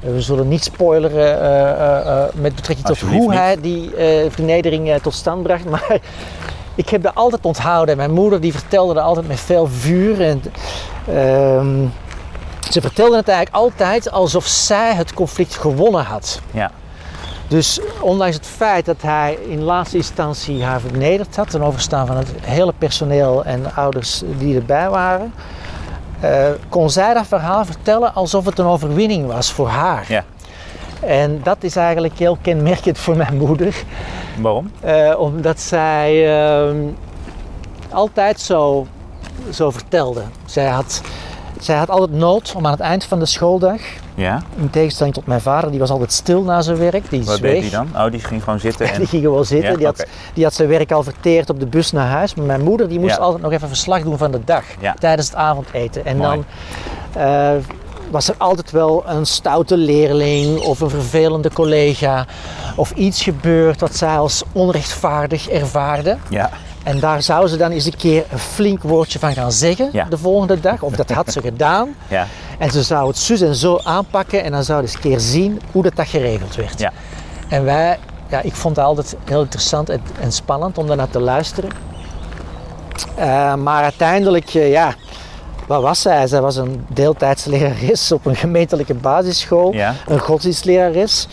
We 0.00 0.20
zullen 0.20 0.48
niet 0.48 0.64
spoileren 0.64 2.30
met 2.34 2.54
betrekking 2.54 2.86
tot 2.86 3.00
hoe 3.00 3.10
niet. 3.20 3.30
hij 3.38 3.60
die 3.60 3.90
vernedering 4.28 4.98
tot 5.02 5.14
stand 5.14 5.42
bracht. 5.42 5.64
Maar 5.70 5.98
ik 6.74 6.88
heb 6.88 7.02
dat 7.02 7.14
altijd 7.14 7.44
onthouden. 7.44 7.96
Mijn 7.96 8.10
moeder 8.12 8.40
die 8.40 8.52
vertelde 8.52 8.94
dat 8.94 9.02
altijd 9.02 9.28
met 9.28 9.40
veel 9.40 9.66
vuur. 9.66 10.20
En, 10.20 10.42
ehm, 11.06 11.86
ze 12.70 12.80
vertelde 12.80 13.16
het 13.16 13.28
eigenlijk 13.28 13.56
altijd 13.64 14.10
alsof 14.10 14.46
zij 14.46 14.94
het 14.94 15.14
conflict 15.14 15.54
gewonnen 15.54 16.04
had. 16.04 16.40
ja. 16.50 16.70
Dus 17.48 17.80
ondanks 18.00 18.36
het 18.36 18.46
feit 18.46 18.84
dat 18.84 19.02
hij 19.02 19.38
in 19.48 19.62
laatste 19.62 19.96
instantie 19.96 20.64
haar 20.64 20.80
vernederd 20.80 21.36
had, 21.36 21.50
ten 21.50 21.62
overstaan 21.62 22.06
van 22.06 22.16
het 22.16 22.32
hele 22.40 22.72
personeel 22.78 23.44
en 23.44 23.74
ouders 23.74 24.22
die 24.38 24.56
erbij 24.56 24.90
waren, 24.90 25.32
eh, 26.20 26.46
kon 26.68 26.90
zij 26.90 27.14
dat 27.14 27.26
verhaal 27.26 27.64
vertellen 27.64 28.14
alsof 28.14 28.44
het 28.44 28.58
een 28.58 28.66
overwinning 28.66 29.26
was 29.26 29.52
voor 29.52 29.68
haar. 29.68 30.04
Ja. 30.08 30.24
En 31.00 31.40
dat 31.42 31.56
is 31.60 31.76
eigenlijk 31.76 32.18
heel 32.18 32.38
kenmerkend 32.42 32.98
voor 32.98 33.16
mijn 33.16 33.36
moeder, 33.36 33.74
Waarom? 34.40 34.70
eh, 34.80 35.14
omdat 35.18 35.60
zij 35.60 36.38
ehm, 36.40 36.76
altijd 37.90 38.40
zo, 38.40 38.86
zo 39.50 39.70
vertelde. 39.70 40.22
Zij 40.44 40.66
had, 40.66 41.00
zij 41.64 41.76
had 41.76 41.90
altijd 41.90 42.12
nood 42.18 42.52
om 42.56 42.66
aan 42.66 42.72
het 42.72 42.80
eind 42.80 43.04
van 43.04 43.18
de 43.18 43.26
schooldag 43.26 43.80
Ja. 44.14 44.42
in 44.56 44.70
tegenstelling 44.70 45.14
tot 45.14 45.26
mijn 45.26 45.40
vader, 45.40 45.70
die 45.70 45.78
was 45.80 45.90
altijd 45.90 46.12
stil 46.12 46.42
na 46.42 46.60
zijn 46.62 46.76
werk. 46.76 47.10
Die 47.10 47.24
Wat 47.24 47.36
zweeg. 47.36 47.52
deed 47.52 47.72
hij 47.72 47.84
dan? 47.92 48.04
Oh, 48.04 48.10
die 48.10 48.20
ging 48.20 48.42
gewoon 48.44 48.60
zitten 48.60 48.86
en... 48.92 48.98
Die 48.98 49.06
ging 49.06 49.22
gewoon 49.22 49.44
zitten. 49.44 49.70
Ja, 49.70 49.76
die, 49.76 49.86
had, 49.86 50.06
die 50.34 50.44
had 50.44 50.54
zijn 50.54 50.68
werk 50.68 50.92
al 50.92 51.02
verteerd 51.02 51.50
op 51.50 51.60
de 51.60 51.66
bus 51.66 51.92
naar 51.92 52.06
huis. 52.08 52.34
Maar 52.34 52.46
mijn 52.46 52.62
moeder 52.62 52.88
die 52.88 52.98
moest 53.00 53.16
Ja. 53.16 53.22
altijd 53.22 53.42
nog 53.42 53.52
even 53.52 53.68
verslag 53.68 54.02
doen 54.02 54.18
van 54.18 54.30
de 54.30 54.40
dag. 54.44 54.64
Tijdens 54.98 55.26
het 55.28 55.36
avondeten. 55.36 56.04
En 56.06 56.16
Mooi. 56.16 56.30
dan 56.30 56.44
eh, 57.22 57.50
was 58.10 58.28
er 58.28 58.34
altijd 58.38 58.70
wel 58.70 59.02
een 59.06 59.26
stoute 59.26 59.76
leerling 59.76 60.58
of 60.60 60.80
een 60.80 60.90
vervelende 60.90 61.50
collega. 61.52 62.26
Of 62.76 62.90
iets 62.90 63.22
gebeurd 63.22 63.80
wat 63.80 63.96
zij 63.96 64.18
als 64.18 64.42
onrechtvaardig 64.52 65.48
ervaarde. 65.48 66.16
Ja. 66.28 66.50
En 66.88 67.00
daar 67.00 67.22
zou 67.22 67.48
ze 67.48 67.56
dan 67.56 67.70
eens 67.70 67.84
een 67.84 67.96
keer 67.96 68.24
een 68.30 68.38
flink 68.38 68.82
woordje 68.82 69.18
van 69.18 69.32
gaan 69.32 69.52
zeggen 69.52 69.88
Ja. 69.92 70.04
de 70.04 70.18
volgende 70.18 70.60
dag. 70.60 70.82
Of 70.82 70.92
dat 70.92 71.10
had 71.10 71.32
ze 71.32 71.40
gedaan. 71.50 71.94
Ja. 72.08 72.26
En 72.58 72.70
ze 72.70 72.82
zou 72.82 73.08
het 73.08 73.18
zus 73.18 73.40
en 73.40 73.54
zo 73.54 73.80
aanpakken 73.82 74.44
en 74.44 74.52
dan 74.52 74.64
zou 74.64 74.78
ze 74.78 74.84
eens 74.84 74.94
een 74.94 75.10
keer 75.10 75.20
zien 75.20 75.60
hoe 75.72 75.82
dat, 75.82 75.96
dat 75.96 76.08
geregeld 76.08 76.56
werd. 76.56 76.78
Ja. 76.80 76.92
En 77.48 77.64
wij, 77.64 77.98
ja, 78.28 78.40
ik 78.42 78.54
vond 78.54 78.76
het 78.76 78.84
altijd 78.84 79.16
heel 79.24 79.40
interessant 79.40 79.88
en, 79.88 80.00
en 80.20 80.32
spannend 80.32 80.78
om 80.78 80.86
daarnaar 80.86 81.10
te 81.10 81.20
luisteren. 81.20 81.70
Eh, 83.14 83.54
maar 83.54 83.82
uiteindelijk, 83.82 84.54
eh, 84.54 84.70
ja, 84.70 84.94
wat 85.66 85.82
was 85.82 86.00
zij? 86.00 86.26
Zij 86.26 86.40
was 86.40 86.56
een 86.56 86.84
deeltijdslerares 86.88 88.12
op 88.12 88.26
een 88.26 88.36
gemeentelijke 88.36 88.94
basisschool, 88.94 89.74
een 90.06 90.18
godsdienstlerares. 90.18 91.28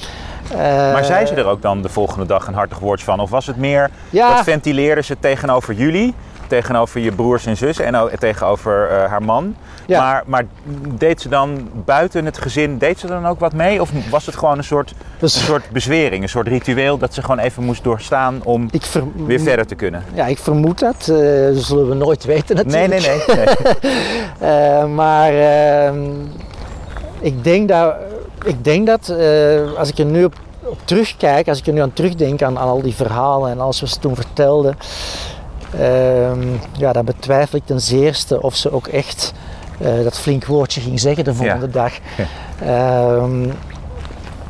Eh, 0.51 0.57
Maar 0.93 1.05
zei 1.05 1.25
ze 1.25 1.33
er 1.35 1.45
ook 1.45 1.61
dan 1.61 1.81
de 1.81 1.89
volgende 1.89 2.25
dag 2.25 2.47
een 2.47 2.53
hartig 2.53 2.79
woordje 2.79 3.05
van? 3.05 3.19
Of 3.19 3.29
was 3.29 3.47
het 3.47 3.57
meer, 3.57 3.89
Ja. 4.09 4.35
dat 4.35 4.43
ventileerde 4.43 5.01
ze 5.03 5.15
tegenover 5.19 5.73
jullie, 5.73 6.13
tegenover 6.47 6.99
je 7.01 7.11
broers 7.11 7.45
en 7.45 7.57
zussen 7.57 7.85
en 7.85 8.09
tegenover 8.19 8.89
eh, 8.89 9.09
haar 9.09 9.23
man? 9.23 9.55
Ja. 9.87 9.99
Maar, 10.01 10.23
maar 10.25 10.43
deed 10.97 11.21
ze 11.21 11.29
dan 11.29 11.69
buiten 11.85 12.25
het 12.25 12.37
gezin, 12.37 12.77
deed 12.77 12.99
ze 12.99 13.07
dan 13.07 13.27
ook 13.27 13.39
wat 13.39 13.53
mee? 13.53 13.81
Of 13.81 13.89
was 14.09 14.25
het 14.25 14.35
gewoon 14.35 14.57
een 14.57 14.63
soort, 14.63 14.93
Dus- 15.19 15.35
een 15.35 15.41
soort 15.41 15.69
bezwering, 15.69 16.23
een 16.23 16.29
soort 16.29 16.47
ritueel 16.47 16.97
dat 16.97 17.13
ze 17.13 17.21
gewoon 17.21 17.39
even 17.39 17.63
moest 17.63 17.83
doorstaan 17.83 18.41
om 18.43 18.69
ver- 18.79 19.03
weer 19.15 19.39
verder 19.39 19.65
te 19.65 19.75
kunnen? 19.75 20.03
ja, 20.13 20.25
ik 20.25 20.37
vermoed 20.37 20.79
dat. 20.79 21.07
eh, 21.11 21.53
dat 21.53 21.63
zullen 21.63 21.89
we 21.89 21.95
nooit 21.95 22.25
weten 22.25 22.55
Nee, 22.67 22.87
natuurlijk. 22.87 23.27
nee, 23.27 23.37
nee. 23.37 23.45
nee. 24.39 24.85
Maar 25.01 25.33
ehm, 25.33 25.99
ik 27.19 27.43
denk 27.43 27.67
dat, 27.69 27.95
ik 28.45 28.63
denk 28.63 28.87
dat 28.87 29.09
eh, 29.09 29.77
als 29.77 29.89
ik 29.89 29.97
er 29.97 30.05
nu 30.05 30.23
op 30.23 30.35
op 30.65 30.79
terugkijk, 30.85 31.47
als 31.47 31.59
ik 31.59 31.67
er 31.67 31.73
nu 31.73 31.81
aan 31.81 31.93
terugdenk 31.93 32.41
aan, 32.41 32.59
aan 32.59 32.67
al 32.67 32.81
die 32.81 32.95
verhalen 32.95 33.51
en 33.51 33.59
alles 33.59 33.81
wat 33.81 33.89
ze 33.89 33.99
toen 33.99 34.15
vertelden, 34.15 34.77
ehm, 35.79 36.47
ja, 36.77 36.93
dan 36.93 37.05
betwijfel 37.05 37.57
ik 37.57 37.65
ten 37.65 37.81
zeerste 37.81 38.41
of 38.41 38.55
ze 38.55 38.71
ook 38.71 38.87
echt 38.87 39.33
eh, 39.79 40.03
dat 40.03 40.19
flink 40.19 40.45
woordje 40.45 40.81
ging 40.81 40.99
zeggen 40.99 41.23
de 41.23 41.33
volgende 41.33 41.69
dag. 41.69 41.93
Ehm, 42.61 43.49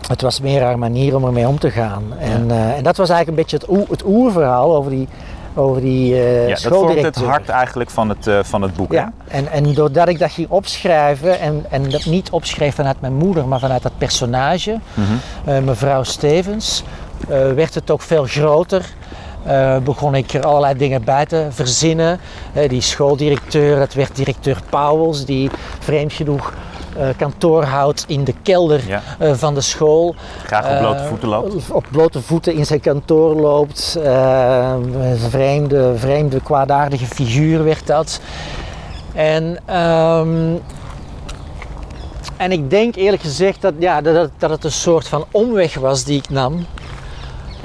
het 0.07 0.21
was 0.21 0.41
meer 0.41 0.61
haar 0.61 0.79
manier 0.79 1.15
om 1.15 1.25
ermee 1.25 1.47
om 1.47 1.59
te 1.59 1.71
gaan. 1.71 2.03
En, 2.19 2.51
eh, 2.51 2.77
en 2.77 2.83
dat 2.83 2.97
was 2.97 3.09
eigenlijk 3.09 3.27
een 3.27 3.43
beetje 3.43 3.57
het, 3.57 3.69
oer, 3.69 3.89
het 3.89 4.05
oerverhaal 4.05 4.75
over 4.75 4.91
die, 4.91 5.07
over 5.55 5.81
die 5.81 6.13
eh 6.15 6.47
Ja, 6.47 6.53
dat 6.53 6.61
vormt 6.79 7.01
het 7.01 7.15
hart 7.15 7.49
eigenlijk 7.49 7.89
van 7.89 8.09
het, 8.09 8.27
eh, 8.27 8.39
van 8.43 8.61
het 8.61 8.75
boek. 8.75 8.91
hè? 8.91 8.97
Ja, 8.97 9.11
en, 9.27 9.51
en 9.51 9.73
doordat 9.73 10.07
ik 10.07 10.19
dat 10.19 10.31
ging 10.31 10.49
opschrijven, 10.49 11.39
en, 11.39 11.65
en 11.69 11.89
dat 11.89 12.05
niet 12.05 12.29
opschreef 12.29 12.75
vanuit 12.75 13.01
mijn 13.01 13.13
moeder, 13.13 13.47
maar 13.47 13.59
vanuit 13.59 13.81
dat 13.83 13.97
personage, 13.97 14.79
Mhm. 14.93 15.07
eh, 15.45 15.57
mevrouw 15.63 16.03
Stevens, 16.03 16.83
werd 17.55 17.73
het 17.75 17.91
ook 17.91 18.01
veel 18.01 18.23
groter. 18.25 18.85
Begon 19.83 20.15
ik 20.15 20.33
er 20.33 20.45
allerlei 20.45 20.77
dingen 20.77 21.03
bij 21.03 21.25
te 21.25 21.47
verzinnen. 21.49 22.19
Die 22.67 22.81
schooldirecteur, 22.81 23.79
dat 23.79 23.93
werd 23.93 24.15
directeur 24.15 24.57
Pauwels, 24.69 25.25
die 25.25 25.49
vreemd 25.79 26.13
genoeg 26.13 26.53
kantoor 27.17 27.63
houdt 27.63 28.03
in 28.07 28.23
de 28.23 28.33
kelder 28.43 28.81
Ja. 28.87 29.01
eh, 29.19 29.33
van 29.33 29.53
de 29.53 29.61
school. 29.61 30.15
Graag 30.45 30.71
op 30.71 30.77
blote 30.79 30.99
Eh, 30.99 31.07
voeten 31.07 31.27
loopt. 31.29 31.71
Op 31.71 31.85
blote 31.91 32.21
voeten 32.21 32.53
in 32.53 32.65
zijn 32.65 32.79
kantoor 32.79 33.35
loopt. 33.35 33.97
Eh, 34.03 34.73
een 34.99 35.17
vreemde, 35.17 35.93
vreemde, 35.95 36.41
kwaadaardige 36.41 37.05
figuur 37.05 37.63
werd 37.63 37.87
dat. 37.87 38.19
En, 39.13 39.57
ehm, 39.65 40.53
en 42.37 42.51
ik 42.51 42.69
denk 42.69 42.95
eerlijk 42.95 43.21
gezegd 43.21 43.61
dat, 43.61 43.73
ja, 43.79 44.01
dat, 44.01 44.29
dat 44.37 44.49
het 44.49 44.63
een 44.63 44.71
soort 44.71 45.07
van 45.07 45.25
omweg 45.31 45.75
was 45.75 46.03
die 46.03 46.17
ik 46.17 46.29
nam. 46.29 46.65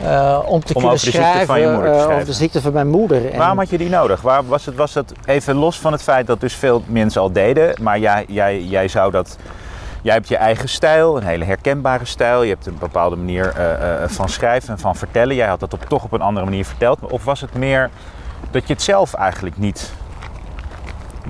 Eh, 0.05 0.39
om 0.47 0.61
te 0.65 0.75
Om 0.75 0.81
kunnen 0.81 0.91
over 0.91 0.93
de 0.93 0.99
ziekte 0.99 1.11
schrijven, 1.11 1.47
van 1.47 1.61
je 1.61 1.67
moeder 1.69 1.93
te 1.93 1.99
eh, 1.99 2.15
over 2.15 2.25
de 2.25 2.33
ziekte 2.33 2.61
van 2.61 2.73
mijn 2.73 2.89
moeder. 2.89 3.31
En- 3.31 3.39
Waarom 3.39 3.59
had 3.59 3.71
je 3.71 3.79
die 3.79 3.89
nodig? 3.89 4.21
Waar 4.21 4.47
was, 4.47 4.67
het, 4.67 4.75
was 4.75 4.95
het 4.95 5.13
even 5.25 5.55
los 5.57 5.79
van 5.79 5.93
het 5.93 6.03
feit 6.03 6.27
dat 6.27 6.41
dus 6.41 6.55
veel 6.55 6.83
mensen 6.87 7.21
al 7.21 7.33
deden, 7.33 7.75
maar 7.83 7.99
jij, 7.99 8.25
jij, 8.29 8.63
jij 8.63 8.89
zou 8.89 9.11
dat. 9.11 9.37
Jij 10.03 10.15
hebt 10.15 10.29
je 10.29 10.37
eigen 10.37 10.69
stijl, 10.69 11.17
een 11.17 11.23
hele 11.23 11.45
herkenbare 11.45 12.05
stijl. 12.05 12.43
Je 12.43 12.49
hebt 12.51 12.67
een 12.67 12.77
bepaalde 12.79 13.17
manier 13.17 13.53
eh, 13.57 14.03
eh, 14.03 14.09
van 14.09 14.29
schrijven 14.29 14.69
en 14.69 14.79
van 14.79 14.97
vertellen. 14.97 15.35
Jij 15.35 15.49
had 15.49 15.61
dat 15.61 15.73
op, 15.73 15.85
toch 15.89 16.05
op 16.05 16.13
een 16.13 16.21
andere 16.21 16.45
manier 16.47 16.65
verteld. 16.65 16.99
Of 17.01 17.25
was 17.25 17.41
het 17.41 17.55
meer 17.55 17.91
dat 18.51 18.67
je 18.67 18.73
het 18.73 18.83
zelf 18.83 19.15
eigenlijk 19.15 19.59
niet 19.59 19.93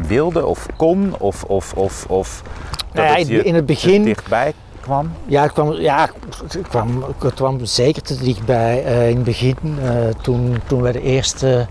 wilde 0.07 0.47
of 0.47 0.67
kon? 0.77 1.15
Of, 1.19 1.43
of, 1.43 1.73
of, 1.73 2.05
of 2.09 2.43
dat 2.77 2.93
Nou 2.93 3.07
ja, 3.09 3.15
het 3.15 3.29
je 3.29 3.43
in 3.43 3.55
het 3.55 3.67
begin 3.67 4.05
dichtbij 4.05 4.53
kwam? 4.81 5.13
Ja, 5.27 5.43
het 5.43 5.53
kwam, 5.53 5.73
ja, 5.73 6.09
het 6.43 6.59
kwam, 6.69 7.05
het 7.19 7.35
kwam 7.35 7.65
zeker 7.65 8.03
te 8.03 8.17
dichtbij 8.17 8.85
eh, 8.85 9.09
in 9.09 9.15
het 9.15 9.25
begin. 9.25 9.57
eh, 9.63 9.93
toen, 10.23 10.57
toen 10.67 10.83
we 10.83 10.93
de 10.93 11.03
eerste 11.03 11.67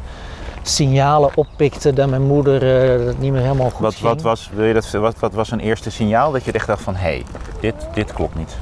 signalen 0.61 1.29
oppikten 1.35 1.95
dat 1.95 2.09
mijn 2.09 2.21
moeder 2.21 2.83
eh, 2.83 2.97
dat 2.97 3.07
het 3.07 3.19
niet 3.19 3.31
meer 3.31 3.41
helemaal 3.41 3.69
goed 3.69 3.79
Wat, 3.79 3.95
ging. 3.95 4.07
wat, 4.07 4.21
was, 4.21 4.49
wil 4.53 4.65
je 4.65 4.73
dat, 4.73 4.91
wat, 4.91 5.19
wat 5.19 5.33
was 5.33 5.51
een 5.51 5.59
eerste 5.59 5.91
signaal 5.91 6.31
dat 6.31 6.43
je 6.43 6.51
echt 6.51 6.67
dacht 6.67 6.81
van... 6.81 6.95
hé, 6.95 7.01
hey, 7.01 7.23
dit, 7.59 7.75
dit 7.93 8.13
klopt 8.13 8.35
niet. 8.35 8.55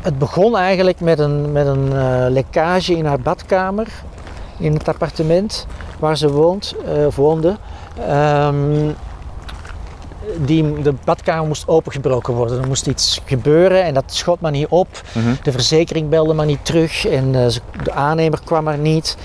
Het 0.00 0.18
begon 0.18 0.56
eigenlijk 0.56 1.00
met 1.00 1.18
een, 1.18 1.52
met 1.52 1.66
een 1.66 1.92
eh, 1.92 2.26
lekkage 2.28 2.96
in 2.96 3.06
haar 3.06 3.20
badkamer. 3.20 3.86
In 4.58 4.72
het 4.72 4.88
appartement 4.88 5.66
waar 5.98 6.16
ze 6.16 6.30
woont, 6.30 6.74
eh, 6.86 7.06
of 7.06 7.16
woonde. 7.16 7.56
Ehm, 8.06 8.90
die, 10.36 10.82
de 10.82 10.94
badkamer 11.04 11.46
moest 11.46 11.68
opengebroken 11.68 12.34
worden. 12.34 12.60
Er 12.62 12.66
moest 12.68 12.86
iets 12.86 13.20
gebeuren 13.24 13.84
en 13.84 13.94
dat 13.94 14.04
schot 14.06 14.40
maar 14.40 14.50
niet 14.50 14.66
op. 14.68 14.88
Mhm. 15.12 15.34
De 15.42 15.52
verzekering 15.52 16.08
belde 16.08 16.34
maar 16.34 16.46
niet 16.46 16.64
terug 16.64 17.06
en 17.06 17.34
eh, 17.34 17.46
de 17.84 17.92
aannemer 17.92 18.38
kwam 18.44 18.64
maar 18.64 18.78
niet. 18.78 19.16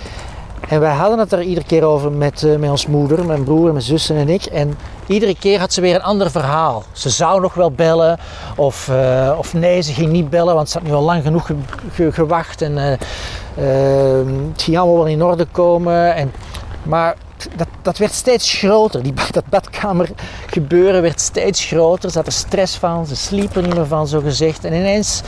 En 0.68 0.80
wij 0.80 0.94
hadden 0.94 1.20
het 1.20 1.32
er 1.32 1.42
iedere 1.42 1.66
keer 1.66 1.84
over 1.84 2.12
met, 2.12 2.44
eh, 2.44 2.56
met 2.56 2.70
ons 2.70 2.88
moeder, 2.88 3.26
mijn 3.26 3.44
broer, 3.44 3.72
mijn 3.72 3.84
zussen 3.84 4.16
en 4.16 4.30
ik. 4.30 4.44
En 4.46 4.78
iedere 5.08 5.36
keer 5.40 5.60
had 5.60 5.74
ze 5.74 5.82
weer 5.82 5.96
een 5.96 6.04
ander 6.04 6.32
verhaal. 6.32 6.84
Ze 6.92 7.10
zou 7.10 7.42
nog 7.42 7.54
wel 7.54 7.72
bellen, 7.72 8.20
of, 8.56 8.90
eh, 8.90 9.34
of 9.38 9.54
nee, 9.54 9.82
ze 9.82 9.94
ging 9.94 10.12
niet 10.12 10.30
bellen, 10.30 10.56
want 10.56 10.70
ze 10.70 10.78
had 10.78 10.88
nu 10.88 10.94
al 10.94 11.02
lang 11.04 11.24
genoeg 11.24 11.46
ge- 11.46 11.56
ge- 11.94 12.12
gewacht. 12.12 12.62
En 12.62 12.78
eh, 12.78 12.92
eh, 12.92 14.28
het 14.52 14.62
ging 14.62 14.78
allemaal 14.78 14.96
wel 14.98 15.06
in 15.08 15.24
orde 15.24 15.46
komen. 15.52 16.16
En, 16.16 16.32
maar 16.84 17.16
dat, 17.56 17.68
dat 17.82 17.98
werd 17.98 18.14
steeds 18.14 18.54
groter. 18.54 19.04
Die, 19.04 19.14
dat 19.32 19.46
badkamer 19.50 20.10
gebeuren 20.46 21.02
werd 21.02 21.22
steeds 21.22 21.66
groter. 21.66 22.12
Ze 22.12 22.18
had 22.18 22.28
er 22.28 22.34
stress 22.34 22.76
van, 22.76 23.06
ze 23.06 23.16
sliep 23.16 23.56
er 23.56 23.62
niet 23.62 23.76
meer 23.76 23.88
van, 23.88 24.08
zo 24.08 24.20
gezegd. 24.20 24.66
En 24.66 24.74
ineens 24.74 25.22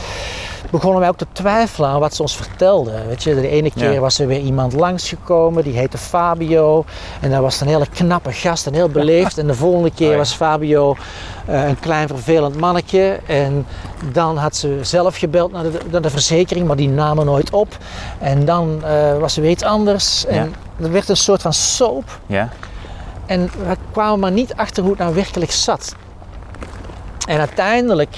begonnen 0.70 1.00
wij 1.00 1.08
ook 1.08 1.16
te 1.16 1.26
twijfelen 1.32 1.88
aan 1.88 2.00
wat 2.00 2.14
ze 2.14 2.22
ons 2.22 2.36
vertelde. 2.36 2.92
Weet 3.08 3.22
je, 3.22 3.34
de 3.34 3.48
ene 3.48 3.70
keer 3.70 3.92
Ja. 3.92 4.00
was 4.00 4.18
er 4.18 4.26
weer 4.26 4.40
iemand 4.40 4.72
langsgekomen, 4.72 5.64
die 5.64 5.76
heette 5.76 5.98
Fabio. 5.98 6.84
En 7.20 7.30
dat 7.30 7.40
was 7.40 7.60
een 7.60 7.66
hele 7.66 7.86
knappe 7.94 8.32
gast 8.32 8.66
en 8.66 8.74
heel 8.74 8.88
beleefd. 8.88 9.38
En 9.38 9.46
de 9.46 9.54
volgende 9.54 9.90
keer 9.94 10.06
Oh 10.06 10.12
ja. 10.12 10.18
was 10.18 10.32
Fabio 10.32 10.96
eh, 11.46 11.68
een 11.68 11.80
klein 11.80 12.08
vervelend 12.08 12.56
mannetje. 12.56 13.18
En 13.26 13.66
dan 14.12 14.36
had 14.36 14.56
ze 14.56 14.78
zelf 14.82 15.16
gebeld 15.16 15.52
naar 15.52 15.62
de, 15.62 15.78
naar 15.90 16.02
de 16.02 16.10
verzekering, 16.10 16.66
maar 16.66 16.76
die 16.76 16.88
namen 16.88 17.26
nooit 17.26 17.50
op. 17.50 17.76
En 18.18 18.44
dan 18.44 18.84
eh, 18.84 19.18
was 19.18 19.36
er 19.36 19.42
weer 19.42 19.50
iets 19.50 19.62
anders. 19.64 20.26
En 20.26 20.54
er 20.82 20.92
werd 20.92 21.08
een 21.08 21.16
soort 21.16 21.42
van 21.42 21.52
soap. 21.52 22.20
Ja? 22.26 22.48
En 23.26 23.42
we 23.66 23.76
kwamen 23.92 24.18
maar 24.18 24.32
niet 24.32 24.54
achter 24.54 24.82
hoe 24.82 24.92
het 24.92 25.00
nou 25.00 25.14
werkelijk 25.14 25.50
zat. 25.52 25.94
En 27.26 27.38
uiteindelijk 27.38 28.16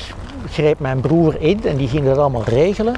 greep 0.50 0.78
mijn 0.78 1.00
broer 1.00 1.40
in 1.40 1.64
en 1.64 1.76
die 1.76 1.88
ging 1.88 2.04
dat 2.04 2.18
allemaal 2.18 2.44
regelen. 2.44 2.94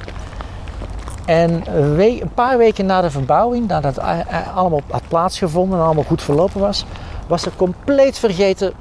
En 1.24 1.62
een, 1.76 2.30
paar 2.34 2.58
weken 2.58 2.86
na 2.86 3.00
de 3.00 3.10
verbouwing, 3.10 3.68
nadat 3.68 3.96
het 3.96 4.26
allemaal 4.54 4.80
had 4.90 5.02
plaatsgevonden 5.08 5.78
en 5.78 5.84
allemaal 5.84 6.04
goed 6.04 6.22
verlopen 6.22 6.60
was, 6.60 6.84
was 7.26 7.44
er 7.44 7.52
compleet 7.56 8.18
vergeten 8.18 8.72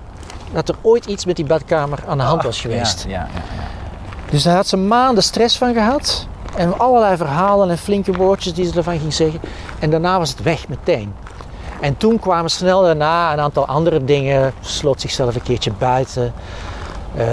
dat 0.52 0.70
er 0.70 0.76
ooit 0.82 1.06
iets 1.06 1.26
met 1.26 1.36
die 1.36 1.46
badkamer 1.46 2.00
aan 2.08 2.18
de 2.18 2.24
hand 2.24 2.44
was 2.44 2.62
geweest. 2.62 3.04
Ja, 3.04 3.10
ja, 3.10 3.28
ja. 3.34 3.42
Dus 4.30 4.44
daar 4.44 4.56
had 4.56 4.68
ze 4.68 4.78
maanden 4.78 5.24
stress 5.24 5.58
van 5.58 5.74
gehad. 5.74 6.28
En 6.56 6.80
allerlei 6.80 7.18
verhalen 7.18 7.70
en 7.70 7.78
flinke 7.78 8.12
woordjes 8.12 8.54
die 8.54 8.66
ze 8.66 8.78
ervan 8.78 9.00
ging 9.00 9.14
zeggen. 9.14 9.40
En 9.80 9.90
daarna 9.90 10.18
was 10.18 10.30
het 10.30 10.42
weg 10.42 10.68
meteen. 10.68 11.14
En 11.82 11.98
toen 11.98 12.20
kwamen 12.20 12.50
snel 12.50 12.82
daarna 12.82 13.34
een 13.34 13.40
aantal 13.40 13.66
andere 13.66 14.04
dingen. 14.04 14.54
Sloot 14.60 15.02
zichzelf 15.02 15.36
een 15.36 15.42
keertje 15.42 15.72
buiten. 15.72 16.34
Eh, 17.16 17.26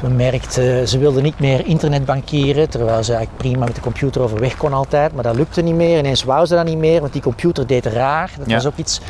we 0.00 0.08
merkten, 0.08 0.88
ze 0.88 0.98
wilde 0.98 1.20
niet 1.20 1.38
meer 1.38 1.66
internetbankieren. 1.66 2.68
Terwijl 2.68 3.04
ze 3.04 3.12
eigenlijk 3.14 3.42
prima 3.42 3.64
met 3.64 3.74
de 3.74 3.80
computer 3.80 4.22
overweg 4.22 4.56
kon 4.56 4.72
altijd. 4.72 5.14
Maar 5.14 5.22
dat 5.22 5.34
lukte 5.36 5.60
niet 5.62 5.74
meer. 5.74 5.98
Ineens 5.98 6.24
wou 6.24 6.46
ze 6.46 6.54
dat 6.54 6.64
niet 6.64 6.78
meer. 6.78 7.00
Want 7.00 7.12
die 7.12 7.22
computer 7.22 7.66
deed 7.66 7.86
raar. 7.86 8.30
Dat 8.38 8.48
Ja. 8.48 8.54
was 8.54 8.66
ook 8.66 8.76
iets 8.76 9.00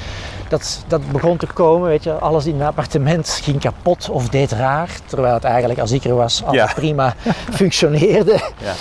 dat, 0.48 0.84
dat 0.86 1.10
begon 1.12 1.36
te 1.36 1.46
komen. 1.46 1.88
Weet 1.88 2.02
je. 2.04 2.12
Alles 2.12 2.46
in 2.46 2.54
het 2.58 2.68
appartement 2.68 3.40
ging 3.42 3.60
kapot 3.60 4.08
of 4.10 4.28
deed 4.28 4.52
raar. 4.52 4.88
Terwijl 5.06 5.34
het 5.34 5.44
eigenlijk, 5.44 5.80
als 5.80 5.92
ik 5.92 6.04
er 6.04 6.14
was, 6.14 6.42
altijd 6.44 6.68
Ja. 6.68 6.74
prima 6.74 7.14
functioneerde. 7.60 8.40
Ja. 8.58 8.72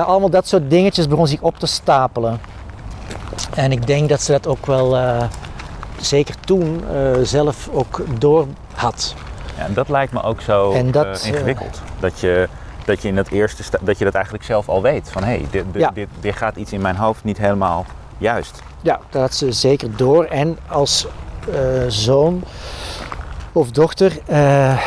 Eh, 0.00 0.06
allemaal 0.06 0.30
dat 0.30 0.46
soort 0.48 0.70
dingetjes 0.70 1.08
begon 1.08 1.26
zich 1.26 1.40
op 1.40 1.58
te 1.58 1.66
stapelen. 1.66 2.40
En 3.54 3.72
ik 3.72 3.86
denk 3.86 4.08
dat 4.08 4.22
ze 4.22 4.32
dat 4.32 4.46
ook 4.46 4.66
wel, 4.66 4.96
eh, 4.96 5.22
zeker 6.00 6.34
toen, 6.44 6.84
eh, 6.92 7.22
zelf 7.22 7.68
ook 7.72 8.02
door 8.18 8.46
had. 8.74 9.14
Ja, 9.58 9.64
en 9.64 9.74
dat 9.74 9.88
lijkt 9.88 10.12
me 10.12 10.22
ook 10.22 10.40
zo 10.40 10.72
En 10.72 10.90
dat, 10.90 11.20
eh, 11.22 11.26
ingewikkeld. 11.32 11.80
Dat, 12.00 12.20
je, 12.20 12.48
dat 12.84 13.02
je 13.02 13.08
in 13.08 13.14
dat 13.14 13.28
eerste 13.28 13.62
sta- 13.62 13.78
dat 13.80 13.98
je 13.98 14.04
dat 14.04 14.14
eigenlijk 14.14 14.44
zelf 14.44 14.68
al 14.68 14.82
weet. 14.82 15.10
Van 15.10 15.22
hé, 15.24 15.28
hey, 15.30 15.46
dit, 15.50 15.64
dit, 15.72 15.82
Ja. 15.82 15.90
dit, 15.94 16.08
dit 16.20 16.36
gaat 16.36 16.56
iets 16.56 16.72
in 16.72 16.80
mijn 16.80 16.96
hoofd 16.96 17.24
niet 17.24 17.38
helemaal 17.38 17.86
juist. 18.18 18.62
Ja, 18.80 19.00
dat 19.10 19.34
ze 19.34 19.52
zeker 19.52 19.96
door. 19.96 20.24
En 20.24 20.58
als 20.68 21.06
eh, 21.52 21.58
zoon 21.88 22.42
of 23.52 23.70
dochter 23.70 24.12
eh, 24.26 24.78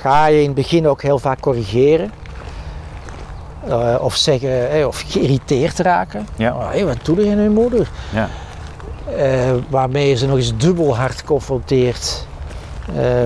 ga 0.00 0.26
je 0.26 0.38
in 0.40 0.46
het 0.46 0.54
begin 0.54 0.88
ook 0.88 1.02
heel 1.02 1.18
vaak 1.18 1.40
corrigeren. 1.40 2.10
Eh, 3.68 3.94
of 4.00 4.16
zeggen, 4.16 4.70
eh, 4.70 4.86
of 4.86 5.04
geïrriteerd 5.06 5.78
raken. 5.78 6.26
Ja. 6.36 6.54
Oh, 6.54 6.70
hé, 6.70 6.84
wat 6.84 7.04
doe 7.04 7.24
je 7.28 7.34
nu, 7.34 7.48
moeder? 7.50 7.88
Ja. 8.12 8.28
Eh, 9.16 9.50
waarmee 9.68 10.08
je 10.08 10.14
ze 10.16 10.26
nog 10.26 10.36
eens 10.36 10.56
dubbel 10.56 10.96
hard 10.96 11.24
confronteert 11.24 12.26
eh, 12.26 12.27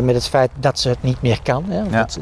met 0.03 0.14
het 0.14 0.29
feit 0.29 0.51
dat 0.57 0.79
ze 0.79 0.88
het 0.88 1.03
niet 1.03 1.22
meer 1.22 1.38
kan. 1.42 1.64
Hè? 1.68 1.79
Ja. 1.81 1.88
Dat, 1.88 2.18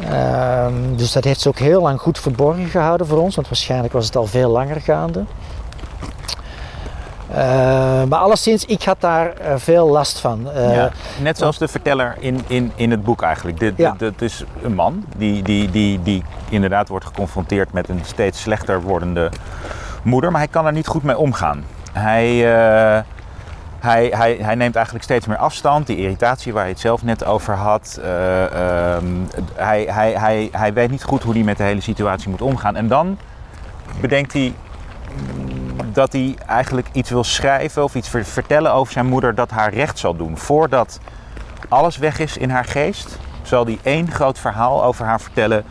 eh, 0.00 0.64
ehm, 0.64 0.72
dus 0.96 1.12
dat 1.12 1.24
heeft 1.24 1.40
ze 1.40 1.48
ook 1.48 1.58
heel 1.58 1.82
lang 1.82 2.00
goed 2.00 2.18
verborgen 2.18 2.66
gehouden 2.68 3.06
voor 3.06 3.18
ons, 3.18 3.34
want 3.34 3.48
waarschijnlijk 3.48 3.92
was 3.92 4.06
het 4.06 4.16
al 4.16 4.26
veel 4.26 4.50
langer 4.50 4.80
gaande. 4.80 5.24
Eh, 7.30 7.36
maar 8.08 8.18
alleszins, 8.18 8.64
ik 8.64 8.82
had 8.82 9.00
daar 9.00 9.32
eh, 9.32 9.52
veel 9.56 9.88
last 9.88 10.18
van. 10.18 10.50
Eh, 10.50 10.74
Ja. 10.74 10.90
Net 11.20 11.38
zoals 11.38 11.58
de 11.58 11.68
verteller 11.68 12.16
in, 12.18 12.40
in, 12.46 12.72
in 12.74 12.90
het 12.90 13.02
boek 13.04 13.22
eigenlijk. 13.22 13.58
Dit, 13.58 13.72
Ja. 13.76 13.90
dit, 13.90 13.98
dit 13.98 14.22
is 14.22 14.44
een 14.62 14.74
man 14.74 15.04
die, 15.16 15.42
die, 15.42 15.70
die, 15.70 16.02
die 16.02 16.22
inderdaad 16.48 16.88
wordt 16.88 17.04
geconfronteerd 17.04 17.72
met 17.72 17.88
een 17.88 18.00
steeds 18.04 18.40
slechter 18.40 18.82
wordende 18.82 19.30
moeder. 20.02 20.30
Maar 20.30 20.40
hij 20.40 20.50
kan 20.50 20.66
er 20.66 20.72
niet 20.72 20.86
goed 20.86 21.02
mee 21.02 21.18
omgaan. 21.18 21.64
Hij, 21.92 22.54
eh, 22.54 23.02
hij, 23.78 24.06
hij, 24.14 24.36
hij 24.40 24.54
neemt 24.54 24.74
eigenlijk 24.74 25.04
steeds 25.04 25.26
meer 25.26 25.36
afstand. 25.36 25.86
Die 25.86 25.96
irritatie 25.96 26.52
waar 26.52 26.64
je 26.64 26.70
het 26.70 26.80
zelf 26.80 27.02
net 27.02 27.24
over 27.24 27.54
had. 27.54 27.98
eh, 28.02 28.94
ehm, 28.94 29.04
hij, 29.54 29.82
hij, 29.90 30.12
hij, 30.12 30.48
hij 30.52 30.72
weet 30.72 30.90
niet 30.90 31.04
goed 31.04 31.22
hoe 31.22 31.34
hij 31.34 31.42
met 31.42 31.56
de 31.56 31.62
hele 31.62 31.80
situatie 31.80 32.28
moet 32.30 32.42
omgaan. 32.42 32.76
En 32.76 32.88
dan 32.88 33.18
bedenkt 34.00 34.32
hij 34.32 34.54
dat 35.92 36.12
hij 36.12 36.34
eigenlijk 36.46 36.88
iets 36.92 37.10
wil 37.10 37.24
schrijven 37.24 37.82
of 37.84 37.94
iets 37.94 38.08
ver- 38.08 38.24
vertellen 38.24 38.72
over 38.72 38.92
zijn 38.92 39.06
moeder 39.06 39.34
dat 39.34 39.50
haar 39.50 39.74
recht 39.74 39.98
zal 39.98 40.16
doen. 40.16 40.38
Voordat 40.38 41.00
alles 41.68 41.96
weg 41.96 42.18
is 42.18 42.36
in 42.36 42.50
haar 42.50 42.64
geest, 42.64 43.18
zal 43.42 43.64
hij 43.64 43.78
één 43.82 44.10
groot 44.10 44.38
verhaal 44.38 44.84
over 44.84 45.04
haar 45.04 45.20
vertellen 45.20 45.64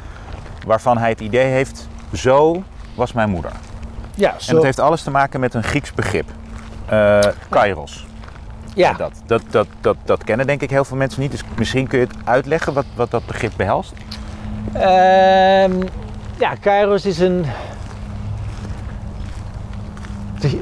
waarvan 0.65 0.97
hij 0.97 1.09
het 1.09 1.19
idee 1.19 1.45
heeft, 1.51 1.87
zo 2.13 2.63
was 2.95 3.13
mijn 3.13 3.29
moeder. 3.29 3.51
Ja, 4.15 4.33
En 4.33 4.41
zo. 4.43 4.53
dat 4.53 4.63
heeft 4.63 4.79
alles 4.79 5.01
te 5.03 5.11
maken 5.11 5.39
met 5.39 5.53
een 5.53 5.63
Grieks 5.63 5.93
begrip. 5.93 6.29
Eh 6.89 7.19
kairos. 7.49 8.05
ja. 8.73 8.93
Dat, 8.93 9.11
dat, 9.25 9.41
dat, 9.49 9.67
dat, 9.81 9.97
dat 10.05 10.23
kennen 10.23 10.47
denk 10.47 10.61
ik 10.61 10.69
heel 10.69 10.85
veel 10.85 10.97
mensen 10.97 11.21
niet. 11.21 11.31
Dus 11.31 11.41
misschien 11.57 11.87
kun 11.87 11.99
je 11.99 12.05
het 12.05 12.15
uitleggen 12.23 12.73
wat, 12.73 12.85
wat 12.95 13.11
dat 13.11 13.25
begrip 13.25 13.51
behelst. 13.55 13.93
Ehm, 14.73 15.71
ja, 16.39 16.55
Kairos 16.59 17.05
is 17.05 17.19
een. 17.19 17.45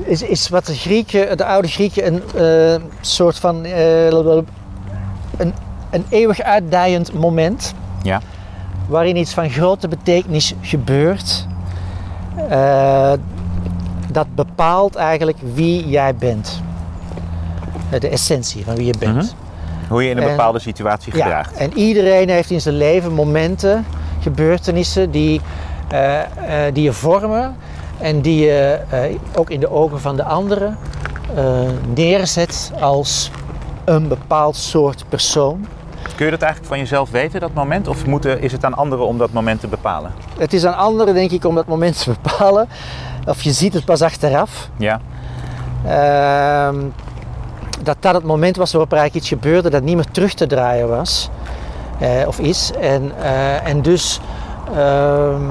Is, 0.03 0.21
is 0.21 0.49
wat 0.49 0.65
de 0.65 0.73
Grieken, 0.75 1.37
de 1.37 1.45
oude 1.45 1.67
Grieken, 1.67 2.05
een 2.13 2.21
eh, 2.75 2.81
soort 3.01 3.39
van. 3.39 3.65
eh, 3.65 4.07
een, 5.37 5.53
een 5.89 6.05
eeuwig 6.09 6.41
uitdijend 6.41 7.13
moment. 7.13 7.73
Ja. 8.01 8.21
Waarin 8.87 9.15
iets 9.15 9.33
van 9.33 9.49
grote 9.49 9.87
betekenis 9.87 10.53
gebeurt. 10.61 11.47
Dat 14.13 14.35
bepaalt 14.35 14.95
eigenlijk 14.95 15.37
wie 15.53 15.87
jij 15.87 16.15
bent. 16.15 16.61
Eh, 17.89 17.99
De 17.99 18.09
essentie 18.09 18.63
van 18.65 18.75
wie 18.75 18.85
je 18.85 18.93
bent. 18.99 19.15
Mhm. 19.15 19.25
Hoe 19.89 20.03
je 20.03 20.09
in 20.09 20.17
een 20.17 20.23
En- 20.23 20.29
bepaalde 20.29 20.59
situatie 20.59 21.11
gedraagt. 21.11 21.51
Ja, 21.53 21.59
en 21.59 21.77
iedereen 21.77 22.29
heeft 22.29 22.49
in 22.49 22.61
zijn 22.61 22.75
leven 22.75 23.13
momenten, 23.13 23.85
gebeurtenissen 24.19 25.11
die, 25.11 25.41
eh, 25.89 26.19
eh, 26.67 26.73
die 26.73 26.83
je 26.83 26.93
vormen 26.93 27.55
en 27.97 28.21
die 28.21 28.45
je 28.45 28.79
ook 29.35 29.49
in 29.49 29.59
de 29.59 29.69
ogen 29.71 29.99
van 29.99 30.15
de 30.15 30.23
anderen 30.23 30.77
neerzet 31.93 32.71
als 32.79 33.31
een 33.85 34.07
bepaald 34.07 34.55
soort 34.55 35.05
persoon. 35.09 35.65
Kun 36.15 36.25
je 36.25 36.31
dat 36.31 36.41
eigenlijk 36.41 36.71
van 36.73 36.79
jezelf 36.81 37.09
weten, 37.11 37.39
dat 37.39 37.53
moment? 37.53 37.87
Of 37.87 38.05
moeten, 38.05 38.41
is 38.41 38.51
het 38.51 38.65
aan 38.65 38.73
anderen 38.73 39.05
om 39.05 39.17
dat 39.17 39.31
moment 39.31 39.59
te 39.59 39.67
bepalen? 39.67 40.11
Het 40.37 40.53
is 40.53 40.65
aan 40.65 40.77
anderen, 40.77 41.13
denk 41.13 41.31
ik, 41.31 41.45
om 41.45 41.55
dat 41.55 41.67
moment 41.67 42.03
te 42.03 42.11
bepalen. 42.21 42.67
Of 43.25 43.41
je 43.41 43.51
ziet 43.51 43.73
het 43.73 43.85
pas 43.85 44.01
achteraf. 44.01 44.69
Ja. 44.77 44.99
Ehm, 45.87 46.75
dat 47.83 47.97
dat 47.99 48.13
het 48.13 48.23
moment 48.23 48.55
was 48.55 48.71
waarop 48.71 48.91
er 48.91 48.97
eigenlijk 48.97 49.25
iets 49.25 49.41
gebeurde 49.41 49.69
dat 49.69 49.83
niet 49.83 49.95
meer 49.95 50.11
terug 50.11 50.33
te 50.33 50.47
draaien 50.47 50.89
was. 50.89 51.29
eh, 51.99 52.27
of 52.27 52.39
is. 52.39 52.71
En, 52.79 53.11
eh, 53.21 53.67
en 53.67 53.81
dus. 53.81 54.19
ehm, 54.75 55.41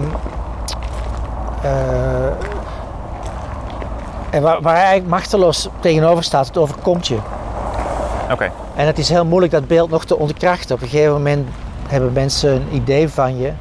eh, 1.62 2.26
en 4.30 4.42
waar, 4.42 4.60
waar 4.60 4.74
hij 4.74 4.82
eigenlijk 4.82 5.08
machteloos 5.08 5.68
tegenover 5.80 6.24
staat, 6.24 6.46
het 6.46 6.56
overkomt 6.58 7.06
je. 7.06 7.18
Oké. 8.32 8.50
En 8.74 8.86
het 8.86 8.98
is 8.98 9.08
heel 9.08 9.24
moeilijk 9.24 9.52
dat 9.52 9.66
beeld 9.66 9.90
nog 9.90 10.04
te 10.04 10.18
ontkrachten. 10.18 10.74
Op 10.74 10.82
een 10.82 10.88
gegeven 10.88 11.12
moment 11.12 11.48
hebben 11.88 12.12
mensen 12.12 12.50
een 12.52 12.68
idee 12.70 13.08
van 13.08 13.38
je. 13.38 13.52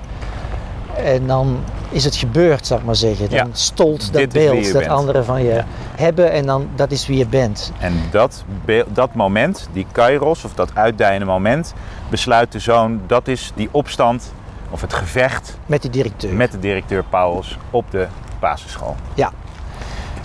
En 1.04 1.28
dan 1.28 1.58
is 1.92 2.04
het 2.04 2.16
gebeurd, 2.16 2.68
zou 2.68 2.80
ik 2.80 2.86
maar 2.86 2.96
zeggen. 2.96 3.30
Dan 3.30 3.38
Ja. 3.38 3.48
stolt 3.52 4.02
dat 4.02 4.22
Dit 4.22 4.32
beeld 4.34 4.64
dat 4.64 4.74
bent. 4.82 4.88
anderen 4.92 5.26
van 5.26 5.44
je 5.44 5.54
Ja. 5.54 5.66
hebben. 5.96 6.32
En 6.32 6.46
dan, 6.46 6.68
dat 6.76 6.92
is 6.92 7.08
wie 7.08 7.18
je 7.18 7.28
bent. 7.28 7.72
En 7.80 7.94
dat, 8.12 8.44
dat 8.88 9.14
moment, 9.14 9.68
die 9.74 9.86
kairos, 9.92 10.44
of 10.44 10.54
dat 10.54 10.72
uitdijende 10.76 11.26
moment, 11.26 11.74
besluit 12.10 12.52
de 12.52 12.60
zoon, 12.60 13.02
dat 13.08 13.28
is 13.28 13.52
die 13.56 13.70
opstand 13.72 14.34
of 14.70 14.82
het 14.82 14.94
gevecht 14.94 15.58
Met 15.66 15.82
die 15.82 15.92
directeur. 15.92 16.34
met 16.34 16.52
de 16.52 16.60
directeur 16.60 17.04
Pauwels 17.10 17.58
op 17.70 17.92
de 17.92 18.08
basisschool. 18.40 18.96
Ja. 19.14 19.32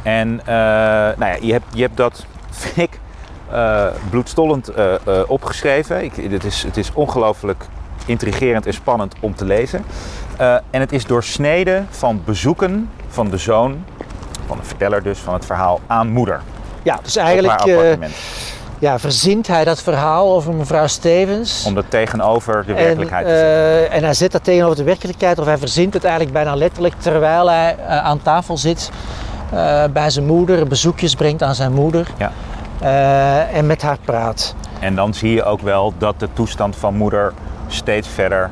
En 0.02 0.40
eh, 0.40 0.46
nou 1.18 1.24
ja, 1.26 1.36
je, 1.40 1.52
hebt, 1.52 1.64
je 1.74 1.82
hebt 1.82 1.96
dat, 1.96 2.24
vind 2.50 2.76
ik, 2.76 3.00
eh, 3.50 3.86
bloedstollend 4.10 4.68
eh, 4.68 4.94
opgeschreven. 5.26 6.04
Ik, 6.04 6.12
het, 6.30 6.44
is, 6.44 6.62
het 6.62 6.76
is 6.76 6.92
ongelooflijk 6.92 7.64
intrigerend 8.06 8.66
en 8.66 8.72
spannend 8.72 9.14
om 9.20 9.34
te 9.34 9.44
lezen. 9.44 9.84
Eh, 10.36 10.54
en 10.70 10.80
het 10.80 10.92
is 10.92 11.04
doorsneden 11.06 11.86
van 11.90 12.22
bezoeken 12.24 12.90
van 13.08 13.30
de 13.30 13.36
zoon, 13.36 13.84
van 14.46 14.56
de 14.56 14.62
verteller 14.64 15.02
dus, 15.02 15.18
van 15.18 15.34
het 15.34 15.46
verhaal 15.46 15.80
aan 15.86 16.08
moeder. 16.08 16.40
Ja, 16.82 16.98
dus 17.02 17.16
eigenlijk 17.16 17.60
eh, 17.60 18.08
ja, 18.78 18.98
verzint 18.98 19.46
hij 19.46 19.64
dat 19.64 19.82
verhaal 19.82 20.34
over 20.34 20.54
mevrouw 20.54 20.86
Stevens. 20.86 21.64
om 21.66 21.74
dat 21.74 21.84
tegenover 21.88 22.64
de 22.66 22.72
en, 22.74 22.84
werkelijkheid 22.84 23.26
te 23.26 23.32
zetten. 23.32 23.90
eh, 23.90 23.96
en 23.96 24.04
hij 24.04 24.14
zet 24.14 24.32
dat 24.32 24.44
tegenover 24.44 24.76
de 24.76 24.82
werkelijkheid, 24.84 25.38
of 25.38 25.46
hij 25.46 25.58
verzint 25.58 25.94
het 25.94 26.04
eigenlijk 26.04 26.34
bijna 26.34 26.54
letterlijk 26.54 26.94
terwijl 26.98 27.50
hij 27.50 27.76
aan 27.86 28.22
tafel 28.22 28.56
zit 28.56 28.90
bij 29.92 30.10
zijn 30.10 30.26
moeder, 30.26 30.66
bezoekjes 30.66 31.14
brengt 31.14 31.42
aan 31.42 31.54
zijn 31.54 31.72
moeder 31.72 32.06
Ja. 32.18 32.32
en 33.52 33.66
met 33.66 33.82
haar 33.82 33.98
praat. 34.04 34.54
En 34.80 34.94
dan 34.94 35.14
zie 35.14 35.32
je 35.32 35.44
ook 35.44 35.60
wel 35.60 35.92
dat 35.98 36.20
de 36.20 36.28
toestand 36.32 36.76
van 36.76 36.94
moeder 36.96 37.32
steeds 37.68 38.08
verder 38.08 38.50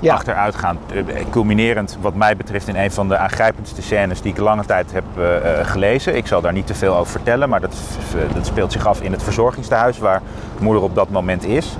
Ja. 0.00 0.14
achteruit 0.14 0.54
gaat. 0.54 0.76
Eh, 0.94 1.24
Culminerend 1.30 1.98
wat 2.00 2.14
mij 2.14 2.36
betreft 2.36 2.68
in 2.68 2.76
een 2.76 2.90
van 2.90 3.08
de 3.08 3.16
aangrijpendste 3.18 3.82
scènes 3.82 4.20
die 4.22 4.32
ik 4.32 4.38
lange 4.38 4.64
tijd 4.64 4.92
heb 4.92 5.04
eh, 5.16 5.36
eh, 5.60 5.66
gelezen. 5.66 6.16
Ik 6.16 6.26
zal 6.26 6.40
daar 6.40 6.52
niet 6.52 6.66
te 6.66 6.74
veel 6.74 6.96
over 6.96 7.12
vertellen, 7.12 7.48
maar 7.48 7.60
dat, 7.60 7.74
eh, 8.28 8.34
dat 8.34 8.46
speelt 8.46 8.72
zich 8.72 8.86
af 8.86 9.00
in 9.00 9.12
het 9.12 9.22
verzorgingstehuis 9.22 9.98
waar 9.98 10.20
moeder 10.58 10.82
op 10.82 10.94
dat 10.94 11.10
moment 11.10 11.44
is. 11.44 11.76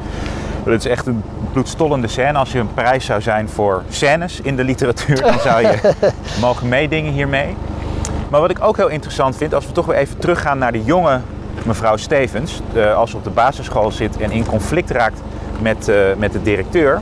Het 0.65 0.85
is 0.85 0.91
echt 0.91 1.07
een 1.07 1.23
bloedstollende 1.53 2.09
scène. 2.09 2.39
Als 2.39 2.53
je 2.53 2.59
een 2.59 2.75
prijs 2.75 3.05
zou 3.05 3.21
zijn 3.23 3.49
voor 3.49 3.83
scènes 3.89 4.41
in 4.41 4.57
de 4.57 4.65
literatuur, 4.65 5.21
dan 5.21 5.39
zou 5.41 5.61
je 5.63 5.93
mogen 6.41 6.69
meedingen 6.69 7.13
hiermee. 7.13 7.57
Maar 8.31 8.41
wat 8.41 8.51
ik 8.51 8.59
ook 8.65 8.77
heel 8.77 8.89
interessant 8.89 9.37
vind, 9.37 9.55
als 9.55 9.67
we 9.67 9.73
toch 9.73 9.87
weer 9.87 9.97
even 9.97 10.19
teruggaan 10.19 10.59
naar 10.59 10.73
de 10.73 10.85
jonge 10.85 11.21
mevrouw 11.65 11.97
Stevens. 11.97 12.61
eh, 12.75 12.95
als 12.97 13.11
ze 13.11 13.17
op 13.17 13.25
de 13.25 13.31
basisschool 13.31 13.91
zit 13.91 14.17
en 14.17 14.31
in 14.31 14.47
conflict 14.47 14.91
raakt 14.91 15.21
met, 15.61 15.89
eh, 15.89 15.97
met 16.17 16.33
de 16.33 16.43
directeur. 16.43 17.01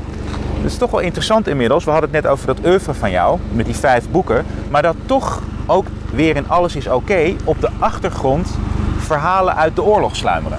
Dat 0.63 0.71
is 0.71 0.77
toch 0.79 0.91
wel 0.91 1.01
interessant 1.01 1.49
inmiddels. 1.49 1.85
We 1.85 1.91
hadden 1.91 2.11
het 2.13 2.23
net 2.23 2.33
over 2.33 2.47
dat 2.47 2.59
oeuvre 2.67 2.95
van 2.95 3.11
jou, 3.11 3.39
met 3.53 3.67
die 3.67 3.75
vijf 3.77 4.11
boeken. 4.11 4.45
Maar 4.71 4.83
dat 4.83 4.97
toch 5.07 5.43
ook 5.67 5.87
weer 6.13 6.37
in 6.37 6.49
Alles 6.49 6.77
is 6.77 6.89
Oké 6.89 7.35
op 7.45 7.61
de 7.61 7.69
achtergrond 7.79 8.49
verhalen 8.99 9.57
uit 9.57 9.77
de 9.77 9.83
oorlog 9.83 10.17
sluimeren. 10.17 10.59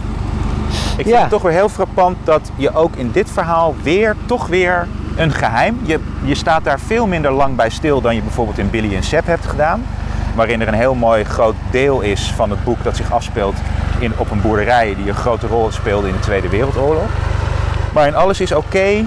Ik 0.97 1.03
vind 1.05 1.07
Ja. 1.15 1.19
het 1.21 1.29
toch 1.29 1.41
weer 1.41 1.51
heel 1.51 1.69
frappant 1.69 2.17
dat 2.23 2.51
je 2.55 2.75
ook 2.75 2.95
in 2.95 3.11
dit 3.11 3.29
verhaal 3.31 3.75
weer, 3.83 4.15
toch 4.25 4.47
weer 4.47 4.87
een 5.15 5.31
geheim. 5.31 5.79
Je, 5.83 5.99
je 6.23 6.35
staat 6.35 6.63
daar 6.63 6.79
veel 6.79 7.07
minder 7.07 7.31
lang 7.31 7.55
bij 7.55 7.69
stil 7.69 8.01
dan 8.01 8.15
je 8.15 8.21
bijvoorbeeld 8.21 8.57
in 8.57 8.69
Billy 8.69 8.95
en 8.95 9.03
Seb 9.03 9.25
hebt 9.25 9.45
gedaan. 9.45 9.85
Waarin 10.35 10.61
er 10.61 10.67
een 10.67 10.73
heel 10.73 10.95
mooi 10.95 11.23
groot 11.23 11.55
deel 11.71 12.01
is 12.01 12.31
van 12.35 12.49
het 12.49 12.63
boek 12.63 12.83
dat 12.83 12.95
zich 12.95 13.11
afspeelt 13.11 13.55
in, 13.99 14.11
op 14.17 14.31
een 14.31 14.41
boerderij 14.41 14.95
die 14.95 15.07
een 15.07 15.15
grote 15.15 15.47
rol 15.47 15.71
speelde 15.71 16.07
in 16.07 16.13
de 16.13 16.19
Tweede 16.19 16.49
Wereldoorlog. 16.49 17.09
Maar 17.93 18.07
in 18.07 18.15
alles 18.15 18.39
is 18.41 18.51
oké. 18.51 19.05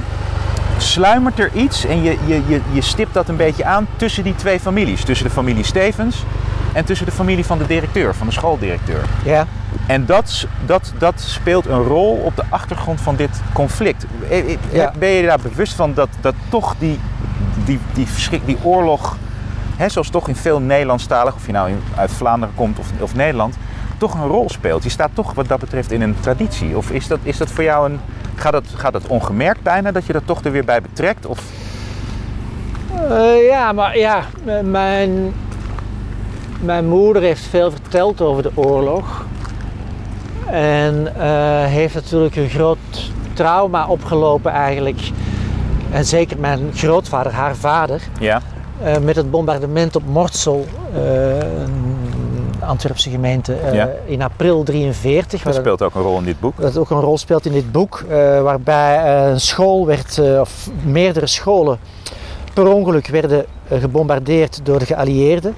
sluimert 0.79 1.39
er 1.39 1.51
iets 1.53 1.85
en 1.85 2.03
je, 2.03 2.19
je, 2.27 2.43
je, 2.47 2.61
je 2.73 2.81
stipt 2.81 3.15
dat 3.15 3.29
een 3.29 3.37
beetje 3.37 3.65
aan 3.65 3.87
tussen 3.97 4.25
die 4.25 4.35
twee 4.35 4.61
families. 4.61 5.05
Tussen 5.05 5.27
de 5.27 5.33
familie 5.33 5.65
Stevens 5.65 6.25
en 6.73 6.85
tussen 6.85 7.07
de 7.07 7.13
familie 7.13 7.45
van 7.45 7.59
de 7.59 7.67
directeur, 7.67 8.15
van 8.15 8.27
de 8.27 8.33
schooldirecteur. 8.33 9.01
Ja, 9.25 9.47
En 9.87 10.07
dat, 10.07 10.47
dat, 10.67 10.93
dat 10.99 11.21
speelt 11.21 11.67
een 11.67 11.83
rol 11.83 12.13
op 12.13 12.37
de 12.37 12.43
achtergrond 12.49 13.01
van 13.01 13.17
dit 13.17 13.31
conflict. 13.53 14.07
Eh, 14.29 14.39
eh, 14.39 14.59
Ja. 14.71 14.93
Ben 14.99 15.09
je 15.09 15.27
daar 15.27 15.39
bewust 15.43 15.75
van 15.75 15.95
dat, 15.95 16.09
dat 16.21 16.35
toch 16.49 16.75
die, 16.79 17.01
die, 17.65 17.79
die, 17.93 18.07
verschrik, 18.07 18.47
die 18.47 18.59
oorlog, 18.63 19.17
hè, 19.77 19.89
zoals 19.89 20.09
toch 20.09 20.29
in 20.29 20.37
veel 20.37 20.61
Nederlandstalig, 20.61 21.35
of 21.35 21.47
je 21.47 21.53
nou 21.53 21.71
uit 21.97 22.11
Vlaanderen 22.11 22.55
komt 22.55 22.79
of, 22.79 22.87
of 23.01 23.15
Nederland, 23.15 23.57
toch 23.99 24.15
een 24.15 24.27
rol 24.27 24.51
speelt? 24.51 24.83
Je 24.83 24.91
staat 24.91 25.11
toch 25.13 25.33
wat 25.35 25.49
dat 25.49 25.61
betreft 25.61 25.93
in 25.93 26.03
een 26.03 26.17
traditie. 26.21 26.77
Of 26.77 26.91
is 26.91 27.07
dat, 27.07 27.19
is 27.23 27.37
dat 27.37 27.51
voor 27.51 27.65
jou 27.65 27.91
een. 27.91 28.01
Gaat 28.37 28.53
dat, 28.53 28.65
gaat 28.75 28.93
dat 28.93 29.07
ongemerkt 29.07 29.63
bijna 29.63 29.93
dat 29.93 30.07
je 30.07 30.13
dat 30.13 30.27
toch 30.27 30.45
er 30.45 30.53
weer 30.53 30.65
bij 30.65 30.83
betrekt? 30.83 31.27
Of, 31.27 31.41
Eh, 33.11 33.47
ja 33.47 33.73
maar 33.73 33.99
ja, 33.99 34.23
mijn, 34.65 35.35
mijn 36.61 36.89
moeder 36.89 37.23
heeft 37.23 37.43
veel 37.43 37.71
verteld 37.71 38.21
over 38.21 38.43
de 38.43 38.51
oorlog. 38.55 39.25
En 40.51 41.13
eh, 41.17 41.65
heeft 41.65 41.95
natuurlijk 41.95 42.37
een 42.37 42.49
groot 42.49 43.11
trauma 43.33 43.87
opgelopen 43.87 44.53
eigenlijk. 44.53 45.01
En 45.91 46.05
zeker 46.05 46.39
mijn 46.39 46.71
grootvader, 46.75 47.33
haar 47.33 47.57
vader, 47.57 48.03
ja, 48.21 48.41
eh, 48.83 48.99
met 48.99 49.17
het 49.17 49.31
bombardement 49.31 49.97
op 49.97 50.03
Mortsel, 50.07 50.67
een 50.95 52.16
Antwerpse 52.67 53.11
gemeente, 53.11 53.55
eh, 53.55 53.75
Ja. 53.75 53.91
in 54.05 54.23
april 54.23 54.63
43. 54.63 55.43
dat 55.43 55.55
speelt 55.55 55.83
ook 55.83 55.95
een 55.95 56.03
rol 56.03 56.19
in 56.19 56.25
dit 56.25 56.41
boek. 56.41 56.61
dat 56.61 56.77
ook 56.77 56.91
een 56.91 57.01
rol 57.01 57.19
speelt 57.19 57.47
in 57.47 57.53
dit 57.53 57.73
boek, 57.73 58.05
eh, 58.09 58.43
waarbij 58.43 59.05
eh, 59.05 59.31
een 59.31 59.41
school 59.41 59.87
werd, 59.87 60.19
of 60.41 60.71
meerdere 60.85 61.27
scholen 61.27 61.79
per 62.55 62.67
ongeluk 62.69 63.07
werden 63.07 63.45
gebombardeerd 63.71 64.61
door 64.63 64.79
de 64.79 64.87
geallieerden. 64.87 65.55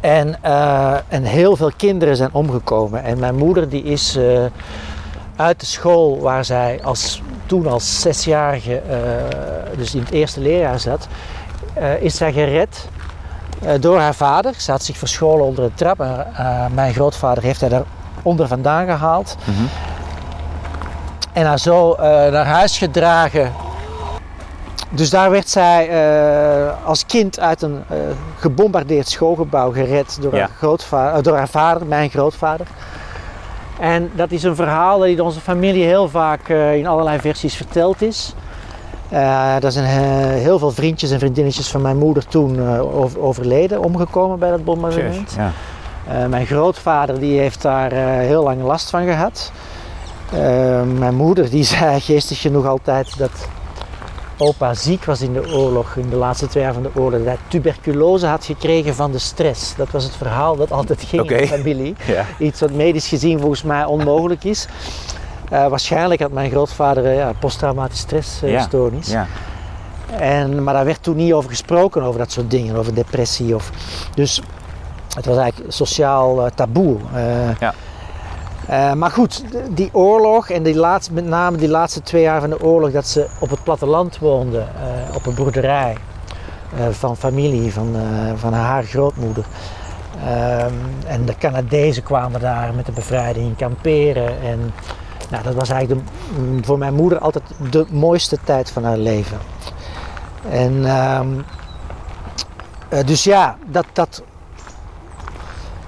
En, 0.00 0.42
en 1.08 1.22
heel 1.22 1.56
veel 1.56 1.70
kinderen 1.76 2.16
zijn 2.16 2.30
omgekomen. 2.32 3.02
En 3.02 3.18
mijn 3.18 3.34
moeder 3.36 3.68
die 3.68 3.82
is 3.82 4.18
uit 5.36 5.60
de 5.60 5.66
school 5.66 6.20
waar 6.20 6.44
zij 6.44 6.80
als, 6.82 7.22
toen 7.46 7.66
als 7.66 8.00
zesjarige, 8.00 8.82
dus 9.76 9.94
in 9.94 10.00
het 10.00 10.10
eerste 10.10 10.40
leerjaar 10.40 10.80
zat, 10.80 11.08
is 12.00 12.16
zij 12.16 12.32
gered 12.32 12.88
door 13.80 13.98
haar 13.98 14.14
vader. 14.14 14.54
Ze 14.56 14.70
had 14.70 14.82
zich 14.84 14.96
verscholen 14.98 15.44
onder 15.46 15.64
een 15.64 15.74
trap. 15.74 16.00
En, 16.00 16.26
eh, 16.36 16.66
mijn 16.72 16.92
grootvader 16.94 17.42
heeft 17.42 17.60
haar 17.60 17.70
daar 17.70 17.82
onder 18.22 18.48
vandaan 18.48 18.86
gehaald. 18.86 19.36
En 21.32 21.46
haar 21.46 21.58
zo 21.58 21.92
eh, 21.92 22.02
naar 22.32 22.46
huis 22.46 22.78
gedragen. 22.78 23.52
Dus 24.90 25.10
daar 25.10 25.30
werd 25.30 25.48
zij 25.48 25.88
eh, 25.88 26.86
als 26.86 27.06
kind 27.06 27.40
uit 27.40 27.62
een 27.62 27.84
eh, 27.88 27.96
gebombardeerd 28.38 29.08
schoolgebouw 29.08 29.72
gered 29.72 30.18
door, 30.20 30.34
Ja. 30.34 30.38
haar 30.40 30.50
grootvader, 30.58 31.16
eh, 31.18 31.22
door 31.22 31.36
haar 31.36 31.48
vader, 31.48 31.86
mijn 31.86 32.10
grootvader. 32.10 32.66
En 33.80 34.10
dat 34.14 34.30
is 34.30 34.42
een 34.42 34.54
verhaal 34.56 34.98
dat 34.98 35.08
in 35.08 35.20
onze 35.20 35.40
familie 35.40 35.84
heel 35.84 36.08
vaak 36.08 36.48
eh, 36.48 36.74
in 36.74 36.86
allerlei 36.86 37.18
versies 37.20 37.54
verteld 37.56 38.02
is. 38.02 38.34
Eh 39.10 39.64
er 39.64 39.72
zijn 39.72 39.84
eh, 39.86 40.42
heel 40.42 40.58
veel 40.58 40.70
vriendjes 40.70 41.10
en 41.10 41.18
vriendinnetjes 41.18 41.68
van 41.68 41.82
mijn 41.82 41.96
moeder 41.96 42.26
toen 42.26 42.58
eh, 42.58 42.96
over- 42.98 43.20
overleden, 43.20 43.82
omgekomen 43.84 44.38
bij 44.38 44.50
dat 44.50 44.64
bombardement. 44.64 45.36
Ja. 45.36 45.52
Mijn 46.28 46.46
grootvader 46.46 47.18
die 47.20 47.38
heeft 47.38 47.62
daar 47.62 47.92
heel 47.92 48.42
lang 48.42 48.62
last 48.62 48.90
van 48.90 49.04
gehad. 49.04 49.52
Eh, 50.32 50.82
mijn 50.98 51.14
moeder 51.14 51.50
die 51.50 51.64
zei 51.74 52.00
geestig 52.00 52.40
genoeg 52.40 52.66
altijd 52.66 53.18
dat 53.18 53.30
opa 54.36 54.74
ziek 54.74 55.04
was 55.04 55.20
in 55.20 55.32
de 55.32 55.52
oorlog, 55.54 55.94
in 55.96 56.08
de 56.10 56.16
laatste 56.16 56.46
twee 56.46 56.62
jaar 56.62 56.72
van 56.72 56.82
de 56.82 56.90
oorlog. 56.94 57.18
Dat 57.18 57.24
hij 57.24 57.36
tuberculose 57.48 58.26
had 58.26 58.44
gekregen 58.44 58.94
van 58.94 59.10
de 59.12 59.18
stress. 59.18 59.74
Dat 59.76 59.90
was 59.90 60.04
het 60.04 60.16
verhaal 60.16 60.56
dat 60.56 60.72
altijd 60.72 61.02
ging 61.08 61.30
in 61.30 61.36
de 61.36 61.46
familie. 61.46 61.94
Ja. 62.06 62.24
Iets 62.38 62.60
wat 62.60 62.70
medisch 62.72 63.08
gezien 63.08 63.38
volgens 63.40 63.62
mij 63.62 63.84
onmogelijk 63.84 64.44
is. 64.44 64.66
Eh, 65.50 65.66
waarschijnlijk 65.66 66.20
had 66.20 66.32
mijn 66.32 66.50
grootvader 66.50 67.04
eh, 67.06 67.16
ja, 67.16 67.32
posttraumatische 67.38 68.06
stressstoornis. 68.22 69.10
Ja. 69.10 69.26
En, 70.18 70.62
maar 70.62 70.74
daar 70.74 70.84
werd 70.84 71.02
toen 71.02 71.16
niet 71.16 71.32
over 71.32 71.50
gesproken, 71.50 72.02
over 72.02 72.18
dat 72.18 72.32
soort 72.32 72.50
dingen, 72.50 72.76
over 72.76 72.94
depressie. 72.94 73.54
Of, 73.54 73.70
dus 74.14 74.42
het 75.14 75.26
was 75.26 75.36
eigenlijk 75.36 75.72
sociaal 75.72 76.44
eh, 76.46 76.50
taboe. 76.54 76.96
Eh, 77.14 77.58
Ja. 77.58 77.74
eh, 78.66 78.92
maar 78.92 79.10
goed, 79.10 79.44
die 79.70 79.88
oorlog 79.92 80.48
en 80.50 80.62
die 80.62 80.76
laatste, 80.76 81.12
met 81.12 81.26
name 81.26 81.56
die 81.56 81.68
laatste 81.68 82.02
twee 82.02 82.22
jaar 82.22 82.40
van 82.40 82.50
de 82.50 82.62
oorlog, 82.62 82.90
dat 82.90 83.06
ze 83.06 83.26
op 83.40 83.50
het 83.50 83.62
platteland 83.62 84.18
woonde, 84.18 84.58
eh, 84.58 85.14
op 85.16 85.26
een 85.26 85.34
boerderij 85.34 85.96
eh, 86.76 86.86
van 86.90 87.16
familie, 87.16 87.72
van, 87.72 87.94
eh, 87.96 88.32
van 88.36 88.52
haar 88.52 88.82
grootmoeder. 88.84 89.44
Ehm, 90.26 90.72
en 91.06 91.24
de 91.24 91.34
Canadezen 91.38 92.02
kwamen 92.02 92.40
daar 92.40 92.74
met 92.74 92.86
de 92.86 92.92
bevrijding 92.92 93.56
kamperen. 93.56 94.40
En 94.42 94.72
nou, 95.30 95.42
dat 95.42 95.54
was 95.54 95.68
eigenlijk 95.68 96.06
de, 96.06 96.40
mm, 96.40 96.64
voor 96.64 96.78
mijn 96.78 96.94
moeder 96.94 97.18
altijd 97.18 97.44
de 97.70 97.86
mooiste 97.90 98.38
tijd 98.44 98.70
van 98.70 98.84
haar 98.84 98.96
leven. 98.98 99.38
En 100.50 100.86
ehm, 100.86 101.28
eh, 102.88 103.06
dus 103.06 103.24
ja, 103.24 103.56
dat, 103.66 103.84
dat, 103.92 104.22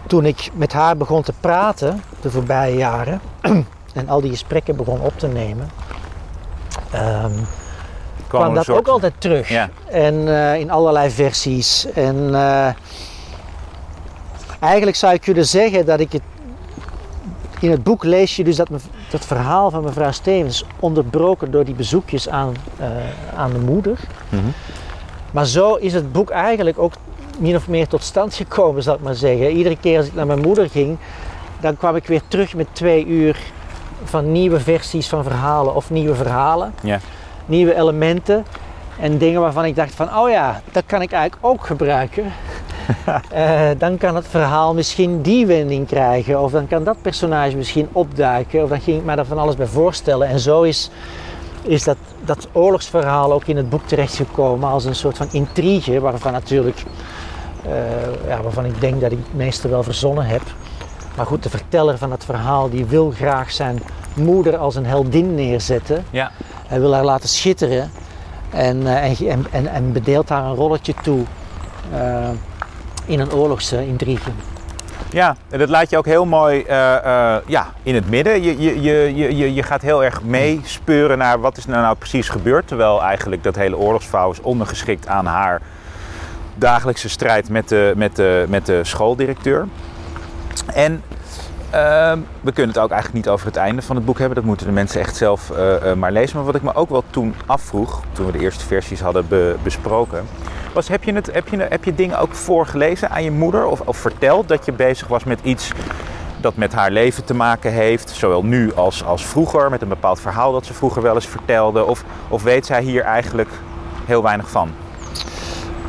toen 0.06 0.24
ik 0.26 0.50
met 0.54 0.72
haar 0.72 0.96
begon 0.96 1.22
te 1.22 1.32
praten 1.40 2.02
de 2.20 2.30
voorbije 2.30 2.76
jaren 2.76 3.20
en 3.94 4.08
al 4.08 4.20
die 4.20 4.30
gesprekken 4.30 4.76
begon 4.76 5.00
op 5.00 5.18
te 5.18 5.26
nemen, 5.28 5.70
ehm, 6.90 7.32
kwam, 8.26 8.54
dat 8.54 8.64
soort- 8.64 8.78
ook 8.78 8.88
altijd 8.88 9.12
terug. 9.18 9.48
Ja. 9.48 9.68
En 9.86 10.28
eh, 10.28 10.54
in 10.60 10.70
allerlei 10.70 11.10
versies. 11.10 11.86
En 11.94 12.34
eh, 12.34 12.68
eigenlijk 14.60 14.96
zou 14.96 15.14
ik 15.14 15.20
kunnen 15.20 15.46
zeggen 15.46 15.86
dat 15.86 16.00
ik 16.00 16.12
het. 16.12 16.22
In 17.60 17.70
het 17.70 17.82
boek 17.82 18.04
lees 18.04 18.36
je 18.36 18.44
dus 18.44 18.56
dat, 18.56 18.68
dat 19.12 19.24
verhaal 19.24 19.70
van 19.70 19.84
mevrouw 19.84 20.10
Stevens 20.10 20.64
onderbroken 20.80 21.50
door 21.50 21.64
die 21.64 21.74
bezoekjes 21.74 22.28
aan, 22.28 22.54
eh, 22.78 22.86
aan 23.36 23.52
de 23.52 23.58
moeder. 23.58 23.98
Mhm. 24.28 24.42
Maar 25.30 25.46
zo 25.46 25.74
is 25.74 25.94
het 25.94 26.12
boek 26.12 26.30
eigenlijk 26.30 26.78
ook 26.78 26.92
min 27.38 27.56
of 27.56 27.68
meer 27.68 27.88
tot 27.88 28.02
stand 28.02 28.34
gekomen, 28.34 28.82
zal 28.82 28.94
ik 28.94 29.00
maar 29.00 29.14
zeggen. 29.14 29.50
Iedere 29.50 29.76
keer 29.76 29.98
als 29.98 30.06
ik 30.06 30.14
naar 30.14 30.26
mijn 30.26 30.40
moeder 30.40 30.70
ging, 30.70 30.98
dan 31.60 31.76
kwam 31.76 31.96
ik 31.96 32.06
weer 32.06 32.22
terug 32.28 32.54
met 32.54 32.66
twee 32.72 33.06
uur 33.06 33.36
van 34.04 34.32
nieuwe 34.32 34.60
versies 34.60 35.08
van 35.08 35.22
verhalen 35.22 35.74
of 35.74 35.90
nieuwe 35.90 36.14
verhalen 36.14 36.72
nieuwe 37.46 37.74
elementen 37.74 38.44
en 39.00 39.18
dingen 39.18 39.40
waarvan 39.40 39.64
ik 39.64 39.76
dacht 39.76 39.94
van, 39.94 40.16
oh 40.16 40.30
ja, 40.30 40.60
dat 40.72 40.82
kan 40.86 41.02
ik 41.02 41.12
eigenlijk 41.12 41.46
ook 41.46 41.66
gebruiken. 41.66 42.32
Eh, 43.32 43.68
dan 43.78 43.98
kan 43.98 44.14
het 44.14 44.28
verhaal 44.28 44.74
misschien 44.74 45.22
die 45.22 45.46
wending 45.46 45.86
krijgen, 45.86 46.42
of 46.42 46.52
dan 46.52 46.66
kan 46.66 46.84
dat 46.84 47.02
personage 47.02 47.56
misschien 47.56 47.88
opduiken, 47.92 48.62
of 48.62 48.68
dan 48.68 48.80
ging 48.80 48.98
ik 48.98 49.04
me 49.04 49.16
daar 49.16 49.24
van 49.24 49.38
alles 49.38 49.56
bij 49.56 49.66
voorstellen. 49.66 50.28
En 50.28 50.38
zo 50.38 50.62
is, 50.62 50.90
is 51.62 51.84
dat, 51.84 51.96
dat 52.24 52.48
oorlogsverhaal 52.52 53.32
ook 53.32 53.44
in 53.44 53.56
het 53.56 53.70
boek 53.70 53.86
terechtgekomen 53.86 54.68
als 54.68 54.84
een 54.84 54.94
soort 54.94 55.16
van 55.16 55.28
intrige, 55.30 56.00
waarvan 56.00 56.32
natuurlijk, 56.32 56.84
eh, 57.64 57.72
ja, 58.28 58.42
waarvan 58.42 58.64
ik 58.64 58.80
denk 58.80 59.00
dat 59.00 59.12
ik 59.12 59.18
het 59.18 59.34
meeste 59.34 59.68
wel 59.68 59.82
verzonnen 59.82 60.26
heb. 60.26 60.42
Maar 61.16 61.26
goed, 61.26 61.42
de 61.42 61.50
verteller 61.50 61.98
van 61.98 62.10
het 62.10 62.24
verhaal 62.24 62.70
die 62.70 62.84
wil 62.84 63.10
graag 63.10 63.50
zijn 63.50 63.82
moeder 64.14 64.56
als 64.56 64.74
een 64.74 64.86
heldin 64.86 65.34
neerzetten. 65.34 66.04
Ja. 66.10 66.30
Hij 66.66 66.80
wil 66.80 66.94
haar 66.94 67.04
laten 67.04 67.28
schitteren 67.28 67.90
en, 68.50 68.86
eh, 68.86 69.20
en, 69.20 69.46
en, 69.50 69.66
en, 69.66 69.92
bedeelt 69.92 70.28
haar 70.28 70.44
een 70.44 70.54
rolletje 70.54 70.94
toe 71.02 71.24
in 73.04 73.20
een 73.20 73.32
oorlogsintrigue. 73.32 74.32
Ja, 75.10 75.36
en 75.50 75.58
dat 75.58 75.68
laat 75.68 75.90
je 75.90 75.96
ook 75.96 76.04
heel 76.04 76.24
mooi 76.26 76.62
eh, 76.62 76.94
eh, 76.96 77.42
ja, 77.46 77.66
in 77.82 77.94
het 77.94 78.10
midden. 78.10 78.42
Je, 78.42 78.60
je, 78.60 78.80
je, 78.82 79.36
je- 79.36 79.54
je, 79.54 79.62
gaat 79.62 79.82
heel 79.82 80.04
erg 80.04 80.22
meespeuren 80.22 81.18
naar 81.18 81.40
wat 81.40 81.56
is 81.56 81.66
nou 81.66 81.96
precies 81.96 82.28
gebeurd. 82.28 82.66
Terwijl 82.68 83.02
eigenlijk 83.02 83.42
dat 83.42 83.56
hele 83.56 83.76
oorlogsverhaal 83.76 84.30
is 84.30 84.40
ondergeschikt 84.40 85.06
aan 85.06 85.26
haar 85.26 85.60
dagelijkse 86.54 87.08
strijd 87.08 87.48
met 87.48 87.68
de, 87.68 87.92
met 87.96 88.16
de, 88.16 88.44
met 88.48 88.66
de 88.66 88.84
schooldirecteur. 88.84 89.66
En 90.74 91.02
ehm, 91.70 92.18
we 92.40 92.52
kunnen 92.52 92.74
het 92.74 92.84
ook 92.84 92.90
eigenlijk 92.90 93.24
niet 93.24 93.32
over 93.34 93.46
het 93.46 93.56
einde 93.56 93.82
van 93.82 93.96
het 93.96 94.04
boek 94.04 94.18
hebben. 94.18 94.36
Dat 94.36 94.44
moeten 94.44 94.66
de 94.66 94.72
mensen 94.72 95.00
echt 95.00 95.16
zelf 95.16 95.50
eh, 95.50 95.92
maar 95.92 96.12
lezen. 96.12 96.36
Maar 96.36 96.44
wat 96.46 96.54
ik 96.54 96.62
me 96.62 96.74
ook 96.74 96.90
wel 96.90 97.04
toen 97.10 97.34
afvroeg, 97.46 98.02
toen 98.12 98.26
we 98.26 98.32
de 98.32 98.38
eerste 98.38 98.64
versies 98.66 99.00
hadden 99.00 99.28
be- 99.28 99.56
besproken, 99.62 100.26
was 100.72 100.88
heb 100.88 101.04
je, 101.04 101.12
het, 101.12 101.32
heb, 101.32 101.48
je, 101.48 101.56
heb 101.56 101.84
je 101.84 101.94
dingen 101.94 102.18
ook 102.18 102.34
voorgelezen 102.34 103.10
aan 103.10 103.24
je 103.24 103.30
moeder? 103.30 103.66
Of, 103.66 103.80
of 103.80 103.96
verteld 103.96 104.48
dat 104.48 104.64
je 104.64 104.72
bezig 104.72 105.06
was 105.08 105.24
met 105.24 105.40
iets 105.42 105.72
dat 106.40 106.56
met 106.56 106.72
haar 106.72 106.90
leven 106.90 107.24
te 107.24 107.34
maken 107.34 107.72
heeft? 107.72 108.10
Zowel 108.10 108.44
nu 108.44 108.74
als, 108.74 109.04
als 109.04 109.26
vroeger, 109.26 109.70
met 109.70 109.82
een 109.82 109.88
bepaald 109.88 110.20
verhaal 110.20 110.52
dat 110.52 110.66
ze 110.66 110.74
vroeger 110.74 111.02
wel 111.02 111.14
eens 111.14 111.26
vertelde? 111.26 111.84
Of, 111.84 112.04
of 112.28 112.42
weet 112.42 112.66
zij 112.66 112.82
hier 112.82 113.02
eigenlijk 113.02 113.50
heel 114.04 114.22
weinig 114.22 114.50
van? 114.50 114.70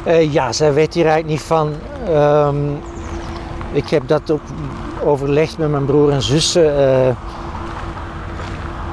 Eh, 0.04 0.34
ja, 0.34 0.52
zij 0.52 0.74
weet 0.74 0.94
hier 0.94 1.06
eigenlijk 1.06 1.34
niet 1.34 1.48
van. 1.48 1.74
Ehm, 2.08 2.56
ik 3.72 3.90
heb 3.90 4.08
dat 4.08 4.32
ook 4.32 4.42
overlegd 5.04 5.58
met 5.58 5.70
mijn 5.70 5.86
broer 5.86 6.12
en 6.12 6.22
zussen. 6.22 6.78
Eh, 6.78 7.16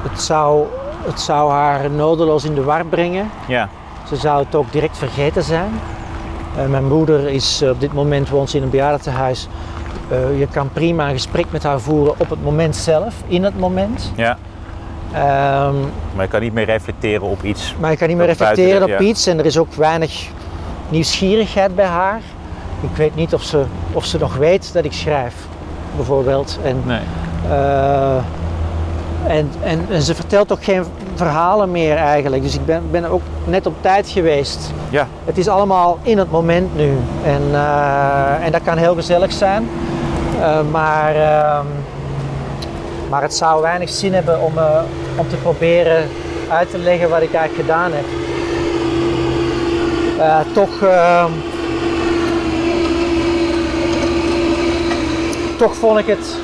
het, 0.09 0.21
zou, 0.21 0.65
het 1.03 1.19
zou 1.19 1.51
haar 1.51 1.89
nodeloos 1.89 2.43
in 2.43 2.53
de 2.53 2.63
war 2.63 2.85
brengen. 2.85 3.29
Ja, 3.47 3.69
Ze 4.11 4.17
zou 4.17 4.43
het 4.43 4.55
ook 4.55 4.71
direct 4.71 4.97
vergeten 4.97 5.43
zijn. 5.43 5.71
Eh, 6.57 6.65
mijn 6.65 6.87
moeder 6.87 7.27
is 7.29 7.61
eh, 7.61 7.69
op 7.69 7.79
dit 7.79 7.93
moment 7.93 8.29
woont 8.29 8.49
ze 8.49 8.57
in 8.57 8.63
een 8.63 8.69
bejaardentehuis. 8.69 9.47
Eh, 10.09 10.39
je 10.39 10.47
kan 10.47 10.69
prima 10.73 11.07
een 11.07 11.13
gesprek 11.13 11.45
met 11.49 11.63
haar 11.63 11.79
voeren 11.79 12.13
op 12.17 12.29
het 12.29 12.43
moment 12.43 12.75
zelf, 12.75 13.15
in 13.27 13.43
het 13.43 13.59
moment. 13.59 14.11
ja. 14.15 14.37
Ehm, 15.13 15.75
Maar 16.15 16.23
je 16.25 16.27
kan 16.27 16.41
niet 16.41 16.53
meer 16.53 16.65
reflecteren 16.65 17.27
op 17.27 17.43
iets. 17.43 17.75
maar 17.79 17.91
je 17.91 17.97
kan 17.97 18.07
niet 18.07 18.17
meer 18.17 18.25
buiten 18.25 18.47
reflecteren 18.47 18.83
op 18.83 18.99
ja. 18.99 18.99
iets 18.99 19.27
en 19.27 19.39
er 19.39 19.45
is 19.45 19.57
ook 19.57 19.73
weinig 19.73 20.27
nieuwsgierigheid 20.89 21.75
bij 21.75 21.85
haar. 21.85 22.21
Ik 22.81 22.95
weet 22.95 23.15
niet 23.15 23.33
of 23.33 23.43
ze, 23.43 23.63
of 23.91 24.05
ze 24.05 24.17
nog 24.17 24.35
weet 24.35 24.73
dat 24.73 24.85
ik 24.85 24.93
schrijf, 24.93 25.35
bijvoorbeeld. 25.95 26.59
En, 26.63 26.81
Nee. 26.85 26.99
En, 29.27 29.51
en, 29.63 29.85
en 29.89 30.01
ze 30.01 30.15
vertelt 30.15 30.51
ook 30.51 30.63
geen 30.63 30.83
verhalen 31.15 31.71
meer 31.71 31.95
eigenlijk. 31.95 32.43
Dus 32.43 32.55
ik 32.55 32.65
ben, 32.65 32.83
ben 32.91 33.05
ook 33.05 33.21
net 33.45 33.65
op 33.65 33.73
tijd 33.81 34.09
geweest. 34.09 34.71
Ja, 34.89 35.07
Het 35.25 35.37
is 35.37 35.47
allemaal 35.47 35.97
in 36.01 36.17
het 36.17 36.31
moment 36.31 36.75
nu. 36.75 36.97
En, 37.23 37.41
eh, 37.51 38.45
en 38.45 38.51
dat 38.51 38.61
kan 38.63 38.77
heel 38.77 38.95
gezellig 38.95 39.31
zijn. 39.31 39.69
Eh, 40.39 40.59
maar, 40.71 41.15
ehm, 41.15 41.65
maar 43.09 43.21
het 43.21 43.33
zou 43.33 43.61
weinig 43.61 43.89
zin 43.89 44.13
hebben 44.13 44.41
om, 44.41 44.57
eh, 44.57 44.81
om 45.15 45.29
te 45.29 45.35
proberen 45.35 46.07
uit 46.49 46.69
te 46.69 46.77
leggen 46.77 47.09
wat 47.09 47.21
ik 47.21 47.33
eigenlijk 47.33 47.67
gedaan 47.67 47.91
heb. 47.93 48.05
Toch, 50.53 50.81
ehm, 50.81 51.31
toch 55.57 55.75
vond 55.75 55.99
ik 55.99 56.05
het 56.07 56.35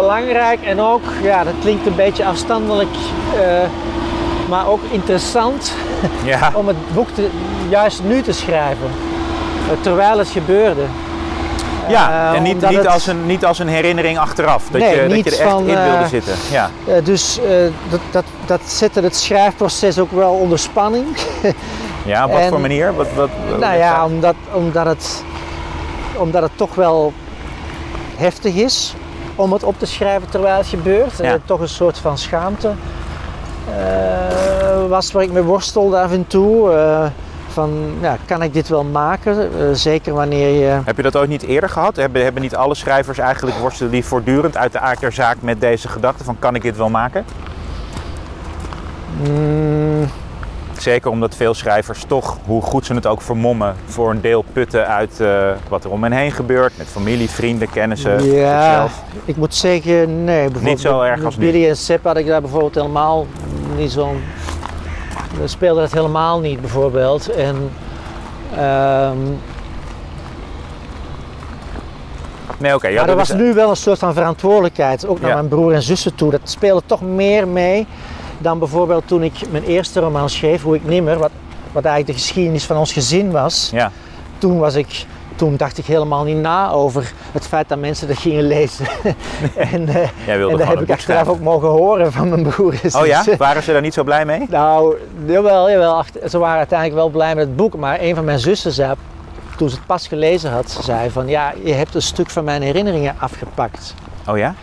belangrijk 0.00 0.58
en 0.62 0.80
ook, 0.80 1.02
ja, 1.22 1.44
dat 1.44 1.52
klinkt 1.60 1.86
een 1.86 1.94
beetje 1.94 2.24
afstandelijk, 2.24 2.94
eh, 3.40 3.68
maar 4.48 4.68
ook 4.68 4.80
interessant 4.90 5.72
ja. 6.24 6.50
om 6.54 6.66
het 6.68 6.94
boek 6.94 7.08
te, 7.10 7.28
juist 7.68 8.00
nu 8.02 8.22
te 8.22 8.32
schrijven. 8.32 8.90
Eh, 9.70 9.76
terwijl 9.80 10.18
het 10.18 10.28
gebeurde. 10.28 10.82
Ja, 11.88 12.30
Eh, 12.30 12.36
en 12.36 12.42
niet, 12.42 12.54
niet, 12.68 12.76
het- 12.76 12.86
als 12.86 13.06
een, 13.06 13.26
niet 13.26 13.44
als 13.44 13.58
een 13.58 13.68
herinnering 13.68 14.18
achteraf. 14.18 14.62
Dat, 14.70 14.80
Nee, 14.80 14.90
je, 15.02 15.08
dat 15.08 15.16
je 15.16 15.24
er 15.24 15.40
echt 15.40 15.50
van, 15.50 15.66
in 15.68 15.82
wilde 15.82 16.06
zitten. 16.08 16.34
Ja. 16.50 16.70
Dus 17.04 17.40
dat, 17.90 18.00
dat, 18.10 18.24
dat 18.46 18.60
zette 18.66 19.00
het 19.00 19.16
schrijfproces 19.16 19.98
ook 19.98 20.12
wel 20.12 20.32
onder 20.32 20.58
spanning. 20.58 21.06
ja, 22.04 22.24
op 22.24 22.32
wat 22.32 22.40
en- 22.40 22.48
voor 22.48 22.60
manier? 22.60 22.94
Wat, 22.96 23.06
wat, 23.14 23.28
wat- 23.50 23.58
nou 23.58 23.76
ja, 23.76 24.04
omdat, 24.04 24.34
omdat, 24.52 24.86
het, 24.86 25.24
omdat 26.16 26.42
het 26.42 26.50
toch 26.56 26.74
wel 26.74 27.12
heftig 28.16 28.54
is 28.54 28.94
om 29.36 29.52
het 29.52 29.62
op 29.62 29.78
te 29.78 29.86
schrijven 29.86 30.28
terwijl 30.28 30.56
het 30.56 30.66
gebeurt. 30.66 31.18
Ja. 31.18 31.24
Eh, 31.24 31.40
toch 31.44 31.60
een 31.60 31.68
soort 31.68 31.98
van 31.98 32.18
schaamte 32.18 32.72
eh, 33.68 34.88
was 34.88 35.12
waar 35.12 35.22
ik 35.22 35.32
mee 35.32 35.42
worstelde 35.42 35.98
af 35.98 36.12
en 36.12 36.26
toe. 36.26 36.72
Eh, 36.72 37.06
van, 37.48 37.96
ja, 38.00 38.16
kan 38.26 38.42
ik 38.42 38.52
dit 38.52 38.68
wel 38.68 38.84
maken? 38.84 39.50
Zeker 39.76 40.14
wanneer 40.14 40.48
je... 40.48 40.80
Heb 40.84 40.96
je 40.96 41.02
dat 41.02 41.16
ooit 41.16 41.28
niet 41.28 41.42
eerder 41.42 41.68
gehad? 41.68 41.96
Hebben, 41.96 42.22
hebben 42.22 42.42
niet 42.42 42.56
alle 42.56 42.74
schrijvers 42.74 43.18
eigenlijk 43.18 43.56
worstelen 43.56 43.90
die 43.90 44.04
voortdurend 44.04 44.56
uit 44.56 44.72
de 44.72 44.78
aard 44.78 45.00
der 45.00 45.12
zaak 45.12 45.36
met 45.40 45.60
deze 45.60 45.88
gedachte 45.88 46.24
van 46.24 46.38
kan 46.38 46.54
ik 46.54 46.62
dit 46.62 46.76
wel 46.76 46.88
maken? 46.88 47.24
Mm, 49.22 50.10
Zeker 50.78 51.10
omdat 51.10 51.34
veel 51.34 51.54
schrijvers 51.54 52.04
toch, 52.06 52.38
hoe 52.46 52.62
goed 52.62 52.86
ze 52.86 52.94
het 52.94 53.06
ook 53.06 53.20
vermommen, 53.22 53.74
voor 53.86 54.10
een 54.10 54.20
deel 54.20 54.44
putten 54.52 54.86
uit 54.86 55.20
eh, 55.20 55.50
wat 55.68 55.84
er 55.84 55.90
om 55.90 56.02
hen 56.02 56.12
heen 56.12 56.32
gebeurt. 56.32 56.72
Met 56.78 56.86
familie, 56.86 57.30
vrienden, 57.30 57.70
kennissen, 57.70 58.24
ja, 58.24 58.86
ik 59.24 59.36
moet 59.36 59.54
zeggen, 59.54 60.24
nee. 60.24 60.36
Bijvoorbeeld 60.36 60.64
Niet 60.64 60.80
zo 60.80 61.00
erg 61.00 61.24
als 61.24 61.36
nu. 61.36 61.50
Billy 61.50 61.68
en 61.68 61.76
Sepp 61.76 62.04
had 62.04 62.16
ik 62.16 62.26
daar 62.26 62.40
bijvoorbeeld 62.40 62.74
helemaal 62.74 63.26
niet 63.76 63.90
zo'n... 63.90 64.22
We 65.40 65.46
speelden 65.46 65.82
het 65.82 65.92
helemaal 65.92 66.40
niet 66.40 66.60
bijvoorbeeld. 66.60 67.28
En 67.30 67.70
ehm, 68.56 69.16
Nee, 72.58 72.74
oké. 72.74 72.86
ja, 72.88 72.92
maar 73.00 73.08
er 73.08 73.16
dat 73.16 73.28
was 73.28 73.36
nu 73.38 73.54
wel 73.54 73.70
een 73.70 73.76
soort 73.76 73.98
van 73.98 74.14
verantwoordelijkheid, 74.14 75.06
ook 75.06 75.20
naar 75.20 75.30
Ja. 75.30 75.36
mijn 75.36 75.48
broer 75.48 75.72
en 75.72 75.82
zussen 75.82 76.14
toe. 76.14 76.30
Dat 76.30 76.40
speelde 76.44 76.82
toch 76.86 77.00
meer 77.02 77.48
mee 77.48 77.86
dan 78.38 78.58
bijvoorbeeld 78.58 79.08
toen 79.08 79.22
ik 79.22 79.32
mijn 79.50 79.64
eerste 79.64 80.00
roman 80.00 80.30
schreef, 80.30 80.62
Hoe 80.62 80.74
ik 80.74 80.84
nimmer, 80.84 81.18
wat, 81.18 81.30
wat 81.72 81.84
eigenlijk 81.84 82.18
de 82.18 82.24
geschiedenis 82.24 82.64
van 82.64 82.76
ons 82.76 82.92
gezin 82.92 83.30
was. 83.30 83.70
Ja, 83.72 83.90
Toen, 84.38 84.58
was 84.58 84.74
ik, 84.74 85.06
toen 85.36 85.56
dacht 85.56 85.78
ik 85.78 85.84
helemaal 85.84 86.24
niet 86.24 86.36
na 86.36 86.70
over 86.70 87.12
het 87.32 87.46
feit 87.46 87.68
dat 87.68 87.78
mensen 87.78 88.08
dat 88.08 88.18
gingen 88.18 88.44
lezen. 88.46 88.86
en 89.72 89.88
eh, 89.88 90.08
gewoon 90.26 90.58
dat 90.58 90.68
heb 90.68 90.80
ik 90.80 90.90
achteraf 90.90 91.28
ook 91.28 91.40
mogen 91.40 91.68
horen 91.68 92.12
van 92.12 92.28
mijn 92.28 92.42
broer 92.42 92.74
en 92.82 92.94
Oh 93.00 93.06
ja? 93.06 93.16
zussen. 93.16 93.36
Waren 93.38 93.62
ze 93.62 93.72
daar 93.72 93.80
niet 93.80 93.94
zo 93.94 94.04
blij 94.04 94.24
mee? 94.24 94.46
Nou, 94.50 94.96
jawel, 95.26 95.70
jawel. 95.70 96.04
Ze 96.28 96.38
waren 96.38 96.58
uiteindelijk 96.58 96.98
wel 96.98 97.08
blij 97.08 97.34
met 97.34 97.46
het 97.46 97.56
boek. 97.56 97.76
Maar 97.76 98.00
een 98.00 98.14
van 98.14 98.24
mijn 98.24 98.38
zussen 98.38 98.72
zei, 98.72 98.94
toen 99.56 99.68
ze 99.68 99.76
het 99.76 99.86
pas 99.86 100.08
gelezen 100.08 100.50
had, 100.50 100.70
ze 100.70 100.82
zei 100.82 101.10
van... 101.10 101.28
Ja, 101.28 101.54
je 101.64 101.72
hebt 101.72 101.94
een 101.94 102.02
stuk 102.02 102.30
van 102.30 102.44
mijn 102.44 102.62
herinneringen 102.62 103.14
afgepakt. 103.18 103.94
Oh 104.28 104.38
ja? 104.38 104.54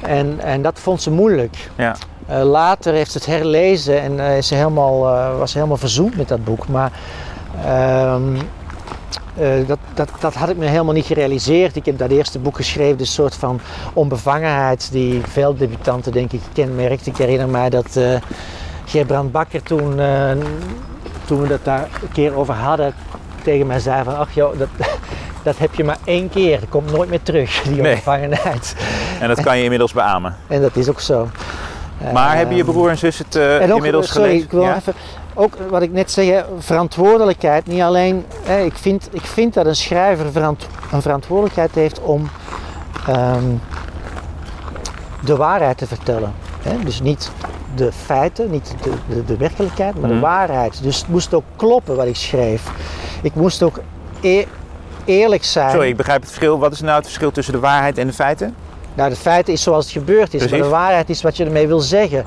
En, 0.00 0.40
en 0.40 0.62
dat 0.62 0.78
vond 0.78 1.02
ze 1.02 1.10
moeilijk. 1.10 1.70
Ja. 1.76 1.96
Eh, 2.32 2.42
later 2.42 2.92
heeft 2.92 3.10
ze 3.12 3.18
het 3.18 3.26
herlezen 3.26 4.00
en 4.02 4.20
eh, 4.20 4.36
is 4.36 4.46
ze 4.46 4.54
helemaal, 4.54 5.08
eh, 5.08 5.38
was 5.38 5.50
ze 5.50 5.56
helemaal 5.56 5.76
verzoend 5.76 6.16
met 6.16 6.28
dat 6.28 6.44
boek. 6.44 6.68
Maar 6.68 6.92
ehm, 7.64 8.36
eh, 9.36 9.66
dat, 9.66 9.78
dat, 9.94 10.08
dat 10.20 10.34
had 10.34 10.48
ik 10.48 10.56
me 10.56 10.66
helemaal 10.66 10.94
niet 10.94 11.06
gerealiseerd. 11.06 11.76
Ik 11.76 11.86
heb 11.86 11.98
dat 11.98 12.10
eerste 12.10 12.38
boek 12.38 12.56
geschreven, 12.56 12.96
dus 12.96 13.08
een 13.08 13.14
soort 13.14 13.34
van 13.34 13.60
onbevangenheid 13.92 14.88
die 14.92 15.20
veel 15.28 15.56
debutanten 15.56 16.12
denk 16.12 16.32
ik 16.32 16.40
kenmerkt. 16.52 17.06
Ik 17.06 17.16
herinner 17.16 17.48
mij 17.48 17.70
dat 17.70 17.98
Gerbrand 18.84 19.32
Bakker 19.32 19.62
toen, 19.62 20.00
toen 21.24 21.40
we 21.40 21.48
dat 21.48 21.64
daar 21.64 21.88
een 22.02 22.12
keer 22.12 22.34
over 22.36 22.54
hadden, 22.54 22.94
tegen 23.42 23.66
mij 23.66 23.78
zei 23.80 24.04
van 24.04 24.16
ach 24.16 24.34
joh, 24.34 24.58
dat, 24.58 24.68
dat 25.44 25.58
heb 25.58 25.74
je 25.74 25.84
maar 25.84 25.98
één 26.04 26.30
keer, 26.30 26.60
dat 26.60 26.68
komt 26.68 26.92
nooit 26.92 27.10
meer 27.10 27.22
terug, 27.22 27.62
die 27.62 27.80
Nee. 27.80 27.90
onbevangenheid. 27.90 28.76
En 29.20 29.28
dat 29.28 29.40
kan 29.42 29.56
je 29.56 29.62
inmiddels 29.62 29.92
beamen. 29.92 30.36
En 30.48 30.60
dat 30.60 30.76
is 30.76 30.88
ook 30.88 31.00
zo. 31.00 31.28
Maar 32.12 32.36
hebben 32.36 32.56
je 32.56 32.64
broer 32.64 32.88
en 32.90 32.98
zus 32.98 33.18
het 33.18 33.36
eh, 33.36 33.54
ook, 33.70 33.76
inmiddels 33.76 34.06
sorry, 34.12 34.22
gelezen? 34.28 34.44
ik 34.44 34.50
wil 34.52 34.62
Ja? 34.62 34.76
even, 34.76 34.94
ook 35.34 35.54
wat 35.70 35.82
ik 35.82 35.92
net 35.92 36.10
zei, 36.10 36.44
verantwoordelijkheid. 36.58 37.66
Niet 37.66 37.80
alleen, 37.80 38.24
hè, 38.42 38.60
ik, 38.64 38.76
vind, 38.76 39.08
ik 39.12 39.20
vind 39.26 39.54
dat 39.54 39.66
een 39.66 39.76
schrijver 39.76 40.32
verant- 40.32 40.66
een 40.92 41.02
verantwoordelijkheid 41.02 41.74
heeft 41.74 42.00
om 42.00 42.28
ehm, 43.06 43.44
de 45.24 45.36
waarheid 45.36 45.78
te 45.78 45.86
vertellen. 45.86 46.32
Hè? 46.62 46.78
Dus 46.84 47.00
niet 47.00 47.30
de 47.74 47.92
feiten, 47.92 48.50
niet 48.50 48.74
de, 48.82 48.90
de, 49.08 49.24
de 49.24 49.36
werkelijkheid, 49.36 49.94
maar 49.94 50.10
Mhm. 50.10 50.14
de 50.14 50.20
waarheid. 50.26 50.82
Dus 50.82 50.96
het 50.98 51.08
moest 51.08 51.34
ook 51.34 51.44
kloppen 51.56 51.96
wat 51.96 52.06
ik 52.06 52.16
schreef. 52.16 52.62
Ik 53.22 53.34
moest 53.34 53.62
ook 53.62 53.78
e- 54.20 54.44
eerlijk 55.04 55.44
zijn. 55.44 55.70
Sorry, 55.70 55.88
ik 55.88 55.96
begrijp 55.96 56.20
het 56.20 56.30
verschil. 56.30 56.58
Wat 56.58 56.72
is 56.72 56.80
nou 56.80 56.94
het 56.96 57.04
verschil 57.04 57.30
tussen 57.30 57.52
de 57.54 57.60
waarheid 57.60 57.98
en 57.98 58.06
de 58.06 58.12
feiten? 58.12 58.54
Nou, 58.94 59.10
de 59.10 59.16
feiten 59.16 59.52
is 59.52 59.62
zoals 59.62 59.84
het 59.84 59.92
gebeurd 59.92 60.34
is, 60.34 60.40
maar 60.50 60.58
de 60.62 60.68
waarheid 60.68 61.10
is 61.10 61.22
wat 61.22 61.36
je 61.36 61.44
ermee 61.44 61.66
wil 61.66 61.80
zeggen, 61.80 62.24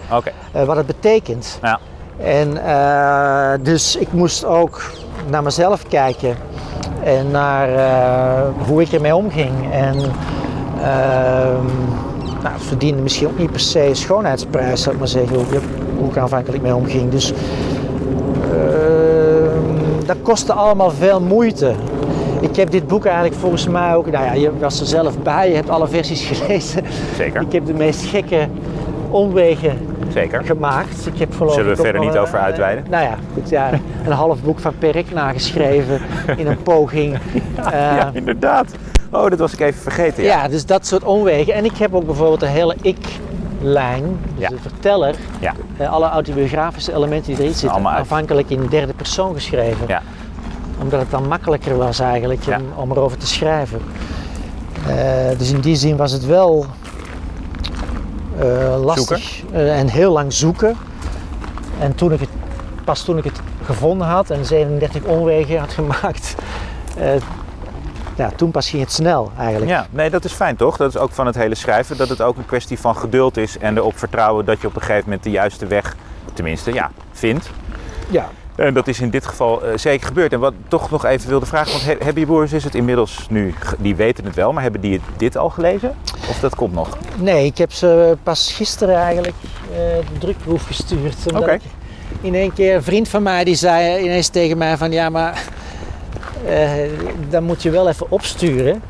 eh, 0.52 0.64
wat 0.64 0.76
het 0.76 0.86
betekent. 0.86 1.60
Ja. 1.62 1.80
En 2.18 2.66
eh, 2.66 3.52
dus 3.66 3.96
ik 3.96 4.12
moest 4.12 4.46
ook 4.46 4.82
naar 5.30 5.44
mezelf 5.44 5.84
kijken 5.88 6.36
en 7.04 7.32
naar 7.32 7.70
eh, 7.76 8.42
hoe 8.68 8.82
ik 8.82 8.92
ermee 8.92 9.16
omging. 9.16 9.52
En 9.72 9.96
ehm, 10.82 11.66
nou, 12.42 12.54
het 12.54 12.64
verdiende 12.64 13.02
misschien 13.02 13.28
ook 13.28 13.38
niet 13.38 13.52
per 13.52 13.60
se 13.60 13.88
een 13.88 13.96
schoonheidsprijs, 13.96 14.82
zou 14.82 14.94
ik 14.94 15.00
maar 15.00 15.10
zeggen, 15.10 15.36
hoe, 15.36 15.46
ik- 15.56 15.62
hoe 15.98 16.10
ik 16.10 16.18
aanvankelijk 16.18 16.64
mee 16.64 16.76
omging. 16.76 17.12
Dus 17.12 17.34
ehm, 18.52 20.06
dat 20.06 20.18
kostte 20.22 20.54
allemaal 20.54 20.92
veel 20.92 21.22
moeite. 21.22 21.74
Ik 22.50 22.56
heb 22.56 22.72
dit 22.72 22.88
boek 22.88 23.06
eigenlijk 23.06 23.36
volgens 23.36 23.68
mij 23.68 23.96
ook, 23.96 24.12
nou 24.12 24.26
ja, 24.26 24.34
je 24.34 24.58
was 24.60 24.80
er 24.80 24.86
zelf 24.86 25.20
bij, 25.20 25.50
je 25.50 25.56
hebt 25.56 25.70
alle 25.70 25.88
versies 25.88 26.26
gelezen. 26.32 26.84
Zeker. 27.16 27.42
Ik 27.42 27.52
heb 27.52 27.66
de 27.66 27.74
meest 27.74 28.06
gekke 28.06 28.48
omwegen 29.10 29.78
Zeker. 30.14 30.44
gemaakt. 30.44 31.06
Ik 31.08 31.20
heb 31.20 31.34
Zullen 31.48 31.68
we 31.68 31.76
verder 31.76 32.02
niet 32.02 32.18
over 32.18 32.40
uitweiden? 32.40 32.84
nou 32.90 33.04
ja, 33.04 33.16
goed, 33.34 33.50
ja, 33.50 33.70
een 34.06 34.12
half 34.12 34.42
boek 34.44 34.60
van 34.60 34.74
Perk 34.78 35.12
nageschreven 35.14 36.02
in 36.38 36.48
een 36.48 36.64
poging. 36.64 37.14
Eh, 37.56 37.72
Ja, 37.72 38.10
inderdaad. 38.14 38.72
Oh, 39.12 39.30
dat 39.30 39.40
was 39.40 39.54
ik 39.54 39.60
even 39.60 39.82
vergeten. 39.82 40.24
Ja. 40.24 40.42
ja, 40.42 40.48
dus 40.48 40.66
dat 40.66 40.86
soort 40.86 41.04
omwegen. 41.04 41.54
En 41.54 41.66
ik 41.66 41.78
heb 41.78 41.94
ook 41.96 42.06
bijvoorbeeld 42.06 42.42
een 42.42 42.48
hele 42.48 42.76
ik-lijn, 42.82 44.04
dus 44.36 44.44
Ja. 44.44 44.50
de 44.50 44.58
verteller. 44.62 45.16
Ja. 45.40 45.54
eh, 45.78 45.92
alle 45.92 46.08
autobiografische 46.10 46.94
elementen 46.94 47.34
die 47.34 47.42
erin 47.44 47.54
zitten, 47.56 47.88
aanvankelijk 47.88 48.50
in 48.50 48.68
derde 48.70 48.94
persoon 48.94 49.34
geschreven. 49.34 49.88
Ja. 49.88 50.02
Omdat 50.80 51.00
het 51.00 51.12
dan 51.12 51.28
makkelijker 51.28 51.78
was 51.78 52.00
eigenlijk 52.00 52.44
Ja. 52.44 52.58
om, 52.58 52.64
om 52.76 52.92
erover 52.92 53.18
te 53.18 53.28
schrijven. 53.28 53.82
Eh, 54.88 55.38
dus 55.38 55.52
in 55.52 55.60
die 55.60 55.76
zin 55.76 55.98
was 55.98 56.12
het 56.12 56.26
wel 56.26 56.66
eh, 58.40 58.84
lastig 58.84 59.44
eh, 59.52 59.80
en 59.80 59.88
heel 59.88 60.12
lang 60.12 60.34
zoeken. 60.34 60.78
En 61.80 61.96
toen 61.96 62.12
ik 62.12 62.20
het, 62.20 62.30
pas 62.84 63.04
toen 63.04 63.18
ik 63.18 63.24
het 63.24 63.40
gevonden 63.66 64.08
had 64.08 64.30
en 64.30 64.46
37 64.46 65.04
omwegen 65.04 65.60
had 65.60 65.74
gemaakt, 65.80 66.36
ja, 68.16 68.30
toen 68.36 68.52
pas 68.52 68.70
ging 68.70 68.82
het 68.82 68.92
snel 68.92 69.32
eigenlijk. 69.38 69.72
Ja, 69.72 69.88
nee, 69.90 70.10
dat 70.10 70.26
is 70.26 70.32
fijn 70.32 70.56
toch? 70.56 70.78
Dat 70.78 70.90
is 70.90 70.98
ook 70.98 71.12
van 71.12 71.26
het 71.26 71.36
hele 71.36 71.56
schrijven. 71.56 71.98
Dat 71.98 72.10
het 72.10 72.22
ook 72.22 72.38
een 72.38 72.46
kwestie 72.46 72.80
van 72.80 72.96
geduld 72.96 73.38
is 73.38 73.58
en 73.58 73.78
erop 73.78 73.98
vertrouwen 73.98 74.46
dat 74.46 74.62
je 74.62 74.68
op 74.68 74.76
een 74.76 74.82
gegeven 74.82 75.04
moment 75.04 75.24
de 75.24 75.32
juiste 75.32 75.66
weg, 75.66 75.96
tenminste, 76.34 76.74
ja, 76.74 76.92
vindt. 77.12 77.50
Ja. 78.10 78.30
En 78.56 78.74
dat 78.74 78.88
is 78.88 79.00
in 79.00 79.10
dit 79.10 79.26
geval 79.26 79.64
eh, 79.64 79.78
zeker 79.78 80.08
gebeurd. 80.08 80.34
En 80.34 80.40
wat 80.40 80.52
ik 80.52 80.58
toch 80.68 80.90
nog 80.92 81.06
even 81.06 81.30
wilde 81.30 81.46
vragen, 81.46 81.72
want 81.72 81.86
he- 81.86 81.96
hebben 82.04 82.20
je 82.20 82.26
broers 82.26 82.54
is 82.54 82.64
het 82.64 82.76
inmiddels 82.76 83.26
nu, 83.30 83.54
die 83.80 83.96
weten 83.96 84.26
het 84.26 84.36
wel, 84.36 84.54
maar 84.54 84.64
hebben 84.64 84.82
die 84.82 85.02
dit 85.18 85.38
al 85.38 85.50
gelezen? 85.50 85.96
Of 86.30 86.40
dat 86.40 86.56
komt 86.56 86.74
nog? 86.74 86.98
Nee, 87.16 87.46
ik 87.46 87.58
heb 87.58 87.72
ze 87.72 88.18
pas 88.24 88.54
gisteren 88.54 88.96
eigenlijk 88.96 89.36
eh, 89.72 89.78
de 90.14 90.18
drukproef 90.20 90.66
gestuurd. 90.66 91.16
Oké. 91.36 91.58
in 92.22 92.36
één 92.36 92.54
keer 92.54 92.76
een 92.76 92.84
vriend 92.84 93.08
van 93.10 93.24
mij 93.24 93.44
die 93.44 93.56
zei 93.56 94.04
ineens 94.04 94.28
tegen 94.28 94.58
mij 94.58 94.78
van 94.78 94.92
ja, 94.92 95.10
maar 95.10 95.44
eh, 96.46 96.70
dan 97.30 97.44
moet 97.44 97.64
je 97.64 97.70
wel 97.70 97.88
even 97.90 98.06
opsturen. 98.12 98.82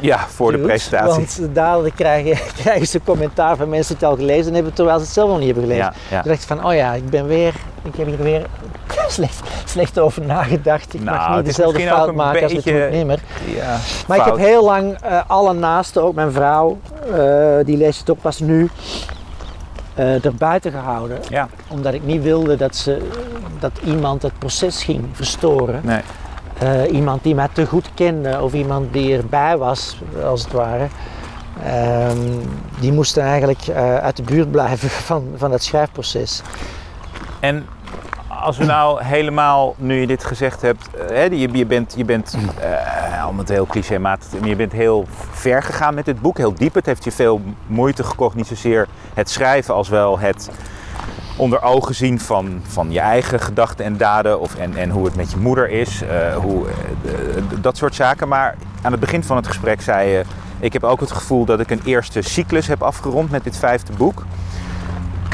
Ja, 0.00 0.18
voor 0.28 0.52
de 0.52 0.58
presentatie. 0.58 1.08
Want 1.14 1.54
dadelijk 1.54 1.94
krijgen, 1.94 2.38
krijgen 2.62 2.86
ze 2.86 3.00
commentaar 3.04 3.56
van 3.56 3.68
mensen 3.68 3.98
die 3.98 4.06
het 4.08 4.18
al 4.18 4.24
gelezen 4.26 4.54
hebben 4.54 4.72
terwijl 4.72 4.98
ze 4.98 5.04
het 5.04 5.12
zelf 5.14 5.28
nog 5.28 5.38
niet 5.38 5.46
hebben 5.46 5.64
gelezen. 5.64 5.84
Ja, 5.84 5.94
ja. 6.10 6.20
Toen 6.22 6.30
dacht 6.30 6.42
ik 6.42 6.48
van 6.48 6.64
oh 6.64 6.74
ja, 6.74 6.94
ik 6.94 7.10
ben 7.10 7.26
weer, 7.26 7.54
ik 7.84 7.94
heb 7.96 8.06
hier 8.06 8.22
weer 8.22 8.46
slecht, 9.18 9.40
slecht 9.64 9.98
over 9.98 10.22
nagedacht. 10.22 10.94
Ik 10.94 11.00
Nou, 11.02 11.16
mag 11.16 11.26
het 11.26 11.36
niet 11.36 11.44
dezelfde 11.46 11.80
fout 11.80 12.14
maken 12.14 12.42
als 12.42 12.52
Goed 12.52 12.64
Nimmer. 12.90 13.18
Ja, 13.54 13.76
Maar 14.06 14.18
ik 14.18 14.24
heb 14.24 14.36
heel 14.36 14.64
lang 14.64 14.96
eh, 15.02 15.20
alle 15.26 15.52
naasten, 15.54 16.02
ook 16.02 16.14
mijn 16.14 16.32
vrouw, 16.32 16.78
eh, 17.12 17.64
die 17.64 17.76
leest 17.76 17.98
het 18.00 18.10
ook 18.10 18.20
pas 18.20 18.40
nu, 18.40 18.70
eh 19.94 20.24
er 20.24 20.34
buiten 20.34 20.72
gehouden. 20.72 21.18
Ja, 21.28 21.48
Omdat 21.68 21.94
ik 21.94 22.02
niet 22.04 22.22
wilde 22.22 22.56
dat, 22.56 22.76
ze, 22.76 23.08
dat 23.58 23.72
iemand 23.84 24.22
het 24.22 24.38
proces 24.38 24.82
ging 24.84 25.04
verstoren. 25.12 25.80
nee. 25.84 26.00
Eh, 26.58 26.92
iemand 26.92 27.22
die 27.22 27.34
mij 27.34 27.48
te 27.52 27.66
goed 27.66 27.90
kende 27.94 28.40
of 28.42 28.52
iemand 28.52 28.92
die 28.92 29.16
erbij 29.16 29.56
was, 29.56 29.98
als 30.24 30.42
het 30.42 30.52
ware. 30.52 30.86
Ehm, 31.64 32.18
die 32.80 32.92
moesten 32.92 33.22
eigenlijk 33.22 33.66
eh, 33.66 33.96
uit 33.96 34.16
de 34.16 34.22
buurt 34.22 34.50
blijven 34.50 34.88
van, 35.10 35.24
van 35.36 35.52
het 35.52 35.62
schrijfproces. 35.62 36.42
En 37.40 37.66
als 38.42 38.56
we 38.58 38.64
nou 38.64 39.04
helemaal, 39.04 39.74
nu 39.78 40.00
je 40.00 40.06
dit 40.06 40.24
gezegd 40.24 40.62
hebt, 40.62 40.88
eh, 40.90 41.06
hè, 41.06 41.22
je, 41.22 41.48
je 41.52 41.66
bent, 41.66 41.94
je 41.96 42.04
bent 42.04 42.36
eh, 42.60 43.26
om 43.28 43.38
het 43.38 43.48
heel 43.48 43.66
clichématig, 43.66 44.28
je 44.44 44.56
bent 44.56 44.72
heel 44.72 45.06
ver 45.30 45.62
gegaan 45.62 45.94
met 45.94 46.04
dit 46.04 46.20
boek, 46.20 46.36
heel 46.36 46.54
diep. 46.54 46.74
Het 46.74 46.86
heeft 46.86 47.04
je 47.04 47.12
veel 47.12 47.40
moeite 47.66 48.04
gekost, 48.04 48.36
niet 48.36 48.46
zozeer 48.46 48.86
het 49.14 49.30
schrijven 49.30 49.74
als 49.74 49.88
wel 49.88 50.18
het 50.18 50.50
onder 51.36 51.62
ogen 51.62 51.94
zien 51.94 52.20
van, 52.20 52.60
van 52.66 52.92
je 52.92 53.00
eigen 53.00 53.40
gedachten 53.40 53.84
en 53.84 53.96
daden 53.96 54.40
of, 54.40 54.54
en, 54.54 54.76
en 54.76 54.90
hoe 54.90 55.04
het 55.04 55.16
met 55.16 55.30
je 55.30 55.36
moeder 55.36 55.70
is, 55.70 56.02
eh, 56.02 56.36
hoe, 56.36 56.66
dat 57.60 57.76
soort 57.76 57.94
zaken. 57.94 58.28
Maar 58.28 58.56
aan 58.82 58.92
het 58.92 59.00
begin 59.00 59.24
van 59.24 59.36
het 59.36 59.46
gesprek 59.46 59.80
zei 59.80 60.08
je, 60.08 60.22
ik 60.60 60.72
heb 60.72 60.84
ook 60.84 61.00
het 61.00 61.12
gevoel 61.12 61.44
dat 61.44 61.60
ik 61.60 61.70
een 61.70 61.82
eerste 61.84 62.22
cyclus 62.22 62.66
heb 62.66 62.82
afgerond 62.82 63.30
met 63.30 63.44
dit 63.44 63.56
vijfde 63.56 63.92
boek. 63.92 64.24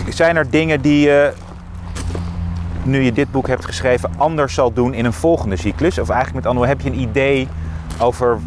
Zijn 0.09 0.37
er 0.37 0.51
dingen 0.51 0.81
die 0.81 1.01
je, 1.01 1.33
nu 2.85 3.03
je 3.03 3.13
dit 3.13 3.31
boek 3.31 3.47
hebt 3.47 3.65
geschreven, 3.65 4.11
anders 4.17 4.55
zal 4.55 4.73
doen 4.73 4.95
in 4.95 5.05
een 5.05 5.13
volgende 5.13 5.57
cyclus? 5.57 5.99
Of 5.99 6.09
eigenlijk 6.09 6.45
met 6.45 6.47
andere 6.47 6.67
heb 6.67 6.81
je 6.81 6.91
een 6.91 7.01
idee 7.01 7.49
over 8.01 8.39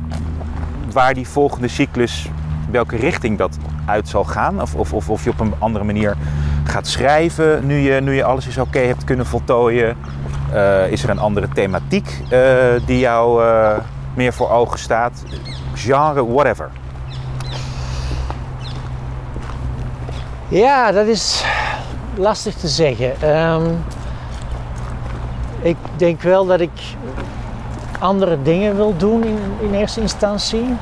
waar 0.92 1.14
die 1.14 1.28
volgende 1.28 1.68
cyclus, 1.68 2.30
welke 2.72 2.96
richting 2.96 3.38
dat 3.38 3.58
uit 3.86 4.08
zal 4.08 4.24
gaan? 4.24 4.62
Of, 4.62 4.76
of, 4.76 4.94
of, 4.94 5.10
of 5.10 5.24
je 5.24 5.30
op 5.30 5.40
een 5.40 5.54
andere 5.60 5.86
manier 5.86 6.16
gaat 6.64 6.88
schrijven 6.88 7.68
nu 7.68 7.78
je, 7.78 8.02
nu 8.02 8.14
je 8.16 8.24
alles 8.24 8.46
eens 8.46 8.58
oké 8.58 8.80
hebt 8.80 9.04
kunnen 9.04 9.26
voltooien? 9.26 9.98
Eh, 10.52 10.92
is 10.92 11.04
er 11.04 11.10
een 11.10 11.20
andere 11.20 11.48
thematiek 11.48 12.22
eh, 12.30 12.40
die 12.86 13.00
jou 13.00 13.44
eh, 13.44 13.78
meer 14.14 14.34
voor 14.34 14.50
ogen 14.50 14.80
staat? 14.80 15.24
Genre, 15.74 16.26
whatever. 16.26 16.70
Ja, 20.48 20.92
dat 20.92 21.08
is 21.08 21.46
lastig 22.16 22.56
te 22.56 22.68
zeggen. 22.68 23.22
Ehm, 23.22 23.66
ik 25.62 25.78
denk 25.96 26.22
wel 26.22 26.46
dat 26.46 26.60
ik 26.60 26.72
andere 28.00 28.42
dingen 28.42 28.76
wil 28.76 28.98
doen 28.98 29.24
in, 29.24 29.40
in 29.60 29.74
eerste 29.74 30.02
instantie. 30.02 30.76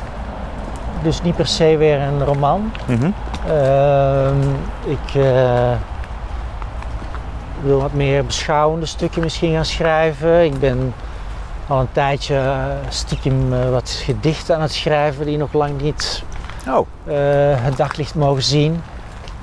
Dus 1.03 1.21
niet 1.21 1.35
per 1.35 1.47
se 1.47 1.77
weer 1.77 2.01
een 2.01 2.23
roman. 2.23 2.71
Mhm. 2.87 3.09
Ehm, 3.47 4.41
ik 4.85 5.23
eh, 5.23 5.71
wil 7.61 7.81
wat 7.81 7.93
meer 7.93 8.25
beschouwende 8.25 8.85
stukken 8.85 9.21
misschien 9.21 9.53
gaan 9.53 9.65
schrijven. 9.65 10.45
Ik 10.45 10.59
ben 10.59 10.93
al 11.67 11.79
een 11.79 11.91
tijdje 11.91 12.35
eh, 12.35 12.55
stiekem 12.89 13.53
eh, 13.53 13.69
wat 13.69 13.89
gedichten 13.89 14.55
aan 14.55 14.61
het 14.61 14.73
schrijven 14.73 15.25
die 15.25 15.37
nog 15.37 15.53
lang 15.53 15.81
niet 15.81 16.23
Oh, 16.69 16.87
het 17.61 17.77
daglicht 17.77 18.15
mogen 18.15 18.43
zien. 18.43 18.81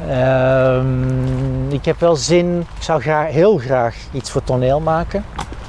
Ehm, 0.09 1.70
ik 1.70 1.84
heb 1.84 2.01
wel 2.01 2.16
zin, 2.16 2.61
ik 2.76 2.82
zou 2.82 3.01
graag, 3.01 3.30
heel 3.30 3.59
graag 3.59 3.97
iets 4.12 4.30
voor 4.30 4.45
toneel 4.45 4.80
maken. 4.80 5.24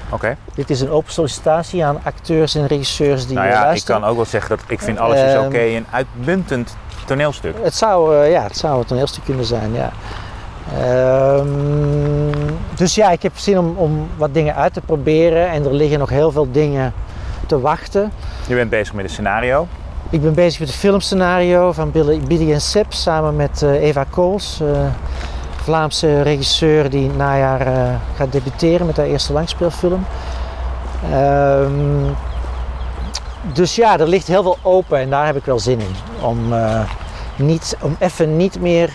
oké. 0.09 0.38
Dit 0.55 0.69
is 0.69 0.82
een 0.82 0.89
open 0.89 1.13
sollicitatie 1.13 1.86
aan 1.86 1.99
acteurs 2.03 2.55
en 2.55 2.67
regisseurs 2.67 3.28
die 3.28 3.36
Nou 3.36 3.47
ja, 3.47 3.71
ik 3.71 3.86
kan 3.86 4.03
ook 4.03 4.15
wel 4.15 4.26
zeggen 4.26 4.49
dat 4.49 4.65
ik 4.67 4.80
vind 4.80 4.99
alles 4.99 5.21
is 5.21 5.34
Ehm, 5.34 5.45
oké 5.45 5.59
een 5.59 5.86
uitmuntend 5.91 6.76
toneelstuk. 7.05 7.55
Het 7.61 7.76
zou, 7.76 8.15
eh, 8.15 8.32
ja, 8.32 8.43
het 8.43 8.57
zou 8.57 8.80
een 8.80 8.86
toneelstuk 8.86 9.24
kunnen 9.24 9.45
zijn, 9.45 9.74
ja. 9.74 9.91
Ehm, 10.80 11.47
dus 12.76 12.95
ja, 12.95 13.11
ik 13.11 13.24
heb 13.24 13.38
zin 13.38 13.57
om, 13.57 13.76
om 13.78 14.09
wat 14.17 14.34
dingen 14.34 14.55
uit 14.55 14.74
te 14.74 14.82
proberen 14.82 15.49
en 15.49 15.65
er 15.65 15.74
liggen 15.74 15.99
nog 15.99 16.09
heel 16.09 16.32
veel 16.32 16.51
dingen 16.51 16.93
te 17.47 17.59
wachten. 17.59 18.11
Je 18.47 18.55
bent 18.55 18.69
bezig 18.69 18.93
met 18.93 19.03
een 19.03 19.11
scenario. 19.11 19.67
Ik 20.14 20.22
ben 20.22 20.34
bezig 20.34 20.59
met 20.59 20.68
een 20.68 20.74
filmscenario 20.74 21.72
van 21.72 21.91
Billy, 21.91 22.20
Billy 22.20 22.51
en 22.51 22.61
Seb 22.61 22.93
samen 22.93 23.36
met 23.36 23.61
eh, 23.61 23.82
Eva 23.82 24.05
Kools, 24.09 24.59
eh, 24.61 24.86
Vlaamse 25.55 26.22
regisseur 26.22 26.89
die 26.89 27.09
najaar 27.09 27.61
eh, 27.61 27.95
gaat 28.16 28.32
debuteren 28.32 28.86
met 28.86 28.97
haar 28.97 29.05
eerste 29.05 29.34
langspeelfilm. 29.34 30.05
Ehm, 31.11 32.11
dus 33.53 33.76
ja, 33.76 33.99
er 33.99 34.07
ligt 34.07 34.28
heel 34.28 34.43
veel 34.43 34.57
open 34.61 34.99
en 34.99 35.09
daar 35.09 35.26
heb 35.26 35.36
ik 35.36 35.45
wel 35.45 35.59
zin 35.59 35.80
in. 35.80 35.95
Om, 36.22 36.53
niet, 37.36 37.78
om 37.82 37.95
even 37.99 38.38
niet 38.38 38.59
meer 38.59 38.89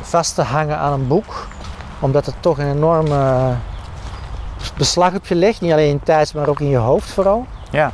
vast 0.00 0.34
te 0.34 0.42
hangen 0.42 0.78
aan 0.78 0.92
een 0.92 1.06
boek, 1.06 1.48
omdat 1.98 2.26
het 2.26 2.34
toch 2.40 2.58
een 2.58 2.70
enorme 2.70 3.54
beslag 4.76 5.14
op 5.14 5.26
je 5.26 5.34
legt. 5.34 5.60
Niet 5.60 5.72
alleen 5.72 5.90
in 5.90 6.02
tijd, 6.02 6.34
maar 6.34 6.48
ook 6.48 6.60
in 6.60 6.68
je 6.68 6.76
hoofd 6.76 7.10
vooral. 7.10 7.46
Ja. 7.70 7.92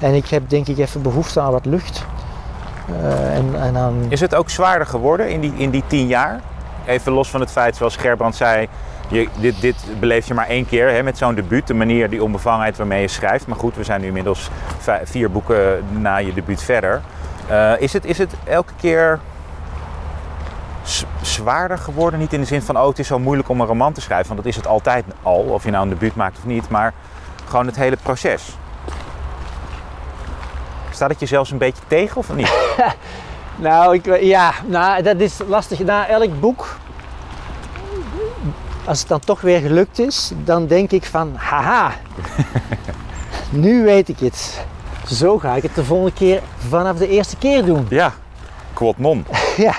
En 0.00 0.14
ik 0.14 0.26
heb 0.26 0.48
denk 0.48 0.66
ik 0.66 0.78
even 0.78 1.02
behoefte 1.02 1.40
aan 1.40 1.52
wat 1.52 1.64
lucht. 1.64 2.04
Eh, 2.88 3.36
en, 3.36 3.62
en 3.62 3.76
aan... 3.76 4.04
Is 4.08 4.20
het 4.20 4.34
ook 4.34 4.50
zwaarder 4.50 4.86
geworden 4.86 5.30
in 5.30 5.40
die, 5.40 5.52
in 5.56 5.70
die 5.70 5.82
tien 5.86 6.06
jaar? 6.06 6.40
Even 6.86 7.12
los 7.12 7.30
van 7.30 7.40
het 7.40 7.50
feit, 7.50 7.76
zoals 7.76 7.96
Gerbrand 7.96 8.36
zei, 8.36 8.68
je, 9.08 9.28
dit, 9.40 9.60
dit 9.60 9.76
beleef 10.00 10.26
je 10.26 10.34
maar 10.34 10.46
één 10.46 10.66
keer 10.66 10.90
hè, 10.90 11.02
met 11.02 11.18
zo'n 11.18 11.34
debuut. 11.34 11.66
De 11.66 11.74
manier, 11.74 12.10
die 12.10 12.22
onbevangenheid 12.22 12.76
waarmee 12.76 13.00
je 13.00 13.08
schrijft. 13.08 13.46
Maar 13.46 13.56
goed, 13.56 13.76
we 13.76 13.84
zijn 13.84 14.00
nu 14.00 14.06
inmiddels 14.06 14.50
vier 15.04 15.30
boeken 15.30 15.84
na 15.90 16.16
je 16.16 16.34
debuut 16.34 16.62
verder. 16.62 17.00
Eh, 17.48 17.72
is, 17.78 17.92
het, 17.92 18.04
is 18.04 18.18
het 18.18 18.34
elke 18.44 18.72
keer 18.80 19.18
zwaarder 21.20 21.78
geworden? 21.78 22.20
Niet 22.20 22.32
in 22.32 22.40
de 22.40 22.46
zin 22.46 22.62
van, 22.62 22.78
oh 22.78 22.88
het 22.88 22.98
is 22.98 23.06
zo 23.06 23.18
moeilijk 23.18 23.48
om 23.48 23.60
een 23.60 23.66
roman 23.66 23.92
te 23.92 24.00
schrijven. 24.00 24.28
Want 24.28 24.38
dat 24.38 24.48
is 24.48 24.56
het 24.56 24.66
altijd 24.66 25.04
al, 25.22 25.40
of 25.40 25.64
je 25.64 25.70
nou 25.70 25.82
een 25.82 25.88
debuut 25.88 26.14
maakt 26.14 26.38
of 26.38 26.44
niet. 26.44 26.68
Maar 26.68 26.92
gewoon 27.48 27.66
het 27.66 27.76
hele 27.76 27.96
proces. 28.02 28.56
Staat 31.00 31.12
het 31.12 31.20
je 31.20 31.26
zelfs 31.26 31.50
een 31.50 31.58
beetje 31.58 31.82
tegen 31.86 32.16
of 32.16 32.34
niet? 32.34 32.52
Nou, 33.56 33.94
ik, 33.94 34.22
ja, 34.22 34.52
nou, 34.66 35.02
dat 35.02 35.20
is 35.20 35.38
lastig. 35.46 35.78
Na 35.78 36.08
elk 36.08 36.40
boek, 36.40 36.76
als 38.84 38.98
het 38.98 39.08
dan 39.08 39.20
toch 39.20 39.40
weer 39.40 39.60
gelukt 39.60 39.98
is, 39.98 40.32
dan 40.44 40.66
denk 40.66 40.90
ik 40.90 41.04
van, 41.04 41.32
haha, 41.36 41.92
nu 43.50 43.84
weet 43.84 44.08
ik 44.08 44.18
het. 44.18 44.64
Zo 45.06 45.38
ga 45.38 45.54
ik 45.54 45.62
het 45.62 45.74
de 45.74 45.84
volgende 45.84 46.12
keer 46.12 46.42
vanaf 46.68 46.96
de 46.96 47.08
eerste 47.08 47.36
keer 47.36 47.64
doen. 47.64 47.86
Ja, 47.88 48.12
quod 48.72 48.98
non. 48.98 49.26
Ja, 49.56 49.74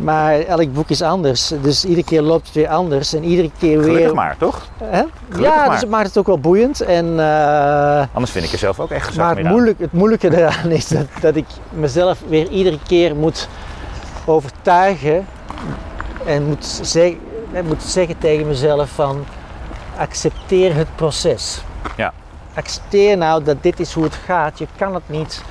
maar 0.00 0.40
elk 0.40 0.72
boek 0.72 0.88
is 0.88 1.02
anders. 1.02 1.52
Dus 1.62 1.84
iedere 1.84 2.04
keer 2.04 2.22
loopt 2.22 2.46
het 2.46 2.54
weer 2.54 2.68
anders. 2.68 3.14
En 3.14 3.24
iedere 3.24 3.50
keer 3.58 3.78
weer... 3.78 3.86
Gelukkig 3.86 4.14
maar, 4.14 4.36
toch? 4.36 4.68
Hè? 4.84 5.02
Gelukkig 5.28 5.54
Ja, 5.54 5.56
maar. 5.56 5.70
dus 5.70 5.80
het 5.80 5.90
maakt 5.90 6.06
het 6.06 6.18
ook 6.18 6.26
wel 6.26 6.38
boeiend. 6.38 6.80
En, 6.80 7.20
eh, 7.20 8.04
Anders 8.12 8.32
vind 8.32 8.44
ik 8.44 8.52
er 8.52 8.58
zelf 8.58 8.80
ook 8.80 8.90
echt 8.90 9.16
maar 9.16 9.36
het, 9.36 9.46
moeilijk, 9.46 9.78
het 9.78 9.92
moeilijke 9.92 10.36
eraan 10.36 10.70
is 10.70 10.88
dat, 10.88 11.06
dat 11.20 11.36
ik 11.36 11.46
mezelf 11.70 12.22
weer 12.28 12.48
iedere 12.48 12.78
keer 12.86 13.16
moet 13.16 13.48
overtuigen. 14.24 15.26
En 16.26 16.46
moet, 16.46 16.80
zeg, 16.82 17.12
moet 17.64 17.82
zeggen 17.82 18.18
tegen 18.18 18.46
mezelf 18.46 18.90
van 18.90 19.24
accepteer 19.96 20.74
het 20.74 20.96
proces. 20.96 21.62
Ja. 21.96 22.12
Accepteer 22.54 23.16
nou 23.16 23.42
dat 23.44 23.62
dit 23.62 23.80
is 23.80 23.92
hoe 23.92 24.04
het 24.04 24.14
gaat. 24.14 24.58
Je 24.58 24.66
kan 24.76 24.94
het 24.94 25.02
niet 25.06 25.42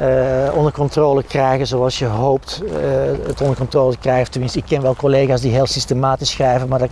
eh, 0.00 0.56
onder 0.56 0.72
controle 0.72 1.22
krijgen 1.22 1.66
zoals 1.66 1.98
je 1.98 2.04
hoopt 2.04 2.62
eh, 2.66 2.72
het 3.26 3.40
onder 3.40 3.56
controle 3.56 3.92
te 3.92 3.98
krijgen. 3.98 4.30
Tenminste, 4.30 4.58
ik 4.58 4.64
ken 4.64 4.82
wel 4.82 4.96
collega's 4.96 5.40
die 5.40 5.52
heel 5.52 5.66
systematisch 5.66 6.30
schrijven, 6.30 6.68
maar 6.68 6.78
dat, 6.78 6.90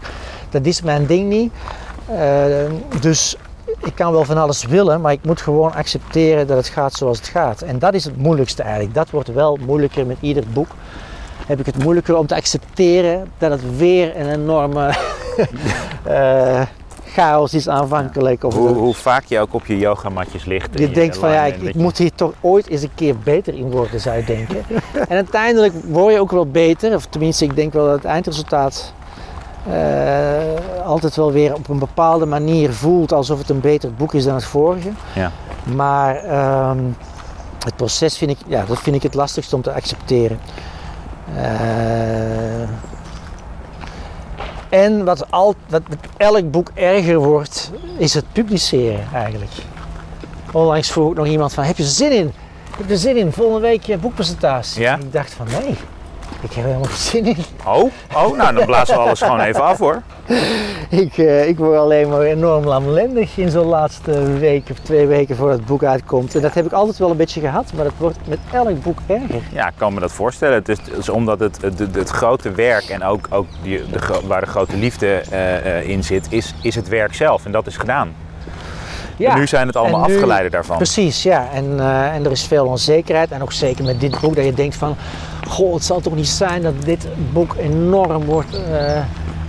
dat 0.50 0.66
is 0.66 0.82
mijn 0.82 1.06
ding 1.06 1.28
niet. 1.28 1.52
Eh, 2.06 3.00
dus 3.00 3.36
ik 3.84 3.94
kan 3.94 4.12
wel 4.12 4.24
van 4.24 4.38
alles 4.38 4.64
willen, 4.64 5.00
maar 5.00 5.12
ik 5.12 5.24
moet 5.24 5.40
gewoon 5.40 5.74
accepteren 5.74 6.46
dat 6.46 6.56
het 6.56 6.68
gaat 6.68 6.92
zoals 6.92 7.18
het 7.18 7.28
gaat. 7.28 7.62
En 7.62 7.78
dat 7.78 7.94
is 7.94 8.04
het 8.04 8.16
moeilijkste 8.16 8.62
eigenlijk. 8.62 8.94
Dat 8.94 9.10
wordt 9.10 9.32
wel 9.32 9.58
moeilijker 9.66 10.06
met 10.06 10.16
ieder 10.20 10.44
boek. 10.52 10.70
Heb 11.46 11.60
ik 11.60 11.66
het 11.66 11.82
moeilijker 11.82 12.16
om 12.16 12.26
te 12.26 12.34
accepteren 12.34 13.30
dat 13.38 13.50
het 13.50 13.76
weer 13.76 14.16
een 14.16 14.30
enorme 14.30 14.94
chaos 17.18 17.54
is 17.54 17.68
aanvankelijk. 17.68 18.44
Of 18.44 18.54
Hoe, 18.54 18.94
vaak 18.94 19.24
je 19.24 19.40
ook 19.40 19.54
op 19.54 19.66
je 19.66 19.78
yogamatjes 19.78 20.44
ligt. 20.44 20.74
en 20.74 20.80
je 20.80 20.90
denkt 20.90 21.16
van 21.16 21.30
ja, 21.30 21.44
ik, 21.44 21.62
je- 21.62 21.72
moet 21.76 21.98
hier 21.98 22.12
toch 22.14 22.32
ooit 22.40 22.66
eens 22.68 22.82
een 22.82 22.94
keer 22.94 23.18
beter 23.18 23.54
in 23.54 23.70
worden, 23.70 24.00
zou 24.00 24.16
je 24.16 24.24
denken. 24.24 24.64
en 25.08 25.16
uiteindelijk 25.16 25.72
word 25.88 26.14
je 26.14 26.20
ook 26.20 26.30
wel 26.30 26.46
beter, 26.46 26.94
of 26.94 27.06
tenminste, 27.06 27.44
ik 27.44 27.56
denk 27.56 27.72
wel 27.72 27.84
dat 27.84 27.94
het 27.94 28.04
eindresultaat 28.04 28.92
eh, 29.70 30.84
altijd 30.84 31.16
wel 31.16 31.32
weer 31.32 31.54
op 31.54 31.68
een 31.68 31.78
bepaalde 31.78 32.26
manier 32.26 32.72
voelt 32.72 33.12
alsof 33.12 33.38
het 33.38 33.48
een 33.50 33.60
beter 33.60 33.92
boek 33.94 34.14
is 34.14 34.24
dan 34.24 34.34
het 34.34 34.44
vorige. 34.44 34.88
Ja. 35.14 35.30
Maar 35.74 36.16
ehm, 36.16 36.78
het 37.64 37.76
proces 37.76 38.18
vind 38.18 38.30
ik, 38.30 38.38
ja, 38.46 38.64
dat 38.64 38.78
vind 38.80 38.96
ik 38.96 39.02
het 39.02 39.14
lastigst 39.14 39.52
om 39.52 39.62
te 39.62 39.72
accepteren. 39.72 40.38
Eh, 41.36 42.68
en 44.68 45.04
wat, 45.04 45.30
al, 45.30 45.54
wat 45.68 45.82
met 45.88 45.98
elk 46.16 46.50
boek 46.50 46.70
erger 46.74 47.18
wordt, 47.18 47.70
is 47.96 48.14
het 48.14 48.24
publiceren 48.32 49.08
eigenlijk. 49.14 49.52
Onlangs 50.52 50.90
vroeg 50.90 51.14
nog 51.14 51.26
iemand 51.26 51.54
van, 51.54 51.64
heb 51.64 51.76
je 51.76 51.84
zin 51.84 52.12
in? 52.12 52.32
Heb 52.76 52.86
je 52.86 52.92
er 52.92 52.98
zin 52.98 53.16
in? 53.16 53.32
Volgende 53.32 53.60
week 53.60 54.00
boekpresentatie. 54.00 54.80
Ja? 54.82 54.96
Ik 54.96 55.12
dacht 55.12 55.32
van, 55.32 55.46
nee. 55.46 55.76
Ik 56.40 56.52
heb 56.52 56.64
helemaal 56.64 56.84
geen 56.84 56.96
zin 56.96 57.26
in. 57.26 57.36
Oh, 57.66 57.92
oh, 58.14 58.36
nou 58.36 58.54
dan 58.54 58.66
blazen 58.66 58.94
we 58.94 59.00
alles 59.00 59.20
gewoon 59.20 59.40
even 59.40 59.62
af 59.62 59.78
hoor. 59.78 60.02
Ik, 60.90 61.18
eh, 61.18 61.48
ik 61.48 61.58
word 61.58 61.78
alleen 61.78 62.08
maar 62.08 62.20
enorm 62.20 62.64
lamlendig 62.64 63.36
in 63.36 63.50
zo'n 63.50 63.66
laatste 63.66 64.38
week 64.38 64.70
of 64.70 64.78
twee 64.78 65.06
weken 65.06 65.36
voordat 65.36 65.58
het 65.58 65.66
boek 65.66 65.82
uitkomt. 65.82 66.34
En 66.34 66.40
dat 66.40 66.54
heb 66.54 66.66
ik 66.66 66.72
altijd 66.72 66.98
wel 66.98 67.10
een 67.10 67.16
beetje 67.16 67.40
gehad, 67.40 67.72
maar 67.72 67.84
dat 67.84 67.92
wordt 67.96 68.18
met 68.28 68.38
elk 68.52 68.82
boek 68.82 68.98
erger. 69.06 69.42
Ja, 69.52 69.66
ik 69.68 69.74
kan 69.76 69.94
me 69.94 70.00
dat 70.00 70.12
voorstellen. 70.12 70.54
Het 70.54 70.68
is, 70.68 70.78
is 70.98 71.08
omdat 71.08 71.40
het, 71.40 71.62
het, 71.62 71.78
het, 71.78 72.08
grote 72.08 72.50
werk 72.50 72.84
en 72.84 73.02
ook, 73.02 73.26
ook 73.30 73.46
die, 73.62 73.90
de, 73.90 74.20
waar 74.26 74.40
de 74.40 74.46
grote 74.46 74.76
liefde 74.76 75.22
eh, 75.30 75.78
eh, 75.78 75.88
in 75.88 76.04
zit, 76.04 76.26
is, 76.30 76.54
is 76.62 76.74
het 76.74 76.88
werk 76.88 77.14
zelf. 77.14 77.44
En 77.44 77.52
dat 77.52 77.66
is 77.66 77.76
gedaan. 77.76 78.14
Ja. 79.18 79.32
En 79.32 79.38
nu 79.38 79.46
zijn 79.46 79.66
het 79.66 79.76
allemaal 79.76 80.06
nu- 80.06 80.14
afgeleiden 80.14 80.50
daarvan. 80.50 80.76
Precies, 80.76 81.22
ja. 81.22 81.46
En, 81.52 81.80
eh, 81.80 82.14
en 82.14 82.24
er 82.24 82.30
is 82.30 82.42
veel 82.44 82.66
onzekerheid. 82.66 83.30
En 83.30 83.42
ook 83.42 83.52
zeker 83.52 83.84
met 83.84 84.00
dit 84.00 84.20
boek 84.20 84.36
dat 84.36 84.44
je 84.44 84.54
denkt 84.54 84.76
van... 84.76 84.96
Goh, 85.48 85.74
het 85.74 85.84
zal 85.84 86.00
toch 86.00 86.14
niet 86.14 86.28
zijn 86.28 86.62
dat 86.62 86.74
dit 86.84 87.06
boek 87.32 87.54
enorm 87.58 88.24
wordt 88.24 88.60
eh, 88.72 89.00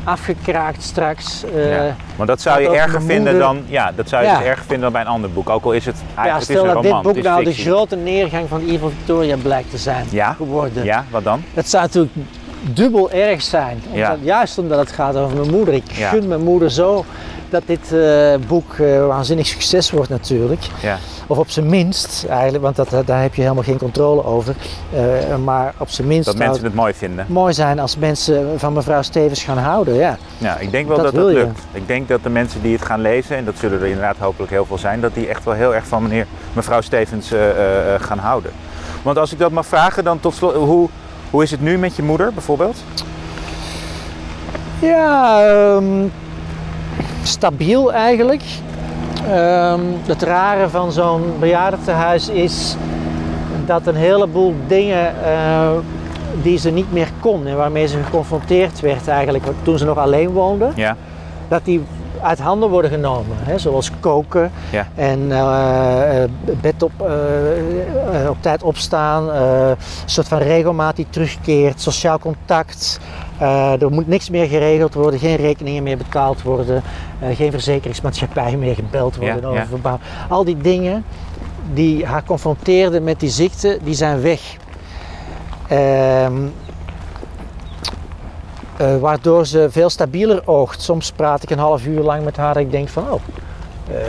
afgekraakt 0.03 0.83
straks. 0.83 1.43
eh, 1.55 1.75
Ja. 1.87 1.95
Maar 2.15 2.27
dat 2.27 2.41
zou 2.41 2.61
je 2.61 2.69
erger 2.69 3.01
vinden 3.01 3.39
dan, 3.39 3.61
ja, 3.67 3.91
dat 3.95 4.09
zou 4.09 4.23
je 4.23 4.29
Ja. 4.29 4.37
dus 4.37 4.47
erger 4.47 4.63
vinden 4.65 4.81
dan 4.81 4.91
bij 4.91 5.01
een 5.01 5.07
ander 5.07 5.31
boek. 5.31 5.49
Ook 5.49 5.63
al 5.65 5.71
is 5.71 5.85
het 5.85 5.95
ja, 5.97 6.03
eigenlijk 6.21 6.39
het 6.39 6.49
is 6.49 6.55
stel 6.55 6.67
een 6.67 6.73
dat 6.73 6.83
roman, 6.83 6.97
dit 7.03 7.05
boek 7.13 7.15
het 7.15 7.25
nou 7.33 7.43
de 7.43 7.53
grote 7.53 7.95
neergang 7.95 8.49
van 8.49 8.61
Evil 8.69 8.89
Victoria 8.97 9.35
blijkt 9.37 9.69
te 9.69 9.77
zijn 9.77 10.05
Ja? 10.09 10.33
geworden. 10.33 10.83
Ja, 10.83 11.05
wat 11.09 11.23
dan? 11.23 11.43
Het 11.53 11.69
zou 11.69 11.83
natuurlijk 11.83 12.13
dubbel 12.73 13.11
erg 13.11 13.41
zijn. 13.41 13.81
Omdat, 13.85 13.97
Ja. 13.99 14.17
Juist 14.21 14.57
omdat 14.57 14.79
het 14.79 14.91
gaat 14.91 15.15
over 15.15 15.37
mijn 15.37 15.51
moeder. 15.51 15.73
Ik 15.73 15.91
Ja. 15.91 16.09
gun 16.09 16.27
mijn 16.27 16.43
moeder 16.43 16.71
zo 16.71 17.05
dat 17.49 17.63
dit 17.65 17.93
eh, 17.93 18.33
boek 18.47 18.73
eh, 18.73 19.07
waanzinnig 19.07 19.47
succes 19.47 19.91
wordt 19.91 20.09
natuurlijk. 20.09 20.63
Ja. 20.81 20.97
Of 21.27 21.37
op 21.37 21.49
zijn 21.49 21.69
minst 21.69 22.25
eigenlijk, 22.29 22.63
want 22.63 22.75
dat, 22.75 23.07
daar 23.07 23.21
heb 23.21 23.35
je 23.35 23.41
helemaal 23.41 23.63
geen 23.63 23.77
controle 23.77 24.23
over. 24.25 24.55
Eh, 24.93 25.35
maar 25.43 25.73
op 25.77 25.89
zijn 25.89 26.07
minst 26.07 26.25
Dat 26.25 26.37
mensen 26.37 26.63
het 26.63 26.73
mooi 26.73 26.93
vinden. 26.93 27.25
mooi 27.29 27.53
zijn 27.53 27.79
als 27.79 27.97
mensen 27.97 28.59
van 28.59 28.73
mevrouw 28.73 29.01
Stevens 29.01 29.43
gaan 29.43 29.57
houden. 29.57 29.93
Ja. 29.93 30.17
Ja, 30.37 30.57
ik 30.57 30.71
denk 30.71 30.87
wel 30.87 30.97
Dat 30.97 31.13
dat 31.13 31.23
lukt. 31.23 31.59
Ik 31.71 31.87
denk 31.87 32.07
dat 32.07 32.23
de 32.23 32.29
mensen 32.29 32.61
die 32.61 32.73
het 32.73 32.85
gaan 32.85 33.01
lezen, 33.01 33.35
en 33.35 33.45
dat 33.45 33.57
zullen 33.57 33.79
er 33.79 33.85
inderdaad 33.87 34.17
hopelijk 34.17 34.51
heel 34.51 34.65
veel 34.65 34.77
zijn, 34.77 35.01
dat 35.01 35.13
die 35.13 35.27
echt 35.27 35.43
wel 35.43 35.53
heel 35.53 35.75
erg 35.75 35.87
van 35.87 36.03
meneer, 36.03 36.25
mevrouw 36.53 36.81
Stevens 36.81 37.31
gaan 37.99 38.17
houden. 38.17 38.51
Want 39.01 39.17
als 39.17 39.31
ik 39.31 39.39
dat 39.39 39.51
mag 39.51 39.65
vragen, 39.65 40.03
dan 40.03 40.19
tot 40.19 40.35
slot, 40.35 40.53
hoe, 40.53 40.89
hoe 41.29 41.43
is 41.43 41.51
het 41.51 41.61
nu 41.61 41.77
met 41.77 41.95
je 41.95 42.03
moeder 42.03 42.33
bijvoorbeeld? 42.33 42.77
Ja, 44.79 45.41
ehm, 45.47 46.07
stabiel 47.23 47.93
eigenlijk. 47.93 48.41
Ehm, 49.27 49.79
het 50.05 50.21
rare 50.21 50.69
van 50.69 50.91
zo'n 50.91 51.33
bejaardentehuis 51.39 52.29
is 52.29 52.75
dat 53.65 53.87
een 53.87 53.95
heleboel 53.95 54.55
dingen 54.67 55.23
eh, 55.23 55.69
die 56.41 56.57
ze 56.57 56.69
niet 56.69 56.91
meer 56.93 57.09
kon 57.19 57.47
en 57.47 57.57
waarmee 57.57 57.87
ze 57.87 58.03
geconfronteerd 58.03 58.79
werd 58.79 59.07
eigenlijk 59.07 59.43
toen 59.61 59.77
ze 59.77 59.85
nog 59.85 59.97
alleen 59.97 60.29
woonde, 60.29 60.71
Ja, 60.75 60.95
dat 61.47 61.65
die 61.65 61.81
uit 62.21 62.39
handen 62.39 62.69
worden 62.69 62.91
genomen. 62.91 63.37
Hè? 63.39 63.57
Zoals 63.57 63.91
koken 63.99 64.51
Ja. 64.69 64.87
en 64.95 65.31
eh, 65.31 66.23
eh, 66.23 66.29
bed 66.61 66.83
op, 66.83 66.91
op 68.29 68.37
tijd 68.39 68.63
opstaan, 68.63 69.29
een 69.29 69.75
soort 70.05 70.27
van 70.27 70.37
regelmaat 70.37 70.95
die 70.95 71.07
terugkeert, 71.09 71.81
sociaal 71.81 72.19
contact. 72.19 72.99
Eh, 73.39 73.81
er 73.81 73.91
moet 73.91 74.07
niks 74.07 74.29
meer 74.29 74.47
geregeld 74.47 74.93
worden, 74.93 75.19
geen 75.19 75.35
rekeningen 75.35 75.83
meer 75.83 75.97
betaald 75.97 76.41
worden, 76.41 76.83
eh, 77.19 77.35
geen 77.35 77.51
verzekeringsmaatschappij 77.51 78.57
meer 78.57 78.75
gebeld 78.75 79.15
worden 79.15 79.41
Ja, 79.41 79.47
over 79.47 79.59
ja. 79.59 79.65
verbouw. 79.65 79.99
Al 80.29 80.43
die 80.43 80.57
dingen 80.57 81.05
die 81.73 82.05
haar 82.05 82.23
confronteerden 82.23 83.03
met 83.03 83.19
die 83.19 83.29
ziekte, 83.29 83.79
die 83.83 83.93
zijn 83.93 84.21
weg. 84.21 84.55
Ehm, 85.67 86.33
eh, 88.77 88.97
waardoor 88.97 89.45
ze 89.45 89.67
veel 89.69 89.89
stabieler 89.89 90.41
oogt. 90.45 90.81
Soms 90.81 91.11
praat 91.11 91.43
ik 91.43 91.49
een 91.49 91.59
half 91.59 91.85
uur 91.85 92.01
lang 92.01 92.23
met 92.23 92.37
haar 92.37 92.55
en 92.55 92.61
ik 92.61 92.71
denk 92.71 92.89
van, 92.89 93.11
oh... 93.11 93.21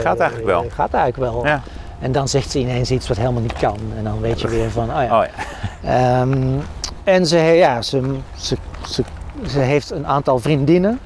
Gaat 0.01 0.19
eigenlijk 0.19 0.49
wel. 0.49 0.65
Gaat 0.69 0.93
eigenlijk 0.93 1.33
wel. 1.33 1.45
ja. 1.45 1.61
En 1.99 2.11
dan 2.11 2.27
zegt 2.27 2.51
ze 2.51 2.59
ineens 2.59 2.91
iets 2.91 3.07
wat 3.07 3.17
helemaal 3.17 3.41
niet 3.41 3.53
kan. 3.53 3.77
En 3.97 4.03
dan 4.03 4.21
weet 4.21 4.41
je 4.41 4.47
weer 4.47 4.71
van, 4.71 4.89
oh 4.89 5.03
ja. 5.03 5.19
Oh 5.19 5.25
ja. 5.25 6.21
Ehm, 6.21 6.59
en 7.03 7.25
ze, 7.25 7.37
ja, 7.37 7.81
ze, 7.81 8.15
ze, 8.37 8.57
ze, 8.87 9.03
ze 9.47 9.59
heeft 9.59 9.91
een 9.91 10.07
aantal 10.07 10.39
vriendinnen 10.39 10.99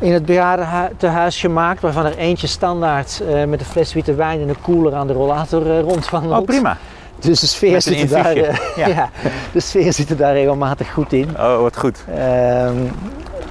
in 0.00 0.12
het 0.12 0.26
bejaardentehuis 0.26 1.40
gemaakt. 1.40 1.80
Waarvan 1.80 2.06
er 2.06 2.16
eentje 2.16 2.46
standaard 2.46 3.22
eh, 3.28 3.44
met 3.44 3.60
een 3.60 3.66
fles 3.66 3.92
witte 3.92 4.14
wijn 4.14 4.40
en 4.40 4.48
een 4.48 4.60
koeler 4.60 4.94
aan 4.94 5.06
de 5.06 5.12
rollator 5.12 5.70
eh, 5.70 5.80
rondwandelt. 5.80 6.40
Oh 6.40 6.46
prima. 6.46 6.76
Dus 7.18 7.40
de 7.40 7.46
sfeer, 7.46 7.82
zit 7.82 8.00
er 8.00 8.08
daar, 8.08 8.36
eh, 8.36 8.56
Ja. 8.76 8.86
ja. 8.86 9.10
de 9.52 9.60
sfeer 9.60 9.92
zit 9.92 10.10
er 10.10 10.16
daar 10.16 10.32
regelmatig 10.32 10.92
goed 10.92 11.12
in. 11.12 11.28
Oh, 11.38 11.60
wat 11.60 11.76
goed. 11.76 12.04
Ehm, 12.14 12.76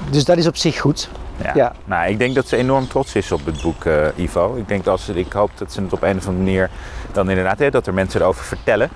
dus 0.10 0.26
dat 0.26 0.38
is 0.38 0.48
op 0.48 0.58
zich 0.58 0.80
goed. 0.80 1.10
Ja. 1.44 1.52
Ja. 1.56 1.74
Nou, 1.86 2.10
ik 2.10 2.20
denk 2.20 2.36
dat 2.36 2.48
ze 2.48 2.58
enorm 2.58 2.88
trots 2.88 3.16
is 3.16 3.32
op 3.32 3.46
het 3.46 3.62
boek, 3.62 3.84
Ivo. 4.16 4.56
Ik, 4.56 4.68
denk 4.68 4.84
dat 4.84 5.00
ze, 5.00 5.14
ik 5.14 5.34
hoop 5.34 5.52
dat 5.56 5.74
ze 5.74 5.82
het 5.82 5.94
op 5.94 6.02
een 6.04 6.18
of 6.18 6.28
andere 6.28 6.44
manier 6.44 6.70
dan 7.12 7.30
inderdaad, 7.30 7.60
hè, 7.60 7.70
dat 7.70 7.88
er 7.88 7.94
mensen 7.94 8.22
erover 8.22 8.44
vertellen. 8.44 8.90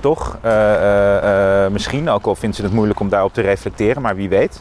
Toch? 0.00 0.38
Eh, 0.40 0.74
eh, 0.74 1.64
eh, 1.64 1.72
misschien, 1.72 2.08
ook 2.08 2.26
al 2.26 2.34
vindt 2.34 2.56
ze 2.56 2.62
het 2.62 2.72
moeilijk 2.72 3.00
om 3.00 3.08
daarop 3.08 3.34
te 3.34 3.40
reflecteren, 3.40 4.02
maar 4.02 4.16
wie 4.16 4.28
weet. 4.28 4.60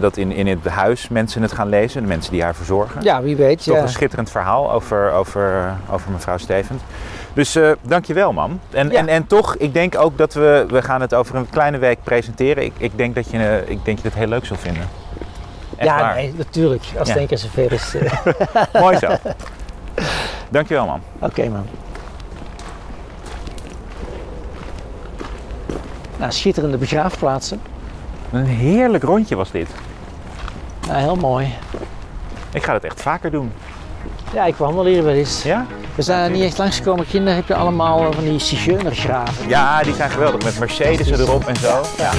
dat 0.00 0.16
in, 0.16 0.32
in 0.32 0.46
het 0.46 0.66
huis 0.66 1.08
mensen 1.08 1.42
het 1.42 1.52
gaan 1.52 1.68
lezen, 1.68 2.02
de 2.02 2.08
mensen 2.08 2.32
die 2.32 2.42
haar 2.42 2.54
verzorgen. 2.54 3.02
Ja, 3.02 3.22
wie 3.22 3.36
weet. 3.36 3.64
Toch 3.64 3.76
Ja. 3.76 3.82
een 3.82 3.88
schitterend 3.88 4.30
verhaal 4.30 4.72
over, 4.72 5.12
over, 5.12 5.74
over 5.90 6.10
mevrouw 6.10 6.36
Stevens. 6.38 6.82
Dus 7.32 7.54
eh 7.54 7.70
dankjewel 7.82 8.32
man. 8.32 8.60
En, 8.70 8.90
Ja. 8.90 8.98
en, 8.98 9.08
en 9.08 9.26
toch, 9.26 9.56
ik 9.56 9.74
denk 9.74 9.98
ook 9.98 10.18
dat 10.18 10.34
we, 10.34 10.64
we 10.68 10.82
gaan 10.82 11.00
het 11.00 11.14
over 11.14 11.34
een 11.34 11.50
kleine 11.50 11.78
week 11.78 11.98
presenteren. 12.02 12.64
Ik, 12.64 12.72
ik, 12.78 12.96
denk, 12.96 13.14
dat 13.14 13.30
je, 13.30 13.62
ik 13.66 13.84
denk 13.84 13.84
dat 13.84 14.02
je 14.02 14.08
het 14.08 14.14
heel 14.18 14.26
leuk 14.26 14.44
zult 14.44 14.60
vinden. 14.60 14.82
Echt 15.76 15.88
ja, 15.88 15.98
waar. 15.98 16.14
nee, 16.14 16.34
natuurlijk. 16.36 16.84
Als 16.98 17.08
Ja. 17.12 17.26
keer 17.26 17.38
zover 17.38 17.72
is. 17.72 17.94
Mooi 18.80 18.98
zo. 18.98 19.08
Dankjewel 20.48 20.86
man. 20.86 21.00
Oké, 21.18 21.48
man. 21.48 21.66
Nou, 26.16 26.32
schitterende 26.32 26.76
begraafplaatsen. 26.76 27.60
Een 28.32 28.46
heerlijk 28.46 29.04
rondje 29.04 29.36
was 29.36 29.50
dit. 29.50 29.68
Nou, 30.86 30.98
heel 30.98 31.16
mooi. 31.16 31.54
Ik 32.52 32.62
ga 32.62 32.72
het 32.72 32.84
echt 32.84 33.02
vaker 33.02 33.30
doen. 33.30 33.52
Ja, 34.32 34.44
ik 34.44 34.56
wandel 34.56 34.84
hier 34.84 35.04
wel 35.04 35.14
eens. 35.14 35.42
Ja? 35.42 35.66
We 35.94 36.02
zijn 36.02 36.32
niet 36.32 36.42
echt 36.42 36.58
langsgekomen. 36.58 37.06
Kinderen 37.06 37.34
heb 37.34 37.46
je 37.48 37.54
allemaal 37.54 38.12
van 38.12 38.24
die 38.24 38.38
zigeunergraven. 38.38 39.48
Ja, 39.48 39.82
die 39.82 39.94
zijn 39.94 40.10
geweldig. 40.10 40.44
Met 40.44 40.58
Mercedes 40.58 41.10
erop 41.10 41.46
en 41.46 41.56
zo. 41.56 41.82
Ja. 41.98 42.10